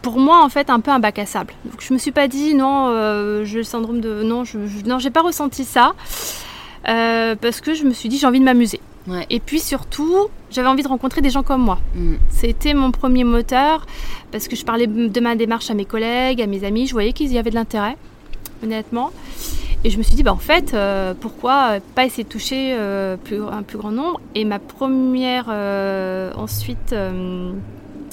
pour 0.02 0.20
moi 0.20 0.44
en 0.44 0.50
fait 0.50 0.70
un 0.70 0.82
peu 0.82 0.92
un 0.92 1.00
bac 1.00 1.18
à 1.18 1.26
sable. 1.26 1.54
Donc 1.64 1.82
je 1.82 1.94
me 1.94 1.98
suis 1.98 2.12
pas 2.12 2.28
dit 2.28 2.56
non, 2.56 3.46
j'ai 3.46 3.60
le 3.60 3.64
syndrome 3.64 4.02
de 4.02 4.22
non, 4.22 4.44
je, 4.44 4.68
je 4.68 4.86
non, 4.86 5.00
j'ai 5.00 5.12
pas 5.12 5.22
ressenti 5.22 5.64
ça 5.64 5.94
parce 6.84 7.62
que 7.62 7.74
je 7.74 7.86
me 7.86 7.94
suis 7.94 8.10
dit 8.10 8.18
j'ai 8.18 8.28
envie 8.28 8.42
de 8.42 8.46
m'amuser. 8.46 8.82
Et 9.30 9.40
puis 9.40 9.60
surtout, 9.60 10.28
j'avais 10.52 10.68
envie 10.68 10.84
de 10.84 10.88
rencontrer 10.88 11.22
des 11.22 11.30
gens 11.30 11.44
comme 11.44 11.62
moi. 11.62 11.80
Mm. 11.96 12.16
C'était 12.30 12.74
mon 12.74 12.92
premier 12.92 13.24
moteur 13.24 13.86
parce 14.32 14.48
que 14.48 14.56
je 14.56 14.66
parlais 14.66 14.88
de 14.88 15.20
ma 15.20 15.36
démarche 15.36 15.70
à 15.70 15.74
mes 15.74 15.86
collègues, 15.86 16.42
à 16.42 16.48
mes 16.48 16.64
amis. 16.64 16.88
Je 16.88 16.94
voyais 16.94 17.14
qu'ils 17.14 17.32
y 17.32 17.38
avaient 17.38 17.50
de 17.50 17.56
l'intérêt, 17.56 17.98
honnêtement. 18.64 19.12
Et 19.84 19.90
je 19.90 19.98
me 19.98 20.04
suis 20.04 20.16
dit, 20.16 20.24
bah, 20.24 20.34
en 20.34 20.38
fait, 20.38 20.74
euh, 20.74 21.14
pourquoi 21.20 21.78
pas 21.96 22.06
essayer 22.06 22.24
de 22.24 22.30
toucher 22.30 22.74
euh, 22.74 23.16
un 23.52 23.64
plus 23.64 23.78
grand 23.78 23.92
nombre? 23.92 24.20
Et 24.36 24.44
ma 24.44 24.60
première, 24.60 25.46
euh, 25.50 26.32
ensuite, 26.36 26.96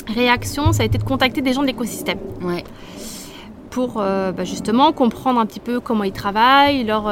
réaction, 0.07 0.73
ça 0.73 0.83
a 0.83 0.87
été 0.87 0.99
de 0.99 1.03
contacter 1.03 1.41
des 1.41 1.53
gens 1.53 1.63
de 1.63 1.67
l'écosystème. 1.67 2.19
Ouais. 2.43 2.63
Pour 3.71 3.95
bah, 3.95 4.45
justement 4.45 4.93
comprendre 4.93 5.41
un 5.41 5.47
petit 5.47 5.59
peu 5.59 5.81
comment 5.81 6.05
ils 6.05 6.13
travaillent, 6.13 6.85
leur 6.85 7.11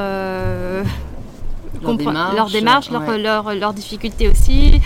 leur 1.82 1.96
démarche, 1.96 2.34
leur, 2.36 2.50
démarche 2.50 2.90
leur, 3.18 3.54
leur, 3.54 3.72
difficultés 3.74 4.28
aussi, 4.28 4.80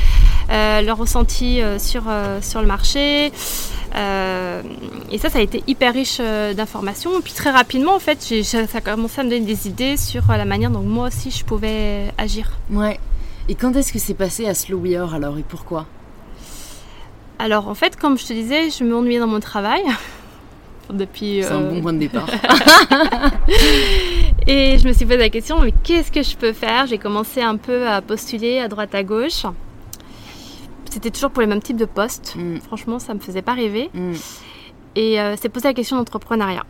euh, 0.50 0.82
leur 0.82 0.96
ressenti 0.96 1.60
euh, 1.60 1.78
sur, 1.78 2.04
euh, 2.08 2.40
sur 2.40 2.60
le 2.60 2.66
marché. 2.66 3.26
et 3.26 5.18
ça, 5.18 5.30
ça 5.30 5.38
a 5.38 5.40
été 5.40 5.62
hyper 5.66 5.94
riche 5.94 6.20
d'informations. 6.20 7.20
Puis 7.22 7.32
très 7.32 7.50
rapidement, 7.50 7.94
en 7.94 8.00
fait, 8.00 8.20
ça 8.42 8.58
a 8.74 8.80
commencé 8.80 9.20
à 9.20 9.24
me 9.24 9.30
donner 9.30 9.46
des 9.46 9.68
idées 9.68 9.96
sur 9.96 10.22
la 10.28 10.44
manière 10.44 10.70
dont 10.70 10.80
moi 10.80 11.08
aussi 11.08 11.30
je 11.30 11.44
pouvais 11.44 12.12
agir. 12.18 12.52
Ouais. 12.70 12.98
Et 13.48 13.54
quand 13.54 13.74
est-ce 13.76 13.92
que 13.92 13.98
c'est 13.98 14.14
passé 14.14 14.46
à 14.46 14.54
Slow 14.54 14.82
alors 15.14 15.38
et 15.38 15.44
pourquoi? 15.46 15.86
Alors 17.38 17.68
en 17.68 17.74
fait, 17.74 17.96
comme 17.96 18.18
je 18.18 18.26
te 18.26 18.32
disais, 18.32 18.70
je 18.70 18.82
m'ennuyais 18.82 19.20
dans 19.20 19.26
mon 19.26 19.40
travail. 19.40 19.82
depuis. 20.94 21.40
C'est 21.42 21.52
un 21.52 21.62
euh, 21.62 21.70
bon 21.70 21.80
point 21.82 21.92
de 21.92 21.98
départ. 21.98 22.26
Et 24.46 24.78
je 24.78 24.86
me 24.86 24.92
suis 24.92 25.04
posé 25.04 25.18
la 25.18 25.28
question, 25.30 25.60
mais 25.60 25.72
qu'est-ce 25.82 26.12
que 26.12 26.22
je 26.22 26.36
peux 26.36 26.52
faire? 26.52 26.86
J'ai 26.86 26.98
commencé 26.98 27.42
un 27.42 27.56
peu 27.56 27.86
à 27.88 28.00
postuler 28.00 28.58
à 28.58 28.68
droite 28.68 28.94
à 28.94 29.02
gauche. 29.02 29.44
C'était 30.90 31.10
toujours 31.10 31.30
pour 31.30 31.40
les 31.42 31.46
mêmes 31.48 31.62
types 31.62 31.76
de 31.76 31.84
postes. 31.84 32.34
Mm, 32.36 32.58
Franchement, 32.58 32.98
ça 32.98 33.12
me 33.14 33.18
faisait 33.20 33.42
pas 33.42 33.54
rêver. 33.54 33.90
mm, 33.92 34.12
Et 34.94 35.20
euh, 35.20 35.34
c'est 35.40 35.48
posé 35.48 35.68
la 35.68 35.74
question 35.74 35.96
d'entrepreneuriat. 35.96 36.64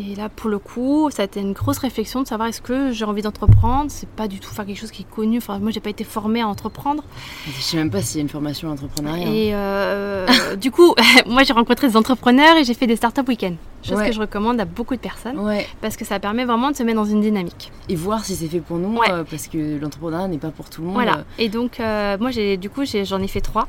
Et 0.00 0.14
là, 0.14 0.28
pour 0.28 0.48
le 0.48 0.60
coup, 0.60 1.10
ça 1.10 1.22
a 1.22 1.24
été 1.24 1.40
une 1.40 1.54
grosse 1.54 1.78
réflexion 1.78 2.22
de 2.22 2.28
savoir 2.28 2.48
est-ce 2.48 2.60
que 2.62 2.92
j'ai 2.92 3.04
envie 3.04 3.22
d'entreprendre. 3.22 3.90
C'est 3.90 4.08
pas 4.08 4.28
du 4.28 4.38
tout 4.38 4.48
faire 4.48 4.64
quelque 4.64 4.78
chose 4.78 4.92
qui 4.92 5.02
est 5.02 5.10
connu. 5.12 5.38
Enfin, 5.38 5.58
moi, 5.58 5.72
j'ai 5.72 5.80
pas 5.80 5.90
été 5.90 6.04
formée 6.04 6.40
à 6.40 6.46
entreprendre. 6.46 7.02
Je 7.46 7.60
sais 7.60 7.76
même 7.76 7.90
pas 7.90 8.00
s'il 8.00 8.18
y 8.18 8.20
a 8.20 8.22
une 8.22 8.28
formation 8.28 8.70
entrepreneuriat. 8.70 9.26
Et 9.28 9.50
euh, 9.54 10.54
du 10.54 10.70
coup, 10.70 10.94
moi, 11.26 11.42
j'ai 11.42 11.52
rencontré 11.52 11.88
des 11.88 11.96
entrepreneurs 11.96 12.56
et 12.56 12.62
j'ai 12.62 12.74
fait 12.74 12.86
des 12.86 12.94
startup 12.94 13.26
week-ends. 13.26 13.56
Chose 13.82 13.98
Ouais. 13.98 14.06
que 14.08 14.12
je 14.14 14.20
recommande 14.20 14.60
à 14.60 14.64
beaucoup 14.64 14.94
de 14.94 15.00
personnes 15.00 15.38
Ouais, 15.38 15.66
parce 15.80 15.96
que 15.96 16.04
ça 16.04 16.18
permet 16.20 16.44
vraiment 16.44 16.70
de 16.70 16.76
se 16.76 16.82
mettre 16.84 16.96
dans 16.96 17.04
une 17.04 17.20
dynamique. 17.20 17.72
et 17.88 17.94
voir 17.96 18.24
si 18.24 18.36
c'est 18.36 18.46
fait 18.48 18.60
pour 18.60 18.76
nous, 18.76 18.96
Ouais. 18.98 19.10
euh, 19.10 19.24
parce 19.28 19.48
que 19.48 19.80
l'entrepreneuriat 19.80 20.28
n'est 20.28 20.38
pas 20.38 20.50
pour 20.50 20.70
tout 20.70 20.80
le 20.80 20.86
monde. 20.88 20.94
Voilà. 20.96 21.24
Et 21.38 21.48
donc, 21.48 21.80
euh, 21.80 22.16
moi, 22.20 22.30
j'ai, 22.30 22.56
du 22.56 22.70
coup, 22.70 22.82
j'en 22.84 23.20
ai 23.22 23.28
fait 23.28 23.40
trois. 23.40 23.66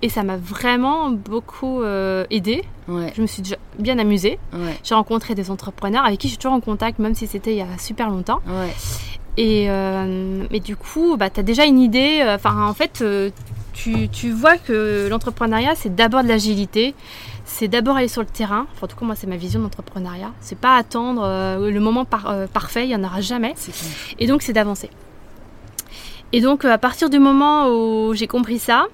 Et 0.00 0.08
ça 0.08 0.22
m'a 0.22 0.36
vraiment 0.38 1.10
beaucoup 1.10 1.82
euh, 1.82 2.24
aidé. 2.30 2.64
Ouais, 2.88 3.12
Je 3.14 3.20
me 3.22 3.26
suis 3.26 3.42
déjà 3.42 3.56
bien 3.78 3.98
amusée. 3.98 4.38
ouais, 4.54 4.78
J'ai 4.82 4.94
rencontré 4.94 5.34
des 5.34 5.50
entrepreneurs 5.50 6.04
avec 6.04 6.18
qui 6.20 6.28
je 6.28 6.32
suis 6.32 6.38
toujours 6.38 6.54
en 6.56 6.60
contact, 6.60 6.98
même 6.98 7.14
si 7.14 7.26
c'était 7.26 7.52
il 7.52 7.58
y 7.58 7.62
a 7.62 7.78
super 7.78 8.08
longtemps. 8.10 8.40
ouais. 8.46 8.74
Et, 9.40 9.70
euh, 9.70 10.44
et 10.50 10.58
du 10.58 10.74
coup, 10.74 11.16
bah, 11.16 11.30
tu 11.30 11.38
as 11.38 11.42
déjà 11.44 11.64
une 11.64 11.78
idée. 11.78 12.18
euh, 12.22 12.34
Enfin, 12.34 12.66
en 12.66 12.74
fait, 12.74 13.02
euh, 13.02 13.30
tu, 13.72 14.08
tu 14.08 14.32
vois 14.32 14.56
que 14.58 15.06
l'entrepreneuriat, 15.08 15.76
c'est 15.76 15.94
d'abord 15.94 16.24
de 16.24 16.28
l'agilité. 16.28 16.96
C'est 17.44 17.68
d'abord 17.68 17.96
aller 17.96 18.08
sur 18.08 18.20
le 18.22 18.26
terrain. 18.26 18.66
Enfin, 18.72 18.86
en 18.86 18.88
tout 18.88 18.96
cas, 18.96 19.06
moi, 19.06 19.14
c'est 19.14 19.28
ma 19.28 19.36
vision 19.36 19.60
d'entrepreneuriat. 19.60 20.32
C'est 20.40 20.58
pas 20.58 20.74
attendre 20.76 21.22
euh, 21.24 21.70
le 21.70 21.78
moment 21.80 22.04
par- 22.04 22.28
euh, 22.30 22.46
parfait, 22.48 22.82
il 22.84 22.88
n'y 22.88 22.96
en 22.96 23.04
aura 23.04 23.20
jamais. 23.20 23.54
Et 24.18 24.26
donc, 24.26 24.42
c'est 24.42 24.52
d'avancer. 24.52 24.90
Et 26.32 26.40
donc, 26.40 26.64
à 26.64 26.76
partir 26.78 27.08
du 27.08 27.20
moment 27.20 27.68
où 27.68 28.14
j'ai 28.14 28.26
compris 28.26 28.58
ça, 28.58 28.86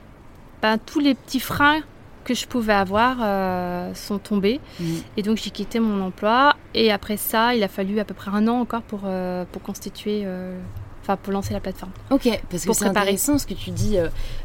ben, 0.62 0.76
tous 0.78 1.00
les 1.00 1.14
petits 1.14 1.40
freins 1.40 1.80
que 2.24 2.34
je 2.34 2.46
pouvais 2.46 2.72
avoir 2.72 3.18
euh, 3.22 3.94
sont 3.94 4.18
tombés. 4.18 4.60
Mm. 4.80 4.84
Et 5.16 5.22
donc, 5.22 5.36
j'ai 5.36 5.50
quitté 5.50 5.78
mon 5.78 6.04
emploi. 6.04 6.56
Et 6.74 6.90
après 6.90 7.16
ça, 7.16 7.54
il 7.54 7.62
a 7.62 7.68
fallu 7.68 8.00
à 8.00 8.04
peu 8.04 8.14
près 8.14 8.30
un 8.32 8.48
an 8.48 8.60
encore 8.60 8.82
pour, 8.82 9.00
euh, 9.04 9.44
pour 9.52 9.62
constituer, 9.62 10.22
euh, 10.24 10.58
enfin, 11.02 11.16
pour 11.16 11.32
lancer 11.32 11.52
la 11.52 11.60
plateforme. 11.60 11.92
Ok, 12.10 12.28
parce 12.50 12.64
que 12.64 12.72
c'est 12.72 12.86
intéressant 12.86 13.38
ce 13.38 13.46
que 13.46 13.54
tu 13.54 13.70
dis. 13.70 13.96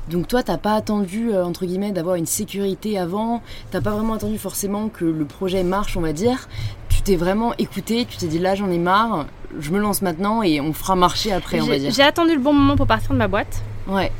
Donc 0.10 0.28
toi, 0.28 0.44
t'as 0.44 0.58
pas 0.58 0.76
attendu 0.76 1.34
entre 1.36 1.65
guillemets 1.65 1.92
d'avoir 1.92 2.15
une 2.15 2.28
sécurité 2.28 3.00
avant? 3.00 3.42
T'as 3.72 3.82
pas 3.82 3.92
vraiment 3.92 4.13
attendu 4.13 4.38
forcément 4.38 4.89
que 4.89 5.06
le 5.06 5.26
projet 5.26 5.63
marche, 5.63 5.98
on 5.98 6.02
va 6.02 6.13
dire? 6.13 6.48
Tu 6.89 7.02
t'es 7.02 7.15
vraiment 7.15 7.54
écouté. 7.58 8.06
Tu 8.06 8.18
t'es 8.18 8.28
dit 8.28 8.39
là, 8.39 8.54
j'en 8.54 8.70
ai 8.70 8.78
marre. 8.78 9.26
Je 9.60 9.72
me 9.72 9.80
lance 9.80 10.04
maintenant 10.04 10.44
et 10.44 10.62
on 10.62 10.74
fera 10.74 10.96
marcher 10.96 11.32
après, 11.32 11.60
on 11.62 11.65
va 11.65 11.80
dire. 11.80 11.92
j'ai 11.92 12.04
attendu 12.04 12.36
le 12.36 12.39
bon 12.39 12.54
moment 12.54 12.76
pour 12.76 12.86
partir 12.86 13.13
de 13.13 13.18
ma 13.18 13.28
boîte. 13.28 13.63
Ouais. 13.88 14.12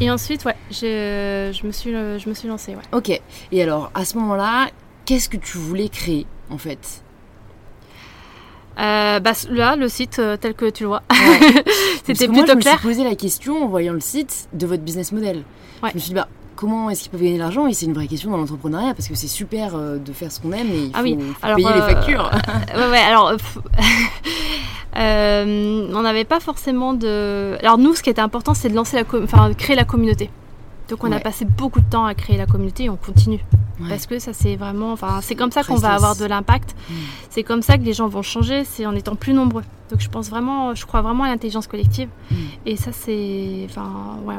Et 0.00 0.10
ensuite, 0.10 0.44
ouais, 0.44 0.56
je 0.70 1.66
me 1.66 1.72
suis, 1.72 1.90
je 1.92 2.28
me 2.28 2.34
suis 2.34 2.48
lancée. 2.48 2.74
Ouais. 2.74 2.82
Ok. 2.92 3.20
Et 3.52 3.62
alors, 3.62 3.90
à 3.94 4.04
ce 4.04 4.16
moment-là, 4.18 4.68
qu'est-ce 5.04 5.28
que 5.28 5.36
tu 5.36 5.58
voulais 5.58 5.88
créer 5.88 6.26
en 6.50 6.58
fait? 6.58 7.02
Euh, 8.78 9.20
bah, 9.20 9.32
là, 9.50 9.76
le 9.76 9.88
site 9.88 10.18
euh, 10.18 10.36
tel 10.36 10.54
que 10.54 10.68
tu 10.68 10.82
le 10.82 10.88
vois, 10.88 11.02
Ouais. 11.10 11.64
C'était 12.04 12.26
que 12.26 12.32
moi, 12.32 12.42
plutôt 12.42 12.60
je 12.60 12.66
me 12.66 12.72
suis 12.72 12.82
posé 12.82 13.04
la 13.04 13.14
question 13.14 13.64
en 13.64 13.68
voyant 13.68 13.92
le 13.92 14.00
site 14.00 14.48
de 14.52 14.66
votre 14.66 14.82
business 14.82 15.12
model. 15.12 15.44
Ouais. 15.82 15.90
Je 15.90 15.94
me 15.94 16.00
suis 16.00 16.08
dit, 16.08 16.14
bah, 16.14 16.28
comment 16.56 16.90
est-ce 16.90 17.02
qu'ils 17.02 17.10
peuvent 17.10 17.20
gagner 17.22 17.34
de 17.34 17.38
l'argent 17.40 17.66
Et 17.66 17.74
c'est 17.74 17.86
une 17.86 17.92
vraie 17.94 18.06
question 18.06 18.30
dans 18.30 18.36
l'entrepreneuriat 18.38 18.94
parce 18.94 19.08
que 19.08 19.14
c'est 19.14 19.26
super 19.28 19.74
euh, 19.74 19.98
de 19.98 20.12
faire 20.12 20.30
ce 20.32 20.40
qu'on 20.40 20.52
aime 20.52 20.68
et 20.70 20.78
il 20.84 20.86
faut, 20.86 20.92
Ah 20.94 21.02
oui. 21.02 21.18
faut 21.20 21.46
Alors, 21.46 21.56
payer 21.56 21.68
euh, 21.68 21.74
les 21.74 21.94
factures. 21.94 22.30
ouais, 22.76 22.90
ouais, 22.90 22.98
alors. 22.98 23.28
euh, 23.28 23.36
euh, 24.96 25.88
on 25.94 26.02
n'avait 26.02 26.24
pas 26.24 26.40
forcément 26.40 26.94
de. 26.94 27.56
Alors, 27.60 27.78
nous, 27.78 27.94
ce 27.94 28.02
qui 28.02 28.10
était 28.10 28.20
important, 28.20 28.54
c'est 28.54 28.68
de 28.68 28.74
lancer 28.74 28.96
la 28.96 29.04
com- 29.04 29.22
enfin, 29.24 29.48
de 29.48 29.54
créer 29.54 29.76
la 29.76 29.84
communauté. 29.84 30.30
Donc, 30.88 31.02
on 31.04 31.10
a 31.12 31.18
passé 31.20 31.44
beaucoup 31.44 31.80
de 31.80 31.88
temps 31.88 32.04
à 32.04 32.14
créer 32.14 32.36
la 32.36 32.46
communauté 32.46 32.84
et 32.84 32.90
on 32.90 32.96
continue. 32.96 33.40
Ouais. 33.80 33.88
Parce 33.88 34.06
que 34.06 34.18
ça, 34.18 34.32
c'est 34.32 34.56
vraiment. 34.56 34.92
Enfin, 34.92 35.20
c'est 35.22 35.34
comme 35.34 35.50
ça 35.50 35.64
qu'on 35.64 35.76
va 35.76 35.94
avoir 35.94 36.14
de 36.14 36.24
l'impact. 36.26 36.74
Mm. 36.88 36.92
C'est 37.30 37.42
comme 37.42 37.62
ça 37.62 37.76
que 37.78 37.82
les 37.82 37.92
gens 37.94 38.06
vont 38.06 38.22
changer, 38.22 38.64
c'est 38.64 38.86
en 38.86 38.94
étant 38.94 39.16
plus 39.16 39.32
nombreux. 39.32 39.64
Donc, 39.90 40.00
je 40.00 40.08
pense 40.08 40.28
vraiment, 40.30 40.74
je 40.74 40.84
crois 40.86 41.00
vraiment 41.02 41.24
à 41.24 41.28
l'intelligence 41.28 41.66
collective. 41.66 42.08
Mm. 42.30 42.34
Et 42.66 42.76
ça, 42.76 42.92
c'est. 42.92 43.66
Enfin, 43.68 43.90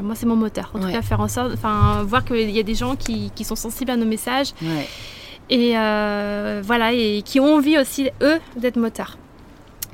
moi, 0.02 0.14
c'est 0.14 0.26
mon 0.26 0.36
moteur. 0.36 0.70
En 0.74 0.78
Ouais. 0.78 0.86
tout 0.86 0.92
cas, 0.92 1.02
faire 1.02 1.20
en 1.20 1.28
sorte. 1.28 1.50
Enfin, 1.52 2.02
voir 2.04 2.24
qu'il 2.24 2.50
y 2.50 2.60
a 2.60 2.62
des 2.62 2.74
gens 2.74 2.96
qui, 2.96 3.30
qui 3.34 3.44
sont 3.44 3.56
sensibles 3.56 3.90
à 3.90 3.96
nos 3.96 4.06
messages 4.06 4.52
et 5.50 5.78
euh, 5.78 6.60
voilà 6.64 6.92
et 6.92 7.22
qui 7.24 7.38
ont 7.38 7.54
envie 7.56 7.78
aussi 7.78 8.08
eux 8.22 8.38
d'être 8.56 8.76
moteurs. 8.78 9.16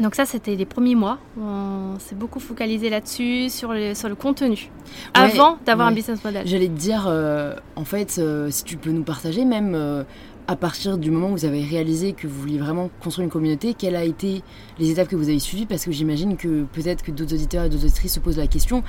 Donc 0.01 0.15
ça 0.15 0.25
c'était 0.25 0.55
les 0.55 0.65
premiers 0.67 0.95
mois. 0.95 1.19
On 1.39 1.99
s'est 1.99 2.15
beaucoup 2.15 2.41
focalisé 2.41 2.91
là-dessus 2.91 3.51
sur 3.51 3.73
le 3.73 3.95
sur 3.95 4.09
le 4.09 4.15
contenu 4.15 4.71
avant 5.15 5.59
d'avoir 5.65 5.89
un 5.89 5.93
business 5.93 6.23
model. 6.25 6.47
J'allais 6.47 6.69
te 6.69 6.73
dire, 6.73 7.07
euh, 7.07 7.55
en 7.77 7.85
fait, 7.85 8.17
euh, 8.19 8.51
si 8.51 8.65
tu 8.65 8.77
peux 8.77 8.91
nous 8.91 9.03
partager 9.03 9.45
même 9.45 9.75
euh, 9.75 10.05
à 10.49 10.57
partir 10.57 10.99
du 10.99 11.11
moment 11.11 11.29
où 11.29 11.33
vous 11.33 11.45
avez 11.45 11.63
réalisé 11.65 12.13
que 12.13 12.27
vous 12.27 12.41
vouliez 12.41 12.59
vraiment 12.59 12.91
construire 13.03 13.25
une 13.27 13.31
communauté, 13.31 13.75
quelles 13.75 13.97
a 13.97 14.05
été 14.05 14.43
les 14.79 14.91
étapes 14.91 15.09
que 15.09 15.17
vous 15.17 15.29
avez 15.29 15.39
suivies? 15.39 15.67
Parce 15.67 15.85
que 15.85 15.93
j'imagine 15.93 16.37
que 16.37 16.65
peut-être 16.65 17.03
que 17.03 17.11
d'autres 17.13 17.35
auditeurs 17.35 17.65
et 17.65 17.69
d'autres 17.69 17.85
auditrices 17.85 18.15
se 18.15 18.21
posent 18.21 18.39
la 18.39 18.47
question. 18.49 18.83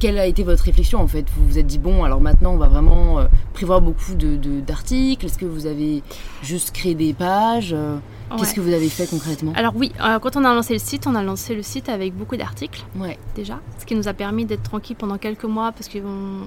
Quelle 0.00 0.18
a 0.18 0.26
été 0.26 0.42
votre 0.42 0.64
réflexion 0.64 1.00
en 1.00 1.06
fait? 1.06 1.24
Vous 1.36 1.46
vous 1.46 1.58
êtes 1.58 1.66
dit, 1.66 1.78
bon, 1.78 2.04
alors 2.04 2.20
maintenant 2.20 2.52
on 2.52 2.56
va 2.56 2.68
vraiment 2.68 3.20
euh, 3.20 3.26
prévoir 3.52 3.80
beaucoup 3.80 4.14
d'articles. 4.14 4.38
De, 4.40 4.60
d'articles. 4.60 5.26
Est-ce 5.26 5.38
que 5.38 5.46
vous 5.46 5.66
avez 5.66 6.02
juste 6.42 6.72
créé 6.72 6.94
des 6.94 7.12
pages? 7.14 7.72
Euh, 7.72 7.96
Qu'est-ce 8.36 8.50
Ouais. 8.50 8.54
que 8.56 8.60
vous 8.60 8.74
avez 8.74 8.88
fait 8.90 9.08
concrètement? 9.08 9.52
Alors 9.56 9.72
oui, 9.74 9.90
euh, 10.04 10.18
quand 10.18 10.36
on 10.36 10.44
a 10.44 10.54
lancé 10.54 10.74
le 10.74 10.78
site, 10.78 11.06
on 11.06 11.14
a 11.14 11.22
lancé 11.22 11.54
le 11.54 11.62
site 11.62 11.88
avec 11.88 12.14
beaucoup 12.14 12.36
d'articles 12.36 12.84
Ouais, 12.96 13.16
déjà, 13.34 13.60
ce 13.78 13.86
qui 13.86 13.94
nous 13.94 14.06
a 14.06 14.12
permis 14.12 14.44
d'être 14.44 14.64
tranquille 14.64 14.96
pendant 14.96 15.16
quelques 15.16 15.44
mois 15.44 15.72
parce 15.72 15.88
qu'on 15.88 16.00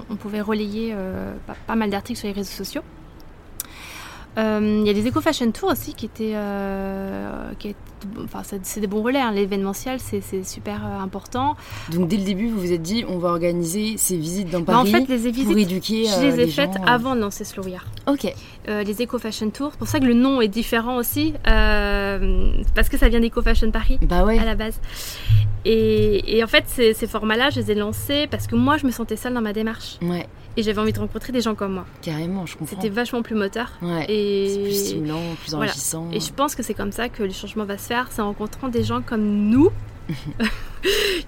on 0.09 0.15
pouvait 0.15 0.41
relayer 0.41 0.91
euh, 0.93 1.33
pas, 1.47 1.55
pas 1.65 1.75
mal 1.75 1.89
d'articles 1.89 2.19
sur 2.19 2.27
les 2.27 2.33
réseaux 2.35 2.51
sociaux. 2.51 2.81
Euh, 4.37 4.79
Il 4.81 4.87
y 4.87 4.89
a 4.89 4.93
des 4.93 5.07
Eco 5.09 5.19
Fashion 5.21 5.51
Tours 5.51 5.71
aussi 5.71 5.93
qui 5.93 6.05
étaient, 6.05 6.31
euh, 6.35 7.51
qui 7.59 7.75
enfin 8.23 8.41
c'est 8.63 8.79
des 8.79 8.87
bons 8.87 9.01
relais. 9.03 9.19
hein. 9.19 9.31
L'événementiel 9.33 9.99
c'est 9.99 10.21
super 10.45 10.81
euh, 10.85 11.03
important. 11.03 11.55
donc 11.91 12.07
dès 12.07 12.15
le 12.17 12.23
début 12.23 12.47
vous 12.49 12.59
vous 12.59 12.71
êtes 12.71 12.81
dit, 12.81 13.03
on 13.07 13.17
va 13.17 13.29
organiser 13.29 13.95
ces 13.97 14.15
visites 14.17 14.49
dans 14.49 14.61
Bah, 14.61 14.73
en 14.79 14.85
Paris 14.85 14.91
fait, 14.91 14.99
les 15.07 15.17
pour 15.31 15.53
visites, 15.53 15.57
éduquer 15.71 16.05
je 16.05 16.13
euh, 16.13 16.21
les 16.29 16.33
ai 16.41 16.45
les 16.45 16.51
faites 16.51 16.73
gens, 16.73 16.81
euh. 16.83 16.87
avant 16.87 17.15
de 17.15 17.21
lancer 17.21 17.43
Are. 17.75 17.85
Ok, 18.07 18.33
Euh, 18.69 18.83
les 18.83 19.03
Eco 19.03 19.19
Fashion 19.19 19.49
Tours. 19.49 19.71
C'est 19.73 19.79
pour 19.79 19.87
ça 19.87 19.99
que 19.99 20.05
le 20.05 20.13
nom 20.13 20.39
est 20.39 20.47
différent 20.47 20.95
aussi, 20.97 21.33
euh, 21.47 22.51
parce 22.75 22.87
que 22.89 22.97
ça 22.97 23.09
vient 23.09 23.19
d'Eco 23.19 23.41
Fashion 23.41 23.69
Paris 23.71 23.99
bah 24.01 24.23
ouais. 24.23 24.39
à 24.39 24.45
la 24.45 24.55
base. 24.55 24.79
Et, 25.65 26.37
et 26.37 26.43
en 26.43 26.47
fait, 26.47 26.63
ces, 26.67 26.93
ces 26.93 27.05
formats-là, 27.07 27.49
je 27.51 27.59
les 27.59 27.71
ai 27.71 27.75
lancés 27.75 28.27
parce 28.31 28.47
que 28.47 28.55
moi, 28.55 28.77
je 28.77 28.85
me 28.87 28.91
sentais 28.91 29.15
seule 29.15 29.33
dans 29.33 29.41
ma 29.41 29.53
démarche. 29.53 29.97
Ouais, 30.01 30.25
Et 30.57 30.63
j'avais 30.63 30.79
envie 30.81 30.91
de 30.93 30.99
rencontrer 30.99 31.31
des 31.31 31.41
gens 31.41 31.55
comme 31.55 31.73
moi. 31.73 31.85
carrément, 32.01 32.45
je 32.45 32.57
comprends. 32.57 32.75
C'était 32.75 32.89
vachement 32.89 33.21
plus 33.21 33.35
moteur. 33.35 33.71
Ouais. 33.81 34.05
Et, 34.09 34.49
C'est 34.49 34.59
plus 34.63 34.85
stimulant, 34.87 35.19
plus 35.41 35.51
voilà. 35.51 35.71
enrichissant. 35.71 36.07
et 36.11 36.19
je 36.19 36.31
pense 36.33 36.55
que 36.55 36.63
c'est 36.63 36.73
comme 36.73 36.91
ça 36.91 37.07
que 37.09 37.23
le 37.23 37.31
changement 37.31 37.63
va 37.65 37.77
se 37.77 37.87
faire. 37.87 38.07
C'est 38.11 38.21
en 38.21 38.27
rencontrant 38.27 38.67
des 38.67 38.83
gens 38.83 39.01
comme 39.01 39.23
nous 39.49 39.69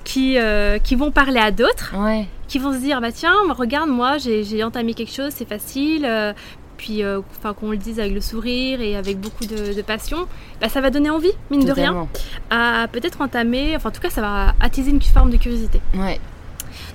qui, 0.03 0.37
euh, 0.37 0.77
qui 0.79 0.95
vont 0.95 1.11
parler 1.11 1.39
à 1.39 1.51
d'autres, 1.51 1.93
Ouais, 1.97 2.27
qui 2.47 2.59
vont 2.59 2.73
se 2.73 2.79
dire 2.79 2.99
bah 3.01 3.11
tiens, 3.11 3.33
regarde, 3.49 3.89
moi, 3.89 4.17
j'ai 4.17 4.63
entamé 4.63 4.93
quelque 4.93 5.13
chose, 5.13 5.31
c'est 5.35 5.47
facile. 5.47 6.05
euh, 6.05 6.33
puis, 6.75 7.01
euh, 7.03 7.21
enfin, 7.37 7.53
qu'on 7.53 7.71
le 7.71 7.77
dise 7.77 7.99
avec 8.01 8.13
le 8.13 8.19
sourire 8.19 8.81
et 8.81 8.97
avec 8.97 9.17
beaucoup 9.17 9.45
de, 9.45 9.73
de 9.73 9.81
passion, 9.83 10.27
bah, 10.59 10.67
ça 10.67 10.81
va 10.81 10.89
donner 10.89 11.09
envie, 11.09 11.31
mine 11.49 11.63
de 11.63 11.71
rien, 11.71 12.07
à 12.49 12.87
peut-être 12.91 13.21
entamer, 13.21 13.73
enfin 13.75 13.87
en 13.87 13.91
tout 13.93 14.01
cas 14.01 14.09
ça 14.09 14.19
va 14.21 14.53
attiser 14.59 14.89
une 14.91 15.01
forme 15.01 15.29
de 15.29 15.37
curiosité. 15.37 15.79
Ouais, 15.93 16.19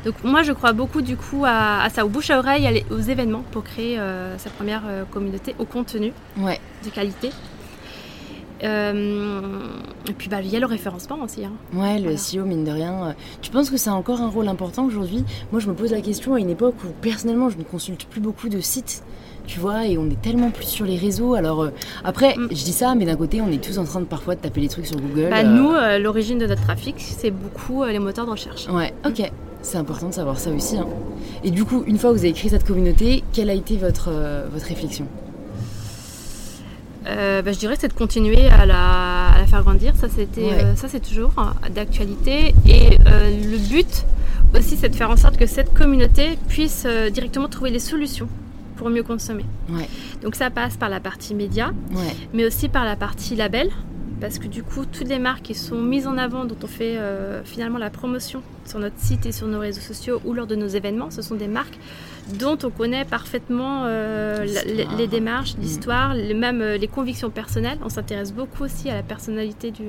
Donc 0.09 0.25
moi 0.25 0.43
je 0.43 0.53
crois 0.53 0.73
beaucoup 0.73 1.03
du 1.03 1.19
coup 1.19 1.43
à, 1.45 1.83
à 1.83 1.91
ça, 1.91 2.07
au 2.07 2.09
bouche 2.09 2.31
à 2.31 2.39
oreille, 2.39 2.83
aux 2.91 2.99
événements 2.99 3.45
pour 3.51 3.63
créer 3.63 3.99
euh, 3.99 4.39
sa 4.39 4.49
première 4.49 4.85
euh, 4.89 5.05
communauté, 5.05 5.55
au 5.59 5.67
contenu 5.67 6.15
ouais. 6.39 6.59
de 6.83 6.89
qualité. 6.89 7.29
Euh, 8.65 9.61
et 10.09 10.13
puis 10.15 10.31
bah, 10.31 10.39
il 10.43 10.49
y 10.49 10.57
a 10.57 10.61
le 10.61 10.67
référencement 10.67 11.19
aussi. 11.23 11.45
hein. 11.45 11.53
Ouais, 11.75 11.99
le. 11.99 12.17
SEO, 12.17 12.45
mine 12.47 12.65
de 12.65 12.71
rien. 12.71 13.15
Tu 13.43 13.51
penses 13.51 13.69
que 13.69 13.77
c'est 13.77 13.91
encore 13.91 14.23
un 14.23 14.29
rôle 14.31 14.49
important 14.49 14.85
aujourd'hui? 14.87 15.25
Moi, 15.53 15.61
je 15.61 15.69
me 15.69 15.75
pose 15.75 15.93
la 15.93 16.01
question 16.01 16.33
à 16.35 16.41
une 16.41 16.49
époque 16.51 16.75
où, 16.85 16.89
personnellement, 17.03 17.51
je 17.51 17.59
ne 17.59 17.63
consulte 17.63 18.07
plus 18.07 18.23
beaucoup 18.23 18.49
de 18.49 18.61
sites. 18.61 19.03
Tu 19.47 19.61
vois, 19.61 19.87
et 19.87 19.97
on 19.99 20.07
est 20.11 20.21
tellement 20.23 20.51
plus 20.51 20.67
sur 20.67 20.87
les 20.87 20.97
réseaux. 20.97 21.35
Alors, 21.35 21.63
euh, 21.65 21.71
après, 22.03 22.35
Mm. 22.37 22.49
je 22.51 22.65
dis 22.65 22.73
ça, 22.73 22.95
mais 22.95 23.05
d'un 23.05 23.17
côté, 23.17 23.41
on 23.43 23.49
est 23.53 23.63
tous 23.63 23.77
en 23.79 23.85
train 23.85 24.01
de 24.01 24.07
parfois 24.07 24.35
de 24.35 24.41
taper 24.41 24.61
les 24.63 24.69
trucs 24.69 24.87
sur 24.87 24.97
Google. 24.97 25.29
Bah, 25.31 25.41
euh, 25.41 25.99
Nous, 25.99 26.03
l'origine 26.03 26.39
de 26.39 26.47
notre 26.47 26.63
trafic, 26.63 26.97
c'est 26.99 27.31
beaucoup 27.31 27.85
les 27.85 27.99
moteurs 27.99 28.25
de 28.27 28.31
recherche. 28.33 28.67
Ouais, 28.69 28.93
ok. 29.07 29.31
C'est 29.69 29.77
important 29.77 30.09
de 30.09 30.15
savoir 30.15 30.39
ça 30.39 30.49
aussi. 30.51 30.79
hein. 30.79 30.87
Et 31.45 31.51
du 31.51 31.67
coup, 31.67 31.85
une 31.87 31.99
fois 31.99 32.11
que 32.11 32.17
vous 32.17 32.25
avez 32.25 32.33
créé 32.33 32.51
cette 32.51 32.65
communauté, 32.67 33.23
quelle 33.35 33.51
a 33.51 33.53
été 33.53 33.77
votre, 33.77 34.09
euh, 34.11 34.47
votre 34.51 34.65
réflexion 34.65 35.07
Euh, 37.07 37.43
bah, 37.43 37.53
je 37.53 37.59
dirais 37.59 37.75
que 37.75 37.83
c'est 37.83 37.89
de 37.89 37.93
continuer 37.93 38.49
à 38.49 38.65
la, 38.67 39.29
à 39.29 39.39
la 39.39 39.47
faire 39.47 39.63
grandir. 39.63 39.95
Ça, 39.97 40.09
c'était, 40.15 40.41
Ouais. 40.45 40.65
euh, 40.65 40.75
ça 40.77 40.89
c'est 40.89 41.01
toujours 41.01 41.33
euh, 41.39 41.69
d'actualité. 41.69 42.55
Et 42.67 42.97
le 42.99 43.59
but 43.59 44.05
aussi, 44.57 44.77
c'est 44.79 44.89
de 44.89 44.97
faire 44.97 45.11
en 45.11 45.17
sorte 45.17 45.37
que 45.37 45.47
cette 45.47 45.75
communauté 45.75 46.39
puisse 46.49 46.87
directement 47.13 47.49
trouver 47.49 47.71
les 47.71 47.79
solutions 47.79 48.29
pour 48.77 48.89
mieux 48.89 49.03
consommer. 49.03 49.45
Ouais. 49.71 49.87
Donc 50.23 50.35
ça 50.35 50.49
passe 50.51 50.77
par 50.79 50.89
la 50.89 51.01
partie 51.01 51.35
média, 51.35 51.73
Ouais. 51.95 52.15
mais 52.33 52.47
aussi 52.47 52.69
par 52.71 52.85
la 52.87 52.97
partie 52.97 53.37
label, 53.37 53.69
parce 54.21 54.39
que 54.39 54.47
du 54.49 54.63
coup, 54.63 54.85
toutes 54.85 55.09
les 55.09 55.19
marques 55.19 55.43
qui 55.43 55.55
sont 55.55 55.81
mises 55.81 56.07
en 56.07 56.19
avant, 56.19 56.45
dont 56.45 56.57
on 56.63 56.67
fait 56.67 56.97
euh, 56.99 57.43
finalement 57.45 57.79
la 57.79 57.91
promotion 57.91 58.43
sur 58.65 58.79
notre 58.79 58.99
site 58.99 59.27
et 59.27 59.33
sur 59.33 59.47
nos 59.47 59.59
réseaux 59.61 59.81
sociaux 59.81 60.21
ou 60.25 60.33
lors 60.35 60.47
de 60.47 60.57
nos 60.57 60.67
événements, 60.67 61.11
ce 61.11 61.23
sont 61.23 61.35
des 61.37 61.49
marques 61.49 61.79
dont 62.39 62.59
on 62.65 62.71
connaît 62.71 63.05
parfaitement 63.05 63.85
euh, 63.87 64.45
la- 64.45 64.87
les, 64.97 65.07
démarches, 65.07 65.57
Mm. 65.57 65.61
l'histoire, 65.63 66.15
même 66.15 66.61
euh, 66.61 66.77
les 66.77 66.89
convictions 66.89 67.31
personnelles. 67.31 67.79
On 67.85 67.89
s'intéresse 67.89 68.33
beaucoup 68.33 68.65
aussi 68.65 68.91
à 68.91 68.95
la 68.95 69.03
personnalité 69.03 69.71
du, 69.71 69.85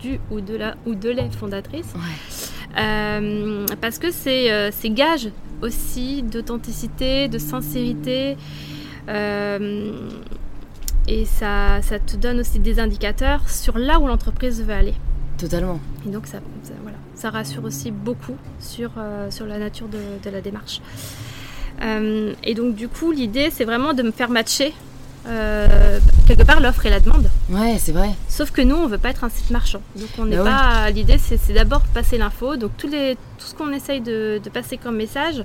du 0.00 0.18
ou 0.30 0.40
de 0.40 0.56
la 0.56 0.74
ou 0.86 0.94
de 0.94 1.10
les 1.10 1.30
fondatrices. 1.30 1.92
Ouais. 1.94 3.66
Parce 3.80 3.98
que 3.98 4.10
c'est 4.10 4.70
c'est 4.72 4.90
gage 4.90 5.28
aussi 5.62 6.22
d'authenticité, 6.22 7.28
de 7.28 7.38
sincérité. 7.38 8.36
euh, 9.08 9.92
et 11.10 11.24
ça, 11.24 11.80
ça 11.82 11.98
te 11.98 12.16
donne 12.16 12.40
aussi 12.40 12.58
des 12.58 12.78
indicateurs 12.80 13.48
sur 13.48 13.78
là 13.78 13.98
où 13.98 14.06
l'entreprise 14.06 14.62
veut 14.62 14.74
aller. 14.74 14.94
Totalement. 15.38 15.80
Et 16.06 16.10
donc 16.10 16.26
ça, 16.26 16.38
ça- 16.62 16.72
voilà, 16.82 16.98
ça 17.14 17.30
rassure 17.30 17.64
aussi 17.64 17.90
beaucoup 17.90 18.36
sur, 18.60 18.90
euh, 18.98 19.30
sur 19.30 19.46
la 19.46 19.58
nature 19.58 19.88
de, 19.88 19.98
de 20.22 20.30
la 20.30 20.40
démarche. 20.40 20.80
Euh, 21.82 22.32
et 22.44 22.54
donc 22.54 22.74
du 22.74 22.88
coup, 22.88 23.12
l'idée, 23.12 23.50
c'est 23.52 23.64
vraiment 23.64 23.94
de 23.94 24.02
me 24.02 24.10
faire 24.10 24.30
matcher 24.30 24.74
euh, 25.28 25.98
quelque 26.26 26.42
part 26.44 26.60
l'offre 26.60 26.84
et 26.86 26.90
la 26.90 27.00
demande. 27.00 27.28
Ouais, 27.50 27.76
c'est 27.78 27.92
vrai. 27.92 28.10
Sauf 28.28 28.50
que 28.50 28.62
nous, 28.62 28.74
on 28.76 28.86
veut 28.86 28.98
pas 28.98 29.10
être 29.10 29.24
un 29.24 29.28
site 29.28 29.50
marchand. 29.50 29.80
Donc 29.96 30.08
on 30.18 30.24
n'est 30.26 30.36
Bah 30.36 30.42
ouais. 30.44 30.50
pas. 30.50 30.90
L'idée, 30.90 31.18
c'est 31.18 31.52
d'abord 31.52 31.82
passer 31.82 32.18
l'info. 32.18 32.56
Donc 32.56 32.72
tous 32.76 32.88
les, 32.88 33.14
tout 33.38 33.46
ce 33.46 33.54
qu'on 33.54 33.72
essaye 33.72 34.00
de, 34.00 34.40
de 34.42 34.50
passer 34.50 34.76
comme 34.76 34.96
message, 34.96 35.44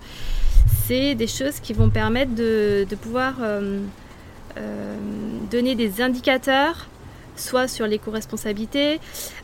c'est 0.88 1.16
des 1.16 1.28
choses 1.28 1.60
qui 1.62 1.74
vont 1.74 1.90
permettre 1.90 2.34
de, 2.34 2.86
de 2.90 2.96
pouvoir 2.96 3.34
donner 5.52 5.76
des 5.76 6.02
indicateurs, 6.02 6.88
soit 7.36 7.68
sur 7.68 7.88
l'éco-responsabilité, 7.88 9.00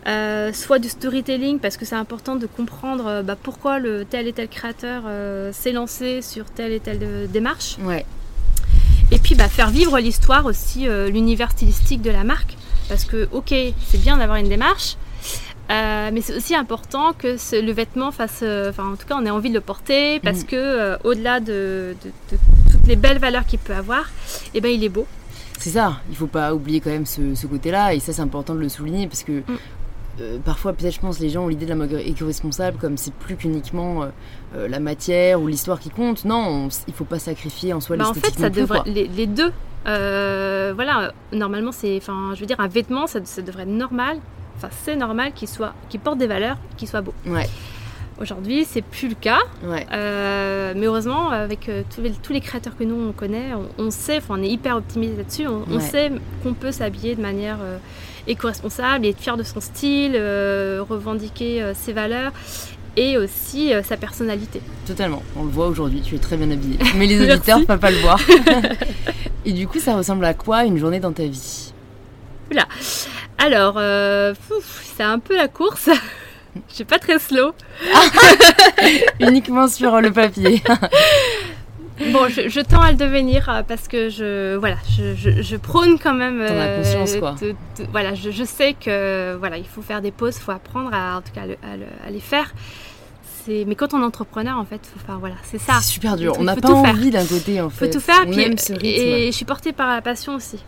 euh, 0.07 0.53
soit 0.53 0.79
du 0.79 0.89
storytelling, 0.89 1.59
parce 1.59 1.77
que 1.77 1.85
c'est 1.85 1.95
important 1.95 2.35
de 2.35 2.45
comprendre 2.45 3.07
euh, 3.07 3.23
bah, 3.23 3.35
pourquoi 3.41 3.79
le 3.79 4.05
tel 4.05 4.27
et 4.27 4.33
tel 4.33 4.47
créateur 4.47 5.03
euh, 5.07 5.51
s'est 5.53 5.71
lancé 5.71 6.21
sur 6.21 6.45
telle 6.45 6.71
et 6.71 6.79
telle 6.79 6.99
euh, 7.01 7.27
démarche. 7.27 7.77
Ouais. 7.81 8.05
Et 9.11 9.17
puis 9.17 9.35
bah, 9.35 9.47
faire 9.47 9.69
vivre 9.69 9.99
l'histoire 9.99 10.45
aussi, 10.45 10.87
euh, 10.87 11.09
l'univers 11.09 11.51
stylistique 11.51 12.01
de 12.01 12.11
la 12.11 12.23
marque. 12.23 12.55
Parce 12.87 13.05
que, 13.05 13.27
ok, 13.31 13.53
c'est 13.87 14.01
bien 14.01 14.17
d'avoir 14.17 14.37
une 14.37 14.49
démarche, 14.49 14.97
euh, 15.71 16.09
mais 16.13 16.21
c'est 16.21 16.35
aussi 16.35 16.55
important 16.55 17.13
que 17.17 17.37
ce- 17.37 17.61
le 17.63 17.71
vêtement 17.71 18.11
fasse. 18.11 18.39
euh, 18.43 18.69
Enfin, 18.69 18.91
en 18.93 18.95
tout 18.95 19.05
cas, 19.07 19.15
on 19.19 19.25
ait 19.25 19.29
envie 19.29 19.49
de 19.49 19.55
le 19.55 19.61
porter 19.61 20.19
parce 20.19 20.39
Mhm. 20.39 20.45
que, 20.45 20.55
euh, 20.55 20.97
au-delà 21.03 21.39
de, 21.39 21.95
de- 22.03 22.09
de 22.35 22.41
toutes 22.71 22.87
les 22.87 22.95
belles 22.95 23.19
valeurs 23.19 23.45
qu'il 23.45 23.59
peut 23.59 23.73
avoir, 23.75 24.09
eh 24.53 24.61
ben, 24.61 24.69
il 24.71 24.83
est 24.83 24.89
beau. 24.89 25.05
C'est 25.59 25.71
ça, 25.71 25.97
il 26.09 26.15
faut 26.15 26.27
pas 26.27 26.53
oublier 26.53 26.79
quand 26.79 26.89
même 26.89 27.05
ce, 27.05 27.35
ce 27.35 27.45
côté-là, 27.45 27.93
et 27.93 27.99
ça 27.99 28.13
c'est 28.13 28.21
important 28.21 28.55
de 28.55 28.59
le 28.61 28.69
souligner 28.69 29.07
parce 29.07 29.23
que 29.23 29.43
euh, 30.21 30.37
parfois, 30.43 30.71
peut-être 30.73 30.93
je 30.95 30.99
pense, 31.01 31.19
les 31.19 31.29
gens 31.29 31.43
ont 31.43 31.47
l'idée 31.49 31.65
de 31.65 31.69
la 31.69 31.75
mode 31.75 31.91
éco-responsable 31.93 32.77
comme 32.77 32.97
c'est 32.97 33.13
plus 33.13 33.35
qu'uniquement 33.35 34.03
euh, 34.55 34.67
la 34.67 34.79
matière 34.79 35.41
ou 35.41 35.47
l'histoire 35.47 35.79
qui 35.79 35.89
compte. 35.89 36.23
Non, 36.25 36.65
on- 36.65 36.69
il 36.87 36.93
faut 36.93 37.03
pas 37.05 37.19
sacrifier 37.19 37.73
en 37.73 37.79
soi 37.81 37.95
Bah, 37.97 38.05
en 38.09 38.13
fait, 38.13 38.21
l'esthétique 38.21 38.39
ça 38.39 38.47
non 38.47 38.53
plus, 38.53 38.61
devrait. 38.61 38.81
Les, 38.85 39.07
les 39.07 39.27
deux. 39.27 39.51
euh, 39.87 40.71
voilà, 40.75 41.11
normalement, 41.33 41.71
c'est. 41.71 41.97
Enfin, 41.97 42.31
je 42.35 42.39
veux 42.39 42.45
dire, 42.45 42.59
un 42.59 42.67
vêtement, 42.67 43.07
ça, 43.07 43.19
ça 43.23 43.41
devrait 43.41 43.63
être 43.63 43.69
normal. 43.69 44.17
Enfin, 44.59 44.69
c'est 44.83 44.95
normal 44.95 45.31
qu'il 45.33 45.47
soit, 45.47 45.73
qu'il 45.89 45.99
porte 45.99 46.17
des 46.17 46.27
valeurs, 46.27 46.57
qu'il 46.77 46.87
soit 46.87 47.01
beau. 47.01 47.13
Ouais, 47.25 47.47
Aujourd'hui, 48.21 48.65
c'est 48.69 48.81
plus 48.81 49.07
le 49.07 49.15
cas. 49.15 49.39
ouais, 49.63 49.85
Euh, 49.93 50.73
mais 50.75 50.87
heureusement, 50.87 51.29
avec 51.29 51.69
euh, 51.69 51.83
tous, 51.93 52.01
les, 52.01 52.11
tous 52.11 52.33
les 52.33 52.41
créateurs 52.41 52.75
que 52.77 52.83
nous 52.83 52.95
on 52.95 53.13
connaît, 53.13 53.53
on, 53.53 53.85
on 53.85 53.91
sait, 53.91 54.17
enfin, 54.17 54.35
on 54.37 54.43
est 54.43 54.49
hyper 54.49 54.75
optimisé 54.75 55.15
là-dessus, 55.15 55.47
on, 55.47 55.79
sait 55.79 56.11
qu'on 56.43 56.53
peut 56.53 56.73
s'habiller 56.73 57.15
de 57.15 57.21
manière 57.21 57.59
euh, 57.61 57.77
éco-responsable 58.27 59.05
et 59.05 59.09
être 59.09 59.19
fier 59.19 59.37
de 59.37 59.43
son 59.43 59.61
style, 59.61 60.17
revendiquer 60.17 61.71
ses 61.73 61.93
valeurs 61.93 62.33
et 62.97 63.17
aussi 63.17 63.71
sa 63.83 63.95
personnalité. 63.95 64.61
totalement. 64.85 65.23
On 65.37 65.45
le 65.45 65.49
voit 65.49 65.67
aujourd'hui, 65.67 66.01
tu 66.01 66.15
es 66.15 66.19
très 66.19 66.35
bien 66.35 66.51
habillée. 66.51 66.77
Mais 66.97 67.07
les 67.07 67.21
auditeurs 67.21 67.59
ne 67.59 67.65
peuvent 67.65 67.79
pas 67.79 67.91
le 67.91 67.97
voir. 67.97 68.19
et 69.45 69.53
du 69.53 69.67
coup, 69.67 69.79
ça 69.79 69.95
ressemble 69.95 70.25
à 70.25 70.33
quoi 70.33 70.65
une 70.65 70.77
journée 70.77 70.99
dans 70.99 71.13
ta 71.13 71.23
vie? 71.23 71.71
Alors, 73.39 73.75
euh, 73.77 74.33
c'est 74.97 75.03
un 75.03 75.19
peu 75.19 75.35
la 75.35 75.47
course. 75.47 75.89
Je 76.69 76.75
suis 76.75 76.83
pas 76.85 76.99
très 76.99 77.19
slow. 77.19 77.51
Uniquement 79.19 79.67
sur 79.67 79.99
le 80.01 80.11
papier. 80.11 80.61
Bon, 82.13 82.29
je, 82.29 82.47
je 82.47 82.61
tends 82.61 82.79
à 82.81 82.91
le 82.91 82.97
devenir 82.97 83.49
euh, 83.49 83.61
parce 83.61 83.89
que 83.89 84.07
je, 84.07 84.55
voilà, 84.55 84.77
je, 84.97 85.15
je- 85.15 85.41
je 85.41 85.55
prône 85.57 85.99
quand 85.99 86.13
même. 86.13 86.37
T'en 86.47 86.57
as 86.57 86.77
conscience, 86.77 87.15
quoi. 87.17 87.35
de- 87.41 87.49
de- 87.51 87.89
voilà, 87.91 88.13
je, 88.15 88.43
sais 88.45 88.73
que 88.73 89.35
voilà, 89.37 89.57
il 89.57 89.65
faut 89.67 89.81
faire 89.81 89.99
des 90.01 90.11
pauses, 90.11 90.37
il 90.37 90.41
faut 90.41 90.53
apprendre 90.53 90.91
à, 90.93 91.17
en 91.17 91.21
tout 91.21 91.33
cas, 91.35 91.41
à, 91.41 91.45
le- 91.47 91.57
à 91.61 91.75
le- 91.75 92.07
à 92.07 92.09
les 92.09 92.21
faire. 92.21 92.53
Mais 93.49 93.75
quand 93.75 93.93
on 93.93 94.01
est 94.01 94.05
entrepreneur, 94.05 94.57
en 94.57 94.63
fait, 94.63 94.79
faut 94.93 95.05
faire, 95.05 95.19
voilà, 95.19 95.35
c'est 95.43 95.57
ça. 95.59 95.73
C'est 95.81 95.89
super 95.91 96.15
dur. 96.15 96.35
On 96.39 96.43
n'a 96.45 96.55
faut 96.55 96.61
pas 96.61 96.69
envie 96.71 97.09
d'un 97.11 97.25
côté 97.25 97.59
en 97.59 97.69
faut 97.69 97.79
fait. 97.79 97.89
tout 97.89 97.99
faire. 97.99 98.21
On 98.25 98.31
puis- 98.31 98.43
aime 98.43 98.57
ce 98.57 98.71
rythme. 98.71 98.85
Et 98.85 99.25
je 99.25 99.35
suis 99.35 99.43
portée 99.45 99.73
par 99.73 99.89
la 99.89 100.01
passion 100.01 100.35
aussi. 100.35 100.63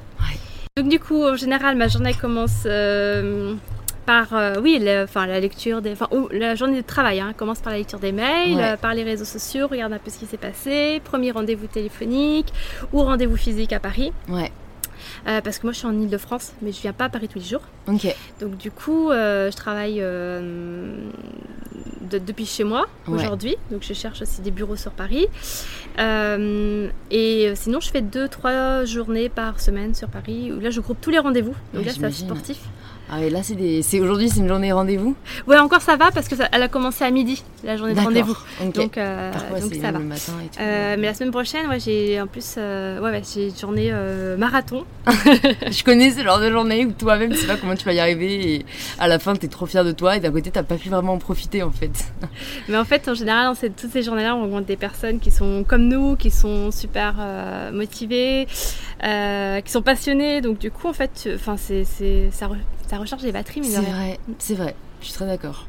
Donc 0.78 0.88
du 0.88 0.99
coup, 1.01 1.22
en 1.26 1.36
général, 1.36 1.76
ma 1.76 1.89
journée 1.89 2.13
commence 2.13 2.63
euh, 2.65 3.55
par, 4.05 4.34
euh, 4.34 4.53
oui, 4.63 4.80
le- 4.82 5.03
enfin 5.03 5.26
la 5.28 5.41
lecture 5.41 5.82
des, 5.82 5.91
enfin 5.91 6.07
ou 6.11 6.30
la 6.32 6.55
journée 6.55 6.78
de 6.82 6.86
travail 6.88 7.19
hein, 7.19 7.34
commence 7.36 7.59
par 7.59 7.74
la 7.74 7.80
lecture 7.80 7.99
des 7.99 8.13
mails, 8.13 8.55
Ouais. 8.55 8.63
euh, 8.72 8.78
par 8.78 8.93
les 8.93 9.03
réseaux 9.03 9.26
sociaux, 9.26 9.67
regarde 9.67 9.91
un 9.91 9.97
peu 9.99 10.09
ce 10.09 10.17
qui 10.17 10.26
s'est 10.28 10.38
passé, 10.38 11.01
premier 11.03 11.32
rendez-vous 11.32 11.67
téléphonique 11.67 12.53
ou 12.93 13.01
rendez-vous 13.01 13.36
physique 13.36 13.74
à 13.74 13.82
Paris, 13.82 14.13
Ouais, 14.30 14.49
Euh, 15.28 15.41
parce 15.41 15.58
que 15.60 15.64
moi 15.68 15.74
je 15.74 15.78
suis 15.80 15.88
en 15.88 15.99
Ile-de-France, 15.99 16.54
mais 16.62 16.72
je 16.72 16.82
viens 16.82 16.93
pas 16.93 17.06
à 17.06 17.10
Paris 17.10 17.28
tous 17.28 17.39
les 17.39 17.45
jours. 17.45 17.62
ok. 17.88 18.16
Donc 18.39 18.58
du 18.58 18.72
coup, 18.72 19.10
euh, 19.12 19.49
je 19.52 19.56
travaille 19.56 19.97
euh, 20.02 20.95
de- 22.10 22.18
depuis 22.20 22.45
chez 22.45 22.64
moi 22.64 22.88
Ouais. 23.08 23.16
aujourd'hui. 23.20 23.56
Donc 23.72 23.84
je 23.84 23.93
cherche 23.93 24.22
aussi 24.22 24.41
des 24.41 24.52
bureaux 24.52 24.76
sur 24.76 24.91
Paris. 24.91 25.28
Et 27.12 27.52
sinon, 27.56 27.80
je 27.80 27.89
fais 27.89 28.02
deux, 28.02 28.28
trois 28.28 28.86
journées 28.86 29.30
par 29.30 29.60
semaine 29.60 29.93
sur 29.93 30.08
Paris. 30.08 30.52
Où 30.52 30.60
là, 30.60 30.70
je 30.70 30.82
groupe 30.82 30.97
tous 31.02 31.10
les 31.10 31.20
rendez-vous. 31.20 31.56
Donc 31.74 31.86
Ouais, 31.86 31.91
là, 31.91 31.91
c'est 31.93 32.12
sportif. 32.12 32.60
Ah, 33.14 33.22
et 33.22 33.30
là, 33.30 33.39
c'est 33.43 33.55
des... 33.55 33.82
aujourd'hui, 33.99 34.30
c'est 34.30 34.39
une 34.39 34.47
journée 34.47 34.72
rendez-vous 34.72 35.16
Ouais, 35.45 35.57
encore 35.57 35.82
ça 35.82 35.97
va 35.97 36.12
parce 36.12 36.30
que 36.30 36.36
ça- 36.38 36.47
elle 36.53 36.64
a 36.64 36.70
commencé 36.70 37.03
à 37.03 37.12
midi 37.12 37.43
la 37.64 37.76
journée 37.76 37.93
de 37.93 37.99
rendez-vous. 37.99 38.38
Donc, 38.74 38.97
euh, 38.97 39.32
Parfois, 39.34 39.59
donc 39.59 39.74
ça 39.76 39.91
va. 39.91 39.99
le 39.99 40.05
matin 40.05 40.32
et 40.43 40.47
tout. 40.47 40.59
Euh, 40.62 40.95
mais 40.97 41.07
la 41.07 41.14
semaine 41.14 41.32
prochaine, 41.32 41.68
ouais, 41.68 41.80
j'ai 41.82 42.22
en 42.22 42.28
plus, 42.28 42.55
euh, 42.57 42.99
ouais, 43.01 43.12
ouais, 43.12 43.22
j'ai 43.34 43.49
une 43.49 43.55
journée 43.57 43.91
marathon. 44.38 44.86
Je 45.07 45.84
connais 45.84 46.12
ce 46.12 46.24
genre 46.24 46.39
de 46.39 46.49
journée 46.49 46.86
où 46.86 46.91
toi-même, 46.93 47.32
tu 47.32 47.38
sais 47.39 47.47
pas 47.47 47.57
comment 47.57 47.76
tu 47.76 47.84
vas 47.86 47.93
y 47.93 47.99
arriver 47.99 48.55
et 48.55 48.66
à 48.97 49.07
la 49.09 49.20
fin, 49.20 49.36
t'es 49.36 49.47
trop 49.49 49.66
fier 49.66 49.84
de 49.84 49.91
toi 49.91 50.16
et 50.16 50.20
d'un 50.22 50.32
côté, 50.32 50.49
t'as 50.51 50.64
pas 50.64 50.76
pu 50.76 50.88
vraiment 50.89 51.14
en 51.14 51.18
profiter 51.18 51.64
en 51.64 51.72
fait. 51.72 51.91
Mais 52.70 52.78
en 52.78 52.86
fait, 52.86 53.07
en 53.09 53.14
général, 53.14 53.47
dans 53.47 53.55
ces- 53.55 53.72
toutes 53.72 53.91
ces 53.91 54.03
journées-là, 54.03 54.36
on 54.38 54.43
rencontre 54.43 54.68
des 54.68 54.78
personnes 54.78 55.20
qui 55.20 55.32
sont 55.32 55.66
comme 55.68 55.84
nous, 55.89 56.16
qui 56.16 56.32
sont 56.32 56.72
super 56.72 57.16
motivées, 57.74 58.47
qui 59.01 59.72
sont 59.72 59.82
passionnées. 59.82 60.39
Donc 60.41 60.59
du 60.59 60.72
coup, 60.72 60.88
en 60.88 60.93
fait, 60.93 61.12
tu- 61.24 61.34
enfin, 61.36 61.55
c'est, 61.57 61.84
ça, 62.32 62.47
ça 62.92 62.98
recharge 62.98 63.24
les 63.24 63.32
batteries. 63.32 63.62
Mais 63.62 63.68
C'est 63.68 63.80
vrai, 63.82 64.20
c'est 64.38 64.56
vrai. 64.56 64.76
Je 65.00 65.06
suis 65.06 65.14
très 65.14 65.26
d'accord. 65.26 65.66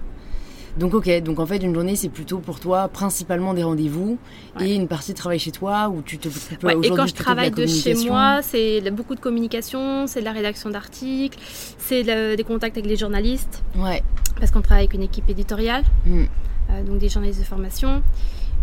Donc 0.77 0.93
ok, 0.95 1.21
donc 1.23 1.39
en 1.39 1.45
fait 1.47 1.59
une 1.59 1.75
journée 1.75 1.95
c'est 1.97 2.09
plutôt 2.09 2.39
pour 2.39 2.59
toi 2.59 2.89
principalement 2.89 3.53
des 3.55 3.63
rendez-vous 3.63 4.19
Ouais. 4.59 4.71
et 4.71 4.75
une 4.75 4.89
partie 4.89 5.13
de 5.13 5.19
travail 5.19 5.39
chez 5.39 5.51
toi 5.53 5.89
où 5.91 6.01
tu 6.03 6.17
te 6.19 6.29
occupes 6.29 6.65
Ouais, 6.65 6.75
et 6.83 6.89
quand 6.91 7.07
je 7.07 7.13
travaille 7.15 7.51
de, 7.51 7.67
chez 7.67 7.95
moi, 8.07 8.41
c'est 8.43 8.81
beaucoup 8.91 9.15
de 9.15 9.21
communication, 9.21 10.07
c'est 10.07 10.21
de 10.21 10.25
la 10.25 10.33
rédaction 10.33 10.71
d'articles, 10.71 11.39
c'est 11.79 12.03
de- 12.03 12.35
des 12.37 12.43
contacts 12.45 12.77
avec 12.79 12.89
les 12.89 12.97
journalistes, 12.97 13.63
Ouais. 13.77 14.03
parce 14.41 14.51
qu'on 14.51 14.63
travaille 14.63 14.85
avec 14.85 14.95
une 14.95 15.03
équipe 15.03 15.29
éditoriale, 15.29 15.85
Mm. 16.07 16.23
euh, 16.71 16.83
donc 16.85 16.99
des 16.99 17.11
journalistes 17.11 17.41
de 17.41 17.45
formation. 17.45 18.03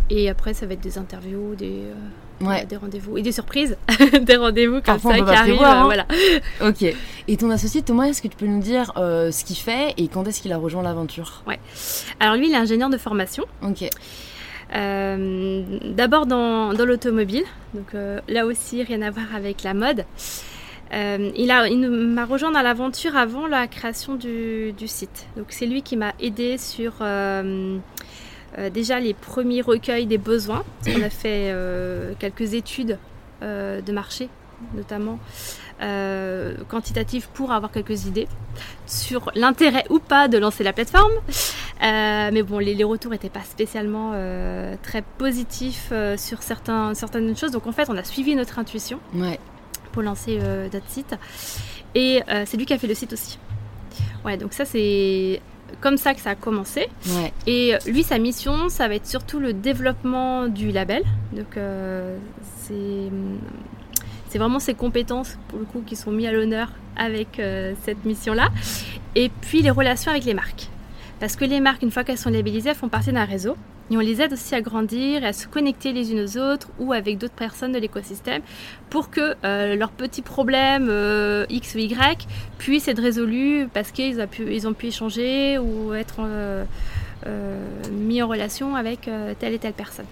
Et 0.10 0.30
après, 0.30 0.56
ça 0.56 0.66
va 0.66 0.74
être 0.74 0.82
des 0.82 0.98
interviews, 0.98 1.54
des, 1.56 1.68
euh, 1.92 1.94
Ouais. 2.42 2.66
des 2.66 2.78
rendez-vous 2.78 3.18
et 3.18 3.22
des 3.22 3.32
surprises, 3.34 3.78
des 4.22 4.36
rendez-vous 4.38 4.76
comme 4.76 4.84
Parfois, 5.00 5.18
ça 5.18 5.22
qui 5.24 5.32
arrivent. 5.32 5.62
euh, 5.62 5.66
hein. 5.66 5.84
voilà. 5.84 6.06
Ok. 6.62 6.84
Et 7.28 7.38
ton 7.38 7.50
associé 7.50 7.82
Thomas, 7.82 8.06
est-ce 8.06 8.22
que 8.22 8.28
tu 8.30 8.38
peux 8.38 8.46
nous 8.48 8.62
dire 8.62 8.94
euh, 8.98 9.32
ce 9.32 9.44
qu'il 9.44 9.58
fait 9.58 9.94
et 9.98 10.08
quand 10.08 10.26
est-ce 10.28 10.42
qu'il 10.42 10.54
a 10.54 10.58
rejoint 10.58 10.82
l'aventure? 10.82 11.44
Alors 12.20 12.36
lui, 12.38 12.48
il 12.48 12.54
est 12.54 12.58
ingénieur 12.58 12.90
de 12.90 12.98
formation. 12.98 13.46
Ok. 13.62 13.90
Euh, 14.76 15.64
D'abord 15.96 16.26
dans, 16.26 16.74
dans 16.74 16.86
l'automobile, 16.86 17.44
donc 17.74 17.94
euh, 17.96 18.20
là 18.28 18.46
aussi 18.46 18.84
rien 18.84 19.02
à 19.02 19.10
voir 19.10 19.26
avec 19.36 19.64
la 19.64 19.74
mode. 19.74 20.06
Euh, 20.94 21.32
il 21.36 21.52
a- 21.52 21.68
il 21.68 21.88
m'a 21.88 22.26
rejoint 22.26 22.52
dans 22.52 22.62
l'aventure 22.62 23.16
avant 23.16 23.46
la 23.48 23.68
création 23.68 24.16
du, 24.16 24.72
du 24.74 24.88
site. 24.88 25.28
Donc 25.38 25.48
c'est 25.50 25.66
lui 25.68 25.82
qui 25.84 25.98
m'a 25.98 26.14
aidé 26.20 26.58
sur 26.58 26.94
euh, 27.02 27.78
euh, 28.58 28.70
déjà 28.70 29.00
les 29.00 29.14
premiers 29.14 29.62
recueils 29.62 30.06
des 30.06 30.18
besoins. 30.18 30.64
Qu'on 30.86 31.02
a 31.02 31.10
fait 31.10 31.52
euh, 31.52 32.14
quelques 32.20 32.54
études 32.54 32.98
euh, 33.44 33.82
de 33.82 33.92
marché, 33.92 34.30
notamment 34.74 35.20
quantitatives 36.68 37.30
pour 37.34 37.54
avoir 37.54 37.72
quelques 37.72 38.06
idées 38.06 38.28
sur 38.86 39.32
l'intérêt 39.34 39.86
ou 39.90 40.00
pas 40.00 40.28
de 40.28 40.38
lancer 40.38 40.62
la 40.62 40.74
plateforme. 40.74 41.14
mais 41.82 42.44
bon, 42.44 42.60
les, 42.60 42.84
retours 42.84 43.12
n'étaient 43.12 43.30
pas 43.30 43.44
spécialement 43.44 44.12
très 44.84 45.02
positifs 45.18 45.94
sur 46.18 46.44
certains, 46.44 46.94
certaines 46.96 47.34
choses. 47.38 47.52
Donc 47.52 47.66
en 47.66 47.72
fait, 47.72 47.90
on 47.90 47.96
a 47.96 48.04
suivi 48.04 48.36
notre 48.36 48.60
intuition 48.60 49.00
pour 49.94 50.02
lancer 50.02 50.38
notre 50.74 50.90
site. 50.90 51.16
Et 51.96 52.20
c'est 52.46 52.58
lui 52.58 52.66
qui 52.66 52.74
a 52.74 52.78
fait 52.78 52.88
le 52.88 52.96
site 52.96 53.14
aussi. 53.14 53.40
Ouais, 54.26 54.36
donc 54.36 54.52
ça 54.52 54.66
c'est 54.66 55.42
comme 55.82 55.98
ça 55.98 56.14
que 56.14 56.22
ça 56.22 56.32
a 56.32 56.36
commencé. 56.36 56.88
Et 57.48 57.74
lui, 57.86 58.04
sa 58.04 58.18
mission, 58.18 58.70
ça 58.70 58.88
va 58.88 58.96
être 58.96 59.08
surtout 59.08 59.40
le 59.40 59.54
développement 59.54 60.48
du 60.48 60.72
label. 60.72 61.04
Donc, 61.34 61.58
euh, 61.58 62.18
c'est 64.30 64.38
vraiment 64.38 64.60
ses 64.60 64.74
compétences, 64.76 65.38
pour 65.48 65.60
le 65.60 65.66
coup, 65.66 65.82
qui 65.86 65.96
sont 65.96 66.12
mises 66.12 66.28
à 66.28 66.32
l'honneur 66.32 66.70
avec 66.96 67.40
euh, 67.40 67.74
cette 67.84 68.06
mission-là. 68.06 68.50
Et 69.16 69.30
puis, 69.42 69.62
les 69.62 69.72
relations 69.72 70.12
avec 70.12 70.26
les 70.26 70.34
marques. 70.34 70.70
Parce 71.20 71.36
que 71.36 71.46
les 71.46 71.60
marques, 71.60 71.82
une 71.82 71.92
fois 71.92 72.04
qu'elles 72.04 72.18
sont 72.18 72.30
labellisées, 72.30 72.70
elles 72.70 72.76
font 72.76 72.90
partie 72.90 73.12
d'un 73.12 73.26
réseau. 73.26 73.58
Et 73.92 73.98
on 73.98 74.02
les 74.02 74.22
aide 74.22 74.34
aussi 74.34 74.54
à 74.54 74.62
grandir 74.62 75.24
et 75.24 75.28
à 75.28 75.34
se 75.34 75.48
connecter 75.48 75.94
les 75.94 76.12
unes 76.12 76.22
aux 76.22 76.38
autres 76.38 76.70
ou 76.78 76.94
avec 76.94 77.18
d'autres 77.18 77.34
personnes 77.34 77.72
de 77.72 77.80
l'écosystème 77.80 78.42
pour 78.90 79.10
que 79.10 79.36
euh, 79.44 79.76
leurs 79.76 79.92
petits 79.92 80.22
problèmes 80.22 80.88
euh, 80.90 81.46
X 81.50 81.74
ou 81.74 81.80
Y 81.80 82.28
puissent 82.60 82.88
être 82.88 83.02
résolus 83.02 83.68
parce 83.74 83.92
qu'ils 83.92 84.22
ont 84.22 84.28
pu, 84.28 84.54
ils 84.54 84.68
ont 84.68 84.74
pu 84.74 84.88
échanger 84.88 85.58
ou 85.58 85.94
être 85.94 86.20
euh, 86.20 86.66
mis 87.92 88.22
en 88.22 88.28
relation 88.28 88.76
avec 88.76 89.10
telle 89.40 89.54
et 89.54 89.60
telle 89.60 89.74
personne. 89.74 90.06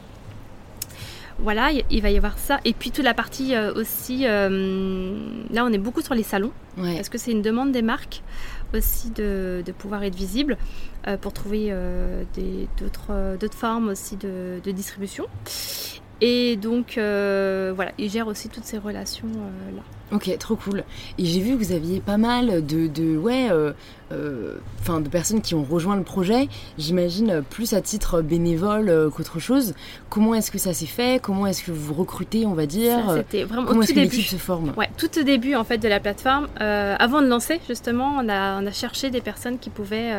Voilà, 1.40 1.70
il 1.92 2.02
va 2.02 2.10
y 2.10 2.18
avoir 2.18 2.40
ça. 2.40 2.60
Et 2.66 2.74
puis 2.74 2.90
toute 2.90 3.06
la 3.06 3.14
partie 3.14 3.56
aussi, 3.76 4.24
là 4.24 4.50
on 4.50 5.72
est 5.72 5.78
beaucoup 5.78 6.02
sur 6.02 6.16
les 6.16 6.24
salons, 6.24 6.52
parce 6.76 7.10
que 7.10 7.20
c'est 7.20 7.32
une 7.32 7.44
demande 7.44 7.72
des 7.72 7.84
marques 7.84 8.24
aussi 8.74 9.12
de, 9.12 9.64
pouvoir 9.78 10.04
être 10.04 10.16
visible 10.16 10.54
euh, 10.54 10.97
pour 11.16 11.32
trouver 11.32 11.68
euh, 11.72 12.24
euh, 12.38 13.38
d'autres 13.38 13.58
formes 13.58 13.90
aussi 13.90 14.18
de, 14.18 14.60
distribution. 14.72 15.26
Et 16.20 16.56
donc 16.56 16.94
voilà, 16.96 17.92
il 17.98 18.10
gère 18.10 18.28
aussi 18.28 18.50
toutes 18.50 18.66
ces 18.66 18.78
relations 18.78 19.28
là. 19.76 19.84
Ok, 20.14 20.34
trop 20.40 20.56
cool. 20.56 20.86
Et 21.18 21.26
j'ai 21.26 21.42
vu 21.42 21.58
que 21.58 21.58
vous 21.58 21.74
aviez 21.74 22.00
pas 22.00 22.16
mal 22.16 22.66
de, 22.66 22.88
de 22.88 23.18
ouais, 23.18 23.50
euh, 23.52 23.74
euh, 24.14 24.56
de 24.88 25.10
personnes 25.10 25.42
qui 25.42 25.54
ont 25.54 25.64
rejoint 25.64 25.98
le 25.98 26.04
projet. 26.04 26.48
J'imagine 26.78 27.44
plus 27.50 27.74
à 27.74 27.82
titre 27.82 28.22
bénévole 28.22 28.88
euh, 28.88 29.10
qu'autre 29.10 29.40
chose. 29.40 29.74
Comment 30.10 30.34
est-ce 30.34 30.50
que 30.50 30.60
ça 30.60 30.74
s'est 30.74 30.86
fait? 30.86 31.22
Comment 31.22 31.46
est-ce 31.46 31.62
que 31.62 31.72
vous 31.72 31.94
recrutez, 31.94 32.46
on 32.46 32.54
va 32.54 32.68
dire? 32.68 33.00
C'était 33.16 33.44
vraiment 33.44 33.68
Comment 33.68 33.82
est-ce 33.82 33.94
que 33.94 34.00
l'équipe 34.00 34.26
se 34.26 34.38
forme? 34.38 34.72
Ouais, 34.78 34.90
tout 34.98 35.10
au 35.20 35.24
début 35.24 35.56
en 35.56 35.66
fait 35.66 35.78
de 35.78 35.90
la 35.90 36.00
plateforme, 36.00 36.48
avant 36.58 37.22
de 37.22 37.28
lancer 37.28 37.60
justement, 37.68 38.16
on 38.18 38.30
a, 38.30 38.62
on 38.62 38.66
a 38.66 38.72
cherché 38.72 39.10
des 39.10 39.22
personnes 39.22 39.60
qui 39.60 39.70
pouvaient 39.70 40.14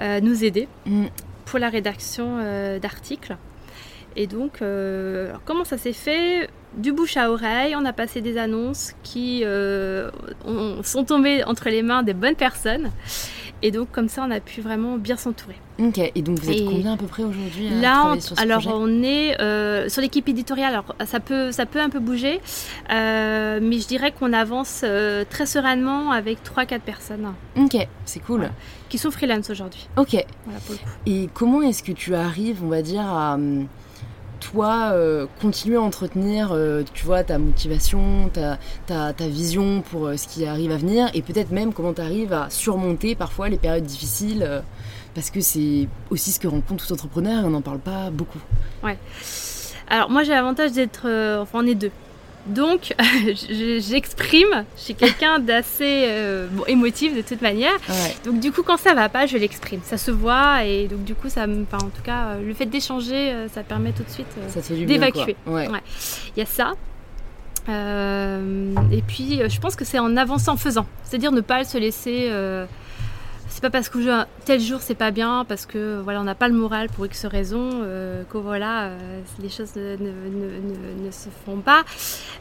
nous 0.00 0.44
aider 0.44 0.68
mm. 0.86 1.06
pour 1.44 1.58
la 1.58 1.68
rédaction 1.68 2.38
d'articles. 2.78 3.36
Et 4.16 4.26
donc, 4.26 4.60
comment 5.44 5.64
ça 5.64 5.78
s'est 5.78 5.92
fait? 5.92 6.48
Du 6.76 6.92
bouche 6.92 7.16
à 7.16 7.30
oreille, 7.30 7.76
on 7.76 7.84
a 7.84 7.92
passé 7.92 8.20
des 8.20 8.36
annonces 8.36 8.94
qui 9.04 9.42
euh, 9.44 10.10
sont 10.82 11.04
tombées 11.04 11.44
entre 11.44 11.68
les 11.68 11.82
mains 11.82 12.02
des 12.02 12.14
bonnes 12.14 12.34
personnes. 12.34 12.90
Et 13.64 13.70
donc 13.70 13.90
comme 13.90 14.08
ça, 14.08 14.24
on 14.28 14.30
a 14.30 14.40
pu 14.40 14.60
vraiment 14.60 14.98
bien 14.98 15.16
s'entourer. 15.16 15.56
Ok, 15.80 15.98
et 15.98 16.22
donc 16.22 16.38
vous 16.38 16.50
êtes 16.50 16.66
combien 16.66 16.92
à 16.92 16.96
peu 16.98 17.06
près 17.06 17.24
aujourd'hui 17.24 17.70
Là, 17.80 18.14
alors 18.36 18.68
on 18.68 19.02
est 19.02 19.40
euh, 19.40 19.88
sur 19.88 20.02
l'équipe 20.02 20.28
éditoriale. 20.28 20.72
Alors 20.74 20.94
ça 21.06 21.18
peut, 21.18 21.50
ça 21.50 21.64
peut 21.64 21.80
un 21.80 21.88
peu 21.88 21.98
bouger, 21.98 22.40
euh, 22.92 23.60
mais 23.62 23.80
je 23.80 23.88
dirais 23.88 24.12
qu'on 24.12 24.34
avance 24.34 24.84
très 25.30 25.46
sereinement 25.46 26.12
avec 26.12 26.38
3-4 26.44 26.80
personnes. 26.80 27.32
Ok, 27.56 27.76
c'est 28.04 28.20
cool. 28.20 28.50
qui 28.90 28.98
sont 28.98 29.10
freelance 29.10 29.48
aujourd'hui. 29.48 29.88
Ok. 29.96 30.14
Voilà, 30.44 30.60
pour 30.60 30.74
le 30.74 30.78
coup. 30.78 30.84
Et 31.06 31.30
comment 31.32 31.62
est-ce 31.62 31.82
que 31.82 31.92
tu 31.92 32.14
arrives, 32.14 32.62
on 32.62 32.68
va 32.68 32.82
dire, 32.82 33.02
à 33.02 33.34
hum, 33.34 33.66
toi, 34.44 34.90
euh, 34.92 35.26
continuer 35.40 35.76
à 35.76 35.80
entretenir, 35.80 36.50
euh, 36.52 36.82
tu 36.92 37.06
vois, 37.06 37.24
ta 37.24 37.38
motivation, 37.38 38.30
ta, 38.32 38.58
ta, 38.86 39.26
vision 39.26 39.80
pour 39.80 40.06
euh, 40.06 40.16
ce 40.16 40.28
qui 40.28 40.44
arrive 40.44 40.70
à 40.70 40.76
venir, 40.76 41.08
et 41.14 41.22
peut-être 41.22 41.50
même 41.50 41.72
comment 41.72 41.94
tu 41.94 42.02
arrives 42.02 42.32
à 42.32 42.50
surmonter 42.50 43.14
parfois 43.14 43.48
les 43.48 43.56
périodes 43.56 43.84
difficiles, 43.84 44.62
parce 45.14 45.30
que 45.30 45.40
c'est 45.40 45.88
aussi 46.10 46.30
ce 46.30 46.40
que 46.40 46.46
rencontre 46.46 46.86
tout 46.86 46.92
entrepreneur, 46.92 47.42
et 47.42 47.46
on 47.46 47.50
n'en 47.50 47.62
parle 47.62 47.78
pas 47.78 48.10
beaucoup. 48.10 48.40
Ouais. 48.82 48.98
Alors 49.88 50.10
moi 50.10 50.22
j'ai 50.24 50.32
l'avantage 50.32 50.72
d'être, 50.72 51.06
enfin 51.40 51.60
on 51.62 51.66
est 51.66 51.74
deux. 51.74 51.90
Donc, 52.46 52.94
j'exprime. 53.48 54.64
Je 54.76 54.82
suis 54.82 54.94
quelqu'un 54.94 55.38
d'assez 55.38 56.04
euh, 56.08 56.46
émotif 56.66 57.16
de 57.16 57.22
toute 57.22 57.40
manière. 57.40 57.72
Donc, 58.24 58.40
du 58.40 58.52
coup, 58.52 58.62
quand 58.62 58.76
ça 58.76 58.94
va 58.94 59.08
pas, 59.08 59.26
je 59.26 59.38
l'exprime. 59.38 59.80
Ça 59.82 59.96
se 59.96 60.10
voit 60.10 60.64
et 60.64 60.86
donc, 60.88 61.04
du 61.04 61.14
coup, 61.14 61.28
ça 61.28 61.46
me, 61.46 61.62
en 61.72 61.78
tout 61.78 62.02
cas, 62.04 62.26
euh, 62.26 62.46
le 62.46 62.54
fait 62.54 62.66
d'échanger, 62.66 63.32
euh, 63.32 63.48
ça 63.48 63.62
permet 63.62 63.92
tout 63.92 64.02
de 64.02 64.10
suite 64.10 64.86
d'évacuer. 64.86 65.36
Il 65.46 65.80
y 66.36 66.42
a 66.42 66.46
ça. 66.46 66.72
et 67.68 69.02
puis, 69.06 69.40
je 69.48 69.60
pense 69.60 69.76
que 69.76 69.84
c'est 69.84 69.98
en 69.98 70.16
avançant, 70.16 70.52
en 70.52 70.56
faisant. 70.56 70.86
C'est-à-dire 71.02 71.32
ne 71.32 71.40
pas 71.40 71.64
se 71.64 71.78
laisser 71.78 72.30
pas 73.64 73.70
parce 73.70 73.88
que 73.88 73.98
tel 74.44 74.60
jour 74.60 74.80
c'est 74.82 74.94
pas 74.94 75.10
bien, 75.10 75.46
parce 75.48 75.64
que 75.64 75.98
voilà 76.02 76.20
on 76.20 76.24
n'a 76.24 76.34
pas 76.34 76.48
le 76.48 76.54
moral 76.54 76.90
pour 76.90 77.06
X 77.06 77.24
raison, 77.24 77.70
euh, 77.72 78.22
que 78.30 78.36
voilà 78.36 78.88
euh, 78.88 79.20
les 79.40 79.48
choses 79.48 79.74
ne, 79.76 79.96
ne, 79.96 81.10
se 81.10 81.30
font 81.46 81.56
pas. 81.56 81.82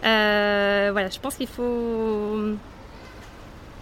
Euh, 0.03 0.89
voilà, 0.91 1.09
je 1.09 1.19
pense 1.19 1.35
qu'il 1.35 1.47
faut 1.47 2.57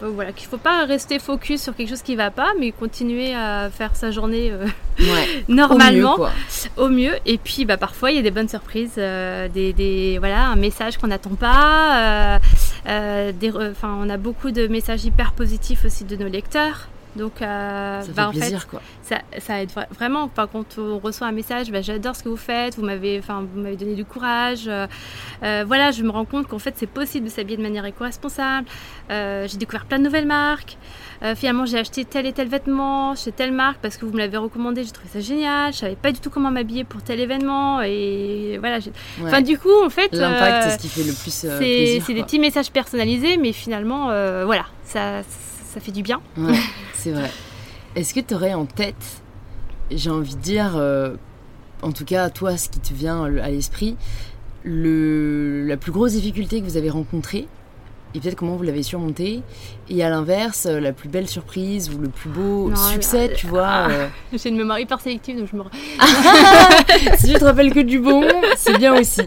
voilà 0.02 0.32
qu'il 0.34 0.48
faut 0.48 0.58
pas 0.58 0.86
rester 0.86 1.18
focus 1.18 1.64
sur 1.64 1.76
quelque 1.76 1.90
chose 1.90 2.04
qui 2.04 2.16
va 2.16 2.30
pas, 2.30 2.50
mais 2.60 2.72
continuer 2.72 3.34
à 3.34 3.72
faire 3.72 3.96
sa 3.96 4.12
journée 4.12 4.54
normalement, 5.48 6.18
au 6.78 6.90
mieux, 6.90 7.16
Et 7.26 7.40
puis 7.40 7.66
bah 7.66 7.78
parfois 7.78 8.12
il 8.12 8.18
y 8.18 8.20
a 8.20 8.24
des 8.24 8.32
bonnes 8.32 8.50
surprises, 8.50 8.98
des, 8.98 9.74
des, 9.74 10.18
voilà 10.20 10.46
un 10.46 10.56
message 10.58 10.98
qu'on 11.00 11.08
n'attend 11.08 11.36
pas. 11.36 12.40
des, 12.86 13.52
on 13.82 14.10
a 14.10 14.18
beaucoup 14.18 14.52
de 14.52 14.68
messages 14.68 15.06
hyper 15.06 15.32
positifs 15.32 15.86
aussi 15.86 16.04
de 16.04 16.16
nos 16.16 16.28
lecteurs. 16.28 16.88
Donc, 17.16 17.42
euh, 17.42 18.02
ça 18.02 18.12
bah, 18.16 18.30
en 18.30 18.32
plaisir, 18.32 18.62
fait, 18.62 18.68
quoi. 18.68 18.82
Ça, 19.02 19.22
ça, 19.40 19.62
aide 19.62 19.72
vraiment. 19.92 20.24
Enfin, 20.24 20.48
quand 20.52 20.78
on 20.78 20.98
reçoit 20.98 21.28
un 21.28 21.32
message, 21.32 21.72
bah, 21.72 21.82
j'adore 21.82 22.16
ce 22.16 22.24
que 22.24 22.30
vous 22.30 22.38
faites, 22.38 22.76
vous 22.78 22.86
m'avez, 22.86 23.20
enfin, 23.20 23.46
vous 23.54 23.60
m'avez 23.60 23.76
donné 23.76 23.96
du 23.96 24.06
courage. 24.06 24.68
Euh, 24.68 24.88
euh, 25.44 25.64
voilà, 25.68 25.92
je 25.92 26.04
me 26.04 26.10
rends 26.10 26.26
compte 26.26 26.48
qu'en 26.48 26.60
fait, 26.60 26.76
c'est 26.78 26.88
possible 26.88 27.26
de 27.26 27.32
s'habiller 27.32 27.58
de 27.58 27.62
manière 27.62 27.86
éco-responsable. 27.86 28.68
j'ai 29.10 29.58
découvert 29.58 29.86
plein 29.86 30.00
de 30.00 30.04
nouvelles 30.04 30.26
marques. 30.26 30.78
finalement, 31.36 31.66
j'ai 31.66 31.80
acheté 31.80 32.06
tel 32.06 32.26
et 32.26 32.34
tel 32.34 32.48
vêtement 32.48 33.16
chez 33.16 33.32
telle 33.32 33.52
marque 33.52 33.80
parce 33.82 33.98
que 33.98 34.06
vous 34.06 34.14
me 34.14 34.20
l'avez 34.20 34.38
recommandé. 34.38 34.84
J'ai 34.84 34.92
trouvé 34.92 35.10
ça 35.10 35.20
génial. 35.20 35.74
Je 35.74 35.80
savais 35.80 35.96
pas 35.96 36.12
du 36.12 36.20
tout 36.20 36.30
comment 36.30 36.52
m'habiller 36.52 36.84
pour 36.86 37.02
tel 37.02 37.20
événement. 37.20 37.82
Et 37.82 38.58
voilà. 38.60 38.80
Enfin, 39.22 39.42
du 39.42 39.58
coup, 39.60 39.84
en 39.84 39.90
fait. 39.90 40.14
L'impact, 40.14 40.64
c'est 40.64 40.78
ce 40.78 40.82
qui 40.82 40.88
fait 40.88 41.04
le 41.04 41.14
plus. 41.14 41.32
c'est 41.32 42.14
des 42.14 42.24
petits 42.24 42.40
messages 42.40 42.72
personnalisés, 42.72 43.36
mais 43.36 43.52
finalement, 43.52 44.06
voilà, 44.46 44.66
ça 44.86 45.24
ça 45.72 45.80
fait 45.80 45.92
du 45.92 46.04
bien. 46.04 46.22
Ouais, 46.38 46.54
c'est 47.02 47.12
vrai. 47.12 47.32
Est-ce 47.96 48.14
que 48.14 48.20
tu 48.20 48.36
aurais 48.36 48.54
en 48.54 48.66
tête, 48.66 49.22
j'ai 49.90 50.12
envie 50.12 50.36
de 50.36 50.42
dire, 50.42 50.74
euh, 50.76 51.16
en 51.82 51.92
tout 51.92 52.06
cas, 52.06 52.30
toi, 52.30 52.58
ce 52.58 52.70
qui 52.70 52.80
te 52.80 52.94
vient 52.94 53.24
à 53.24 53.50
l'esprit, 53.50 53.98
le, 54.64 55.66
la 55.66 55.78
plus 55.78 55.92
grosse 55.92 56.12
difficulté 56.12 56.62
que 56.62 56.66
vous 56.66 56.78
avez 56.78 56.92
rencontrée 56.92 57.48
et 58.14 58.20
peut-être 58.20 58.36
comment 58.36 58.56
vous 58.56 58.64
l'avez 58.64 58.84
surmonté 58.84 59.42
et 59.90 60.04
à 60.04 60.10
l'inverse 60.10 60.66
la 60.66 60.92
plus 60.92 61.08
belle 61.08 61.30
surprise 61.30 61.90
ou 61.90 61.98
le 61.98 62.10
plus 62.10 62.30
beau 62.30 62.70
succès 62.76 63.32
tu 63.36 63.48
vois 63.48 63.68
ah, 63.68 63.90
euh. 63.90 64.08
j'ai 64.34 64.50
une 64.50 64.58
mémoire 64.58 64.80
hyper 64.80 65.00
sélective 65.00 65.38
donc 65.38 65.48
je 65.50 65.56
me 65.56 65.64
si 67.18 67.32
tu 67.32 67.40
te 67.40 67.44
rappelles 67.46 67.74
que 67.74 67.80
du 67.80 68.00
bon 68.00 68.26
c'est 68.58 68.78
bien 68.78 69.00
aussi 69.00 69.22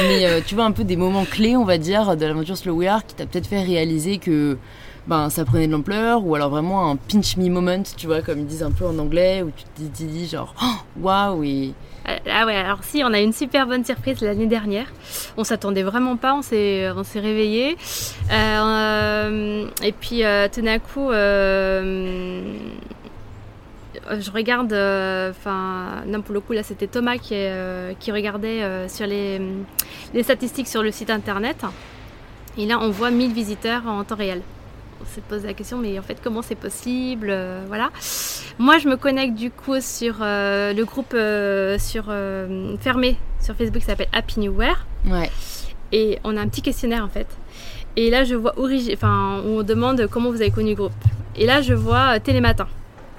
mais 0.00 0.24
euh, 0.24 0.40
tu 0.44 0.54
vois 0.54 0.64
un 0.64 0.72
peu 0.72 0.84
des 0.84 0.96
moments 0.96 1.26
clés 1.26 1.54
on 1.54 1.64
va 1.64 1.76
dire 1.76 2.16
de 2.16 2.24
l'aventure 2.24 2.56
Slow 2.56 2.72
We 2.72 2.88
Are 2.88 3.04
qui 3.04 3.14
t'a 3.14 3.26
peut-être 3.26 3.46
fait 3.46 3.62
réaliser 3.62 4.16
que 4.16 4.56
ben, 5.06 5.30
ça 5.30 5.44
prenait 5.44 5.66
de 5.66 5.72
l'ampleur, 5.72 6.24
ou 6.24 6.34
alors 6.34 6.50
vraiment 6.50 6.90
un 6.90 6.96
pinch 6.96 7.36
me 7.36 7.48
moment, 7.48 7.82
tu 7.96 8.06
vois, 8.06 8.22
comme 8.22 8.40
ils 8.40 8.46
disent 8.46 8.62
un 8.62 8.70
peu 8.70 8.86
en 8.86 8.98
anglais, 8.98 9.42
où 9.42 9.50
tu 9.50 9.64
te 9.64 10.04
dis, 10.04 10.28
genre, 10.28 10.54
waouh, 11.00 11.44
et. 11.44 11.74
Euh, 12.08 12.16
ah 12.30 12.46
ouais, 12.46 12.56
alors 12.56 12.82
si, 12.82 13.02
on 13.04 13.12
a 13.12 13.20
une 13.20 13.32
super 13.32 13.66
bonne 13.66 13.84
surprise 13.84 14.20
l'année 14.20 14.46
dernière. 14.46 14.86
On 15.36 15.44
s'attendait 15.44 15.82
vraiment 15.82 16.16
pas, 16.16 16.34
on 16.34 16.42
s'est, 16.42 16.90
on 16.96 17.04
s'est 17.04 17.20
réveillé. 17.20 17.76
Euh, 18.32 19.66
et 19.82 19.92
puis 19.92 20.24
euh, 20.24 20.48
tout 20.52 20.62
d'un 20.62 20.78
coup, 20.78 21.10
je 21.12 22.40
regarde, 24.32 24.72
enfin, 24.72 26.02
non 26.06 26.22
pour 26.22 26.34
le 26.34 26.40
coup 26.40 26.54
là 26.54 26.62
c'était 26.62 26.86
Thomas 26.86 27.18
qui, 27.18 27.34
qui 28.00 28.12
regardait 28.12 28.88
sur 28.88 29.06
les, 29.06 29.40
les 30.14 30.22
statistiques 30.22 30.68
sur 30.68 30.82
le 30.82 30.90
site 30.90 31.10
internet. 31.10 31.58
Et 32.56 32.64
là 32.64 32.78
on 32.80 32.90
voit 32.90 33.10
1000 33.10 33.32
visiteurs 33.32 33.86
en 33.86 34.02
temps 34.04 34.16
réel 34.16 34.40
on 35.00 35.14
se 35.14 35.20
pose 35.20 35.44
la 35.44 35.54
question, 35.54 35.78
mais 35.78 35.98
en 35.98 36.02
fait, 36.02 36.18
comment 36.22 36.42
c'est 36.42 36.54
possible 36.54 37.28
euh, 37.30 37.64
Voilà. 37.66 37.90
Moi, 38.58 38.78
je 38.78 38.88
me 38.88 38.96
connecte 38.96 39.34
du 39.34 39.50
coup 39.50 39.80
sur 39.80 40.16
euh, 40.20 40.72
le 40.72 40.84
groupe 40.84 41.14
euh, 41.14 41.78
sur, 41.78 42.12
fermé 42.80 43.16
sur 43.40 43.54
Facebook 43.54 43.80
qui 43.80 43.86
s'appelle 43.86 44.08
Happy 44.12 44.40
New 44.40 44.52
Wear. 44.52 44.86
Ouais. 45.06 45.30
Et 45.92 46.18
on 46.24 46.36
a 46.36 46.40
un 46.40 46.48
petit 46.48 46.62
questionnaire 46.62 47.04
en 47.04 47.08
fait. 47.08 47.26
Et 47.96 48.10
là, 48.10 48.24
je 48.24 48.34
vois 48.34 48.54
enfin, 48.92 49.42
on 49.44 49.62
demande 49.62 50.06
comment 50.08 50.30
vous 50.30 50.40
avez 50.40 50.50
connu 50.50 50.70
le 50.70 50.76
groupe. 50.76 50.92
Et 51.36 51.46
là, 51.46 51.62
je 51.62 51.74
vois 51.74 52.20
Télématin. 52.20 52.68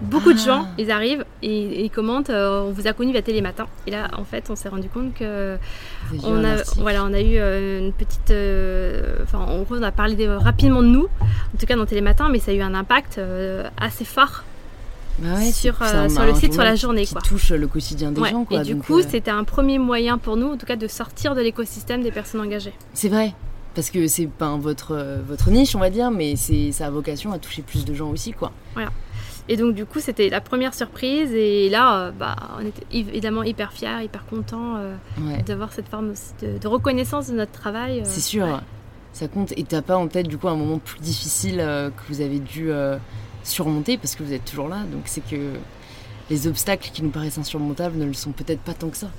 Beaucoup 0.01 0.33
de 0.33 0.39
Ah. 0.39 0.45
gens, 0.45 0.67
ils 0.77 0.89
arrivent 0.91 1.25
et, 1.43 1.85
ils 1.85 1.89
commentent. 1.91 2.29
euh, 2.31 2.63
on 2.63 2.71
vous 2.71 2.87
a 2.87 2.93
connu 2.93 3.11
via 3.11 3.21
Télématin. 3.21 3.67
Et 3.87 3.91
là, 3.91 4.09
en 4.17 4.23
fait, 4.23 4.49
on 4.49 4.55
s'est 4.55 4.69
rendu 4.69 4.89
compte 4.89 5.13
que 5.13 5.57
on 6.23 6.43
a, 6.43 6.55
voilà, 6.77 7.03
on 7.05 7.13
a 7.13 7.21
eu 7.21 7.37
euh, 7.37 7.79
une 7.79 7.93
petite. 7.93 8.31
euh, 8.31 9.17
Enfin, 9.23 9.39
en 9.39 9.61
gros, 9.61 9.75
on 9.75 9.83
a 9.83 9.91
parlé 9.91 10.15
de- 10.15 10.27
rapidement 10.27 10.81
de 10.81 10.87
nous, 10.87 11.05
en 11.21 11.57
tout 11.59 11.65
cas 11.65 11.75
dans 11.75 11.85
Télématin, 11.85 12.29
mais 12.29 12.39
ça 12.39 12.51
a 12.51 12.53
eu 12.53 12.61
un 12.61 12.73
impact 12.73 13.19
assez 13.77 14.05
fort 14.05 14.43
Bah 15.19 15.35
ouais, 15.37 15.51
sur, 15.51 15.75
euh, 15.81 16.07
le 16.25 16.33
site, 16.35 16.53
sur 16.53 16.63
la 16.63 16.75
journée, 16.75 17.05
Qui 17.05 17.13
quoi. 17.13 17.21
touche 17.21 17.51
le 17.51 17.67
quotidien 17.67 18.11
des 18.11 18.21
Ouais, 18.21 18.31
gens, 18.31 18.43
quoi. 18.43 18.61
et 18.61 18.63
du 18.63 18.75
coup, 18.77 18.99
euh, 18.99 19.03
c'était 19.07 19.29
un 19.31 19.43
premier 19.43 19.77
moyen 19.77 20.17
pour 20.17 20.35
nous, 20.37 20.47
en 20.53 20.57
tout 20.57 20.65
cas, 20.65 20.75
de 20.77 20.87
sortir 20.87 21.35
de 21.35 21.41
l'écosystème 21.41 22.01
des 22.01 22.11
personnes 22.11 22.41
engagées. 22.41 22.73
c'est 22.93 23.09
vrai. 23.09 23.33
Parce 23.73 23.89
que 23.89 24.05
c'est 24.07 24.27
pas 24.27 24.53
votre, 24.57 25.01
votre 25.25 25.49
niche, 25.49 25.77
on 25.77 25.79
va 25.79 25.89
dire, 25.89 26.11
mais 26.11 26.35
c'est 26.35 26.73
ça 26.73 26.87
a 26.87 26.89
vocation 26.89 27.31
à 27.31 27.37
toucher 27.37 27.61
plus 27.61 27.85
de 27.85 27.93
gens 27.93 28.09
aussi, 28.09 28.33
quoi. 28.33 28.51
Et 29.49 29.57
donc, 29.57 29.73
du 29.75 29.85
coup, 29.85 29.99
c'était 29.99 30.29
la 30.29 30.39
première 30.41 30.73
surprise. 30.73 31.31
Et 31.33 31.69
là, 31.69 31.97
euh, 32.07 32.11
bah, 32.11 32.35
on 32.59 32.65
était 32.65 32.85
évidemment 32.91 33.43
hyper 33.43 33.73
fiers, 33.73 34.03
hyper 34.03 34.25
contents 34.25 34.75
euh, 34.77 34.95
Ouais. 35.21 35.41
d'avoir 35.43 35.73
cette 35.73 35.87
forme 35.87 36.11
aussi 36.11 36.31
de, 36.41 36.57
de 36.57 36.67
reconnaissance 36.67 37.27
de 37.29 37.35
notre 37.35 37.51
travail. 37.51 37.99
euh. 37.99 38.03
C'est 38.05 38.21
sûr, 38.21 38.45
ouais. 38.45 38.59
ça 39.13 39.27
compte. 39.27 39.51
Et 39.57 39.63
t'as 39.63 39.81
pas 39.81 39.97
en 39.97 40.07
tête 40.07 40.27
du 40.27 40.37
coup 40.37 40.47
un 40.47 40.55
moment 40.55 40.77
plus 40.79 40.99
difficile 40.99 41.57
que 41.57 42.13
vous 42.13 42.21
avez 42.21 42.39
dû 42.39 42.69
surmonter? 43.43 43.97
Parce 43.97 44.15
que 44.15 44.23
vous 44.23 44.33
êtes 44.33 44.45
toujours 44.45 44.69
là. 44.69 44.83
Donc 44.91 45.03
c'est 45.05 45.25
que 45.27 45.53
les 46.29 46.47
obstacles 46.47 46.89
qui 46.93 47.03
nous 47.03 47.09
paraissent 47.09 47.37
insurmontables 47.39 47.97
ne 47.97 48.05
le 48.05 48.13
sont 48.13 48.31
peut-être 48.31 48.61
pas 48.61 48.73
tant 48.73 48.89
que 48.89 48.97
ça. 48.97 49.09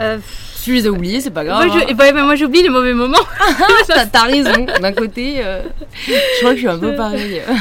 Euh, 0.00 0.18
tu 0.62 0.74
les 0.74 0.86
as 0.86 0.90
oubliés, 0.90 1.20
c'est 1.20 1.30
pas 1.30 1.44
grave. 1.44 1.66
moi, 1.66 1.76
hein. 1.76 1.94
mais 2.14 2.22
moi, 2.22 2.36
j'oublie 2.36 2.62
les 2.62 2.68
mauvais 2.68 2.94
moments. 2.94 3.16
T'as 3.86 4.06
t'as 4.06 4.24
raison. 4.24 4.66
D'un 4.80 4.92
côté, 4.92 5.44
euh, 5.44 5.62
je 6.06 6.38
crois 6.40 6.50
que 6.50 6.56
je 6.56 6.60
suis 6.60 6.68
un 6.68 6.78
peu 6.78 6.94
pareil. 6.94 7.42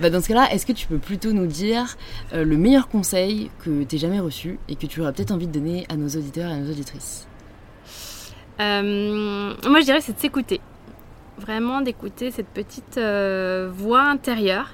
Bah 0.00 0.10
dans 0.10 0.22
ce 0.22 0.28
cas-là, 0.28 0.48
est-ce 0.52 0.64
que 0.64 0.72
tu 0.72 0.86
peux 0.86 0.98
plutôt 0.98 1.32
nous 1.32 1.46
dire 1.46 1.96
euh, 2.32 2.44
le 2.44 2.56
meilleur 2.56 2.88
conseil 2.88 3.50
que 3.64 3.82
t'aies 3.82 3.98
jamais 3.98 4.20
reçu 4.20 4.60
et 4.68 4.76
que 4.76 4.86
tu 4.86 5.00
aurais 5.00 5.12
peut-être 5.12 5.32
envie 5.32 5.48
de 5.48 5.52
donner 5.52 5.86
à 5.88 5.96
nos 5.96 6.06
auditeurs 6.06 6.50
et 6.50 6.54
à 6.54 6.56
nos 6.58 6.70
auditrices? 6.70 7.26
Euh, 8.60 9.54
moi, 9.68 9.80
je 9.80 9.84
dirais 9.84 9.98
que 9.98 10.04
c'est 10.04 10.14
de 10.14 10.20
s'écouter. 10.20 10.60
Vraiment 11.36 11.80
d'écouter 11.80 12.30
cette 12.30 12.46
petite 12.46 12.96
euh, 12.96 13.68
voix 13.72 14.02
intérieure 14.02 14.70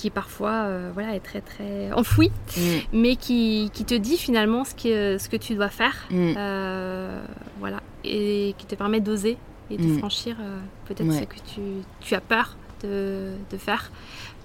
qui 0.00 0.08
parfois 0.08 0.52
euh, 0.64 0.90
voilà, 0.94 1.14
est 1.14 1.20
très 1.20 1.42
très 1.42 1.92
enfouie, 1.92 2.32
Mm, 2.56 2.60
mais 2.94 3.16
qui, 3.16 3.70
qui 3.74 3.84
te 3.84 3.94
dit 3.94 4.16
finalement 4.16 4.64
ce 4.64 4.74
que, 4.74 5.18
ce 5.18 5.28
que 5.28 5.36
tu 5.36 5.54
dois 5.54 5.68
faire. 5.68 5.96
mm. 6.10 6.34
Euh, 6.38 7.20
voilà, 7.58 7.80
et 8.04 8.54
qui 8.56 8.64
te 8.64 8.74
permet 8.76 9.00
d'oser 9.00 9.36
et 9.70 9.76
de 9.76 9.82
Mm. 9.86 9.98
franchir 9.98 10.36
euh, 10.40 10.58
peut-être 10.86 11.06
Ouais. 11.10 11.20
ce 11.20 11.24
que 11.24 11.40
tu, 11.54 11.60
tu 12.00 12.14
as 12.14 12.20
peur 12.22 12.56
de, 12.82 13.32
de 13.52 13.56
faire 13.58 13.90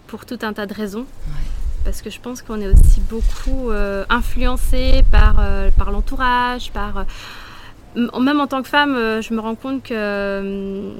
pour 0.07 0.25
tout 0.25 0.39
un 0.41 0.51
tas 0.51 0.65
de 0.65 0.73
raisons. 0.73 1.05
Parce 1.85 2.01
que 2.01 2.09
je 2.09 2.19
pense 2.19 2.41
qu'on 2.41 2.59
est 2.59 2.67
aussi 2.67 2.99
beaucoup 3.09 3.69
influencé 4.09 5.03
par, 5.11 5.35
par 5.77 5.91
l'entourage, 5.91 6.71
par... 6.71 7.05
même 7.95 8.39
en 8.39 8.47
tant 8.47 8.61
que 8.61 8.67
femme, 8.67 8.95
euh, 8.95 9.21
je 9.21 9.33
me 9.33 9.39
rends 9.39 9.55
compte 9.55 9.83
que, 9.83 9.93
euh, 9.93 10.91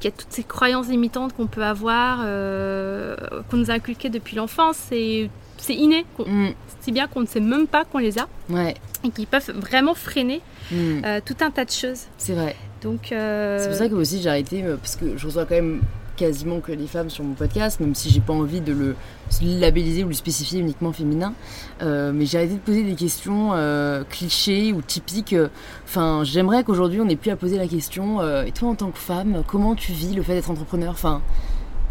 qu'il 0.00 0.10
y 0.10 0.12
a 0.12 0.16
toutes 0.16 0.30
ces 0.32 0.42
croyances 0.44 0.88
limitantes 0.88 1.34
qu'on 1.34 1.46
peut 1.46 1.64
avoir, 1.64 2.20
euh, 2.22 3.16
qu'on 3.50 3.56
nous 3.56 3.70
a 3.70 3.74
inculquées 3.74 4.10
depuis 4.10 4.36
l'enfance. 4.36 4.78
Et 4.92 5.30
c'est 5.56 5.74
inné. 5.74 6.04
Mm, 6.24 6.48
Si 6.80 6.92
bien 6.92 7.06
qu'on 7.08 7.20
ne 7.20 7.26
sait 7.26 7.40
même 7.40 7.66
pas 7.66 7.84
qu'on 7.84 7.98
les 7.98 8.18
a 8.18 8.28
Ouais, 8.48 8.74
et 9.04 9.10
qui 9.10 9.26
peuvent 9.26 9.50
vraiment 9.56 9.94
freiner 9.94 10.40
mm, 10.70 10.76
euh, 11.04 11.20
tout 11.24 11.36
un 11.40 11.50
tas 11.50 11.64
de 11.64 11.70
choses. 11.70 12.02
c'est 12.18 12.34
vrai. 12.34 12.54
Donc, 12.82 13.10
euh, 13.10 13.58
C'est 13.58 13.68
pour 13.68 13.76
ça 13.78 13.88
que 13.88 13.94
aussi 13.94 14.22
j'ai 14.22 14.28
arrêté 14.28 14.62
parce 14.80 14.94
que 14.96 15.16
je 15.16 15.26
reçois 15.26 15.44
quand 15.46 15.56
même 15.56 15.80
quasiment 16.18 16.60
que 16.60 16.72
les 16.72 16.86
femmes 16.86 17.08
sur 17.10 17.24
mon 17.24 17.34
podcast, 17.34 17.80
même 17.80 17.94
si 17.94 18.10
j'ai 18.10 18.20
pas 18.20 18.32
envie 18.32 18.60
de 18.60 18.72
le 18.72 18.96
labelliser 19.42 20.04
ou 20.04 20.08
le 20.08 20.14
spécifier 20.14 20.60
uniquement 20.60 20.92
féminin. 20.92 21.32
Euh, 21.82 22.12
mais 22.14 22.26
j'ai 22.26 22.38
arrêté 22.38 22.54
de 22.54 22.58
poser 22.58 22.82
des 22.82 22.94
questions 22.94 23.50
euh, 23.54 24.02
clichés 24.08 24.72
ou 24.72 24.82
typiques. 24.82 25.34
Enfin, 25.84 26.22
j'aimerais 26.24 26.64
qu'aujourd'hui 26.64 27.00
on 27.00 27.04
n'ait 27.04 27.16
plus 27.16 27.30
à 27.30 27.36
poser 27.36 27.56
la 27.56 27.66
question. 27.68 28.20
euh, 28.20 28.44
et 28.44 28.52
toi 28.52 28.68
en 28.68 28.74
tant 28.74 28.90
que 28.90 28.98
femme, 28.98 29.42
comment 29.46 29.74
tu 29.74 29.92
vis 29.92 30.14
le 30.14 30.22
fait 30.22 30.34
d'être 30.34 30.50
entrepreneur? 30.50 30.90
Enfin, 30.90 31.22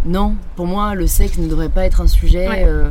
non, 0.05 0.35
pour 0.55 0.67
moi 0.67 0.93
le 0.93 1.07
sexe 1.07 1.37
ne 1.37 1.47
devrait 1.47 1.69
pas 1.69 1.85
être 1.85 2.01
un 2.01 2.07
sujet. 2.07 2.47
Ouais. 2.47 2.65
euh, 2.67 2.89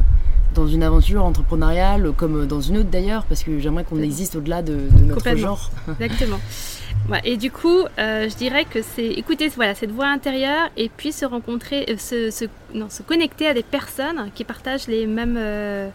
dans 0.55 0.67
une 0.67 0.83
aventure 0.83 1.23
entrepreneuriale 1.23 2.13
comme 2.17 2.47
dans 2.47 2.63
une 2.63 2.79
autre 2.79 2.89
d'ailleurs 2.89 3.27
parce 3.27 3.43
que 3.43 3.59
j'aimerais 3.59 3.85
qu'on 3.85 4.01
existe 4.01 4.37
au-delà 4.37 4.63
de, 4.63 4.89
de 4.91 5.05
notre 5.05 5.37
genre 5.37 5.71
exactement. 6.01 6.39
Ouais, 7.09 7.21
et 7.25 7.37
du 7.37 7.51
coup, 7.53 7.83
euh, 7.99 8.29
je 8.29 8.35
dirais 8.37 8.65
que 8.65 8.81
c'est 8.83 9.07
écouter 9.07 9.49
voilà, 9.49 9.75
cette 9.77 9.93
voix 9.93 10.07
intérieure 10.09 10.69
et 10.77 10.89
puis 10.89 11.13
se 11.13 11.25
rencontrer, 11.25 11.87
euh, 11.89 11.97
se, 11.99 12.31
se- 12.33 12.47
non, 12.75 12.91
se 12.91 13.03
connecter 13.03 13.47
à 13.47 13.55
des 13.55 13.63
personnes 13.63 14.31
qui 14.35 14.43
partagent 14.43 14.89
les 14.89 15.07
mêmes, 15.07 15.37
euh, 15.39 15.89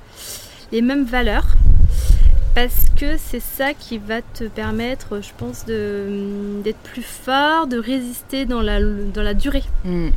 les 0.72 0.82
mêmes 0.82 1.03
valeurs. 1.03 1.47
Parce 2.55 2.86
que 2.97 3.16
c'est 3.18 3.39
ça 3.41 3.74
qui 3.74 3.97
va 3.97 4.22
te 4.22 4.43
permettre, 4.45 5.22
je 5.22 5.30
pense, 5.38 5.66
de- 5.66 6.62
d'être 6.64 6.80
plus 6.80 7.01
fort, 7.03 7.68
de 7.68 7.78
résister 7.78 8.45
dans 8.45 8.62
la, 8.62 8.82
dans 8.82 9.24
la 9.24 9.34
durée 9.34 9.64
Hmm, 9.86 10.09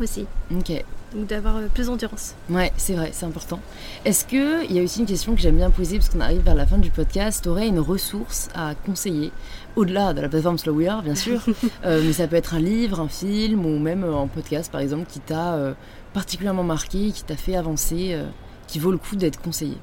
aussi. 0.00 0.26
ok 0.54 0.84
Donc 1.14 1.26
d'avoir 1.26 1.60
plus 1.72 1.86
d'endurance. 1.86 2.34
Ouais, 2.50 2.70
c'est 2.76 2.92
vrai, 2.94 3.10
c'est 3.12 3.24
important. 3.24 3.60
Est-ce 4.04 4.26
que 4.26 4.64
il 4.64 4.72
y 4.76 4.78
a 4.80 4.82
aussi 4.82 5.00
une 5.00 5.06
question 5.06 5.34
que 5.34 5.40
j'aime 5.40 5.56
bien 5.56 5.70
poser 5.70 5.96
parce 5.98 6.10
qu'on 6.10 6.20
arrive 6.20 6.42
vers 6.42 6.54
la 6.54 6.66
fin 6.66 6.76
du 6.78 6.90
podcast 6.90 7.44
T'aurais 7.44 7.68
une 7.68 7.78
ressource 7.80 8.48
à 8.54 8.74
conseiller 8.84 9.32
au-delà 9.76 10.12
de 10.14 10.20
la 10.20 10.28
plateforme 10.28 10.58
Slow 10.58 10.72
We 10.74 10.88
Are, 10.88 11.02
bien 11.02 11.14
sûr, 11.14 11.40
euh, 11.84 12.00
mais 12.04 12.12
ça 12.12 12.26
peut 12.28 12.36
être 12.36 12.54
un 12.54 12.60
livre, 12.60 13.00
un 13.00 13.08
film 13.08 13.64
ou 13.66 13.78
même 13.78 14.04
euh, 14.04 14.16
un 14.16 14.26
podcast 14.28 14.70
par 14.70 14.80
exemple 14.80 15.06
qui 15.08 15.20
t'a 15.20 15.54
euh, 15.54 15.74
particulièrement 16.12 16.62
marqué, 16.64 17.10
qui 17.12 17.24
t'a 17.24 17.36
fait 17.36 17.56
avancer, 17.56 18.10
euh, 18.12 18.24
qui 18.68 18.78
vaut 18.78 18.90
le 18.92 18.98
coup 18.98 19.16
d'être 19.16 19.40
conseillé. 19.40 19.76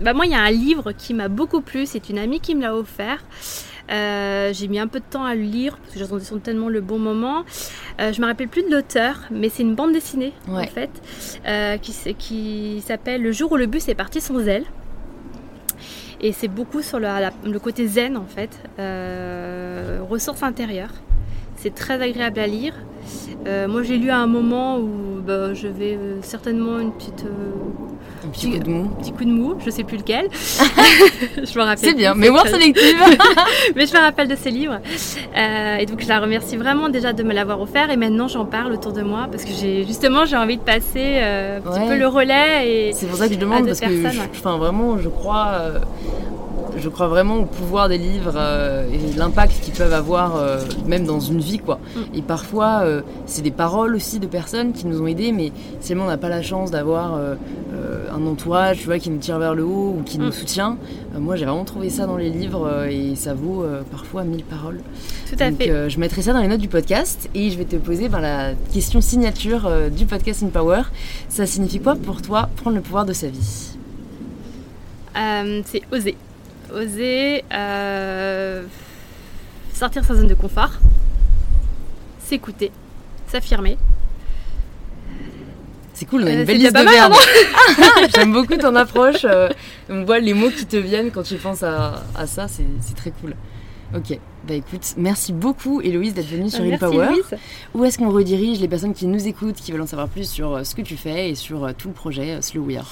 Bah 0.00 0.14
moi, 0.14 0.24
il 0.26 0.32
y 0.32 0.34
a 0.34 0.40
un 0.40 0.50
livre 0.50 0.92
qui 0.92 1.12
m'a 1.12 1.28
beaucoup 1.28 1.60
plu. 1.60 1.84
C'est 1.84 2.08
une 2.08 2.18
amie 2.18 2.40
qui 2.40 2.54
me 2.54 2.62
l'a 2.62 2.74
offert. 2.74 3.22
Euh, 3.90 4.52
j'ai 4.54 4.66
mis 4.68 4.78
un 4.78 4.86
peu 4.86 5.00
de 5.00 5.04
temps 5.04 5.24
à 5.24 5.34
le 5.34 5.42
lire 5.42 5.76
parce 5.78 5.92
que 5.94 5.98
j'attendais 5.98 6.24
tellement 6.40 6.68
le 6.68 6.80
bon 6.80 6.98
moment. 6.98 7.44
Euh, 8.00 8.12
je 8.12 8.20
me 8.22 8.26
rappelle 8.26 8.48
plus 8.48 8.62
de 8.62 8.70
l'auteur, 8.70 9.20
mais 9.30 9.48
c'est 9.48 9.62
une 9.62 9.74
bande 9.74 9.92
dessinée 9.92 10.32
Ouais. 10.48 10.64
en 10.64 10.66
fait 10.66 10.90
euh, 11.46 11.76
qui, 11.78 12.14
qui 12.14 12.82
s'appelle 12.86 13.22
Le 13.22 13.32
jour 13.32 13.52
où 13.52 13.56
le 13.56 13.66
bus 13.66 13.88
est 13.88 13.94
parti 13.94 14.20
sans 14.20 14.38
elle. 14.46 14.64
Et 16.20 16.32
c'est 16.32 16.48
beaucoup 16.48 16.82
sur 16.82 16.98
le 16.98 17.58
côté 17.58 17.86
zen 17.86 18.16
en 18.16 18.26
fait, 18.26 18.50
euh, 18.78 20.00
ressources 20.08 20.42
intérieures. 20.42 20.92
C'est 21.60 21.74
très 21.74 22.00
agréable 22.00 22.38
à 22.38 22.46
lire. 22.46 22.72
Euh, 23.46 23.66
moi, 23.68 23.82
j'ai 23.82 23.96
lu 23.96 24.10
à 24.10 24.18
un 24.18 24.26
moment 24.26 24.78
où 24.78 25.20
bah, 25.26 25.54
je 25.54 25.66
vais 25.68 25.94
euh, 25.96 26.18
certainement 26.22 26.78
une 26.78 26.92
petite 26.92 27.24
euh, 27.24 28.26
Un 28.26 28.28
petit 28.28 28.50
coup 28.50 28.58
de 28.58 28.68
mou. 28.68 28.88
petit 29.00 29.12
coup 29.12 29.24
de 29.24 29.30
mou, 29.30 29.54
je 29.64 29.70
sais 29.70 29.84
plus 29.84 29.96
lequel. 29.96 30.28
je 31.36 31.58
me 31.58 31.62
rappelle. 31.64 31.78
C'est 31.78 31.94
bien, 31.94 32.12
plus, 32.12 32.20
mémoire 32.20 32.44
c'est- 32.46 32.52
sélective 32.52 32.96
Mais 33.76 33.86
je 33.86 33.94
me 33.94 33.98
rappelle 34.00 34.28
de 34.28 34.36
ces 34.36 34.50
livres. 34.50 34.78
Et 35.80 35.86
donc 35.86 36.00
je 36.02 36.08
la 36.08 36.20
remercie 36.20 36.56
vraiment 36.56 36.88
déjà 36.90 37.12
de 37.12 37.22
me 37.22 37.32
l'avoir 37.32 37.60
offert. 37.60 37.90
Et 37.90 37.96
maintenant 37.96 38.28
j'en 38.28 38.44
parle 38.44 38.72
autour 38.72 38.92
de 38.92 39.02
moi 39.02 39.28
parce 39.30 39.44
que 39.44 39.52
j'ai 39.52 39.84
justement 39.86 40.24
j'ai 40.26 40.36
envie 40.36 40.58
de 40.58 40.62
passer 40.62 41.20
un 41.20 41.60
petit 41.60 41.80
peu 41.88 41.96
le 41.96 42.06
relais. 42.06 42.90
C'est 42.92 43.06
pour 43.06 43.16
ça 43.16 43.28
que 43.28 43.34
je 43.34 43.38
demande, 43.38 43.66
parce 43.66 43.80
que, 43.80 43.86
je- 43.88 44.20
enfin, 44.38 44.58
vraiment, 44.58 44.98
je 44.98 45.08
crois, 45.08 45.52
je 46.78 46.88
crois 46.88 47.08
vraiment 47.08 47.36
au 47.36 47.44
pouvoir 47.44 47.88
des 47.88 47.98
livres 47.98 48.34
euh, 48.36 48.88
et 48.92 49.16
l'impact 49.16 49.60
qu'ils 49.62 49.74
peuvent 49.74 49.92
avoir, 49.92 50.36
euh, 50.36 50.58
même 50.86 51.04
dans 51.04 51.20
une 51.20 51.40
vie, 51.40 51.58
quoi. 51.58 51.78
Mm. 51.96 52.16
Et 52.18 52.22
parfois, 52.22 52.80
euh, 52.82 53.02
c'est 53.26 53.42
des 53.42 53.50
paroles 53.50 53.94
aussi 53.94 54.18
de 54.20 54.26
personnes 54.26 54.72
qui 54.72 54.86
nous 54.86 55.00
ont 55.02 55.06
aidés, 55.06 55.32
mais 55.32 55.52
si 55.80 55.94
on 55.94 56.06
n'a 56.06 56.16
pas 56.16 56.28
la 56.28 56.42
chance 56.42 56.70
d'avoir 56.70 57.14
un 58.14 58.26
entourage, 58.26 58.78
tu 58.78 58.86
vois, 58.86 58.98
qui 58.98 59.10
nous 59.10 59.18
tire 59.18 59.38
vers 59.38 59.54
le 59.54 59.64
haut 59.64 59.96
ou 59.98 60.02
qui 60.04 60.18
nous 60.18 60.28
Mm. 60.28 60.32
soutient, 60.32 60.76
moi, 61.18 61.36
j'ai 61.36 61.44
vraiment 61.44 61.64
trouvé 61.64 61.90
ça 61.90 62.06
dans 62.06 62.16
les 62.16 62.30
livres 62.30 62.84
et 62.90 63.14
ça 63.16 63.34
vaut 63.34 63.64
parfois 63.90 64.24
mille 64.24 64.44
paroles. 64.44 64.80
tout 65.28 65.36
à 65.42 65.50
Donc, 65.50 65.60
fait. 65.62 65.90
je 65.90 65.98
mettrai 66.00 66.22
ça 66.22 66.32
dans 66.32 66.40
les 66.40 66.48
notes 66.48 66.60
du 66.60 66.68
podcast 66.68 67.28
et 67.34 67.50
je 67.50 67.58
vais 67.58 67.64
te 67.64 67.76
poser 67.76 68.08
ben, 68.08 68.20
la 68.20 68.52
question 68.72 69.00
signature 69.00 69.70
du 69.90 70.06
podcast 70.06 70.42
In 70.42 70.48
Power. 70.48 70.82
Ça 71.28 71.46
signifie 71.46 71.80
quoi 71.80 71.94
pour 71.96 72.20
toi 72.22 72.48
prendre 72.56 72.76
le 72.76 72.82
pouvoir 72.82 73.04
de 73.06 73.12
sa 73.12 73.28
vie? 73.28 73.74
C'est 75.64 75.82
oser. 75.92 76.16
Oser 76.72 77.44
euh, 77.52 78.64
sortir 79.72 80.04
sa 80.04 80.14
zone 80.14 80.26
de 80.26 80.34
confort, 80.34 80.72
s'écouter, 82.22 82.70
s'affirmer. 83.26 83.78
C'est 85.94 86.04
cool, 86.04 86.22
on 86.22 86.26
a 86.26 86.30
Euh, 86.30 86.40
une 86.40 86.44
belle 86.44 86.58
liste 86.58 86.68
de 86.76 86.82
mal, 86.84 86.88
verbes. 86.94 87.14
J'aime 88.14 88.32
beaucoup 88.32 88.56
ton 88.56 88.76
approche. 88.76 89.24
euh, 89.24 89.48
on 89.88 90.04
voit 90.04 90.20
les 90.20 90.34
mots 90.34 90.50
qui 90.50 90.66
te 90.66 90.76
viennent 90.76 91.10
quand 91.10 91.22
tu 91.24 91.36
penses 91.36 91.62
à, 91.62 92.04
à 92.14 92.26
ça, 92.26 92.46
c'est 92.48 92.94
très 92.96 93.10
cool. 93.20 93.34
Ok, 93.96 94.18
bah 94.46 94.52
écoute, 94.54 94.94
merci 94.98 95.32
beaucoup 95.32 95.80
Héloïse 95.80 96.12
d'être 96.12 96.28
venue 96.28 96.50
sur 96.50 96.62
Merci 96.62 96.78
Power. 96.78 97.06
Louise. 97.06 97.24
Où 97.74 97.84
est-ce 97.86 97.96
qu'on 97.98 98.10
redirige 98.10 98.60
les 98.60 98.68
personnes 98.68 98.92
qui 98.92 99.06
nous 99.06 99.26
écoutent, 99.26 99.56
qui 99.56 99.72
veulent 99.72 99.80
en 99.80 99.86
savoir 99.86 100.08
plus 100.08 100.28
sur 100.28 100.64
ce 100.64 100.74
que 100.74 100.82
tu 100.82 100.96
fais 100.98 101.30
et 101.30 101.34
sur 101.34 101.74
tout 101.74 101.88
le 101.88 101.94
projet 101.94 102.42
Slow 102.42 102.60
We 102.64 102.76
Are? 102.76 102.86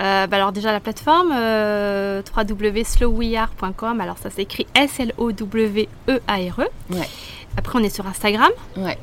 Bah 0.00 0.36
alors 0.36 0.52
déjà 0.52 0.72
la 0.72 0.80
plateforme 0.80 1.30
euh, 1.34 2.22
www.slowweare.com 2.36 4.00
alors 4.00 4.16
ça 4.18 4.30
s'écrit 4.30 4.66
S-L-O-W-E-A-R-E 4.74 6.64
Ouais. 6.94 7.08
Après, 7.56 7.78
on 7.78 7.82
est 7.82 7.94
sur 7.94 8.06
Instagram. 8.06 8.50
Ouais. 8.76 8.96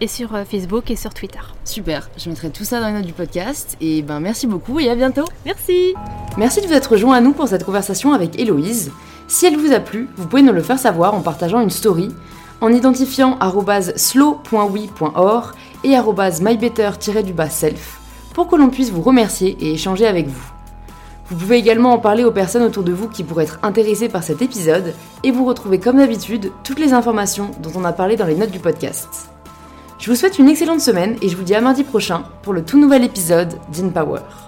Et 0.00 0.06
sur 0.06 0.34
euh, 0.34 0.44
Facebook 0.44 0.90
et 0.90 0.96
sur 0.96 1.12
Twitter. 1.12 1.40
Super, 1.64 2.08
je 2.16 2.30
mettrai 2.30 2.50
tout 2.50 2.64
ça 2.64 2.80
dans 2.80 2.86
les 2.86 2.92
notes 2.92 3.06
du 3.06 3.12
podcast. 3.12 3.76
Et 3.80 4.02
ben 4.02 4.20
merci 4.20 4.46
beaucoup 4.46 4.78
et 4.78 4.88
à 4.88 4.94
bientôt. 4.94 5.24
Merci. 5.44 5.94
Merci 6.36 6.60
de 6.60 6.66
vous 6.66 6.72
être 6.74 6.92
rejoint 6.92 7.16
à 7.16 7.20
nous 7.20 7.32
pour 7.32 7.48
cette 7.48 7.64
conversation 7.64 8.12
avec 8.12 8.38
Héloïse. 8.38 8.92
Si 9.26 9.46
elle 9.46 9.56
vous 9.56 9.72
a 9.72 9.80
plu, 9.80 10.08
vous 10.16 10.26
pouvez 10.26 10.42
nous 10.42 10.52
le 10.52 10.62
faire 10.62 10.78
savoir 10.78 11.14
en 11.14 11.20
partageant 11.20 11.60
une 11.60 11.70
story, 11.70 12.08
en 12.60 12.72
identifiant 12.72 13.36
slow.we.or 13.96 15.52
et 15.84 15.96
mybetter-self 16.40 17.97
pour 18.38 18.46
que 18.46 18.54
l'on 18.54 18.70
puisse 18.70 18.92
vous 18.92 19.02
remercier 19.02 19.56
et 19.58 19.72
échanger 19.72 20.06
avec 20.06 20.28
vous. 20.28 20.52
Vous 21.28 21.34
pouvez 21.34 21.56
également 21.56 21.92
en 21.92 21.98
parler 21.98 22.22
aux 22.22 22.30
personnes 22.30 22.62
autour 22.62 22.84
de 22.84 22.92
vous 22.92 23.08
qui 23.08 23.24
pourraient 23.24 23.42
être 23.42 23.58
intéressées 23.64 24.08
par 24.08 24.22
cet 24.22 24.42
épisode 24.42 24.94
et 25.24 25.32
vous 25.32 25.44
retrouvez 25.44 25.80
comme 25.80 25.96
d'habitude 25.96 26.52
toutes 26.62 26.78
les 26.78 26.92
informations 26.92 27.50
dont 27.60 27.72
on 27.74 27.84
a 27.84 27.92
parlé 27.92 28.14
dans 28.14 28.26
les 28.26 28.36
notes 28.36 28.52
du 28.52 28.60
podcast. 28.60 29.28
Je 29.98 30.08
vous 30.08 30.16
souhaite 30.16 30.38
une 30.38 30.48
excellente 30.48 30.80
semaine 30.80 31.16
et 31.20 31.28
je 31.28 31.36
vous 31.36 31.42
dis 31.42 31.56
à 31.56 31.60
mardi 31.60 31.82
prochain 31.82 32.22
pour 32.42 32.52
le 32.52 32.64
tout 32.64 32.78
nouvel 32.78 33.02
épisode 33.02 33.58
d'InPower. 33.72 34.47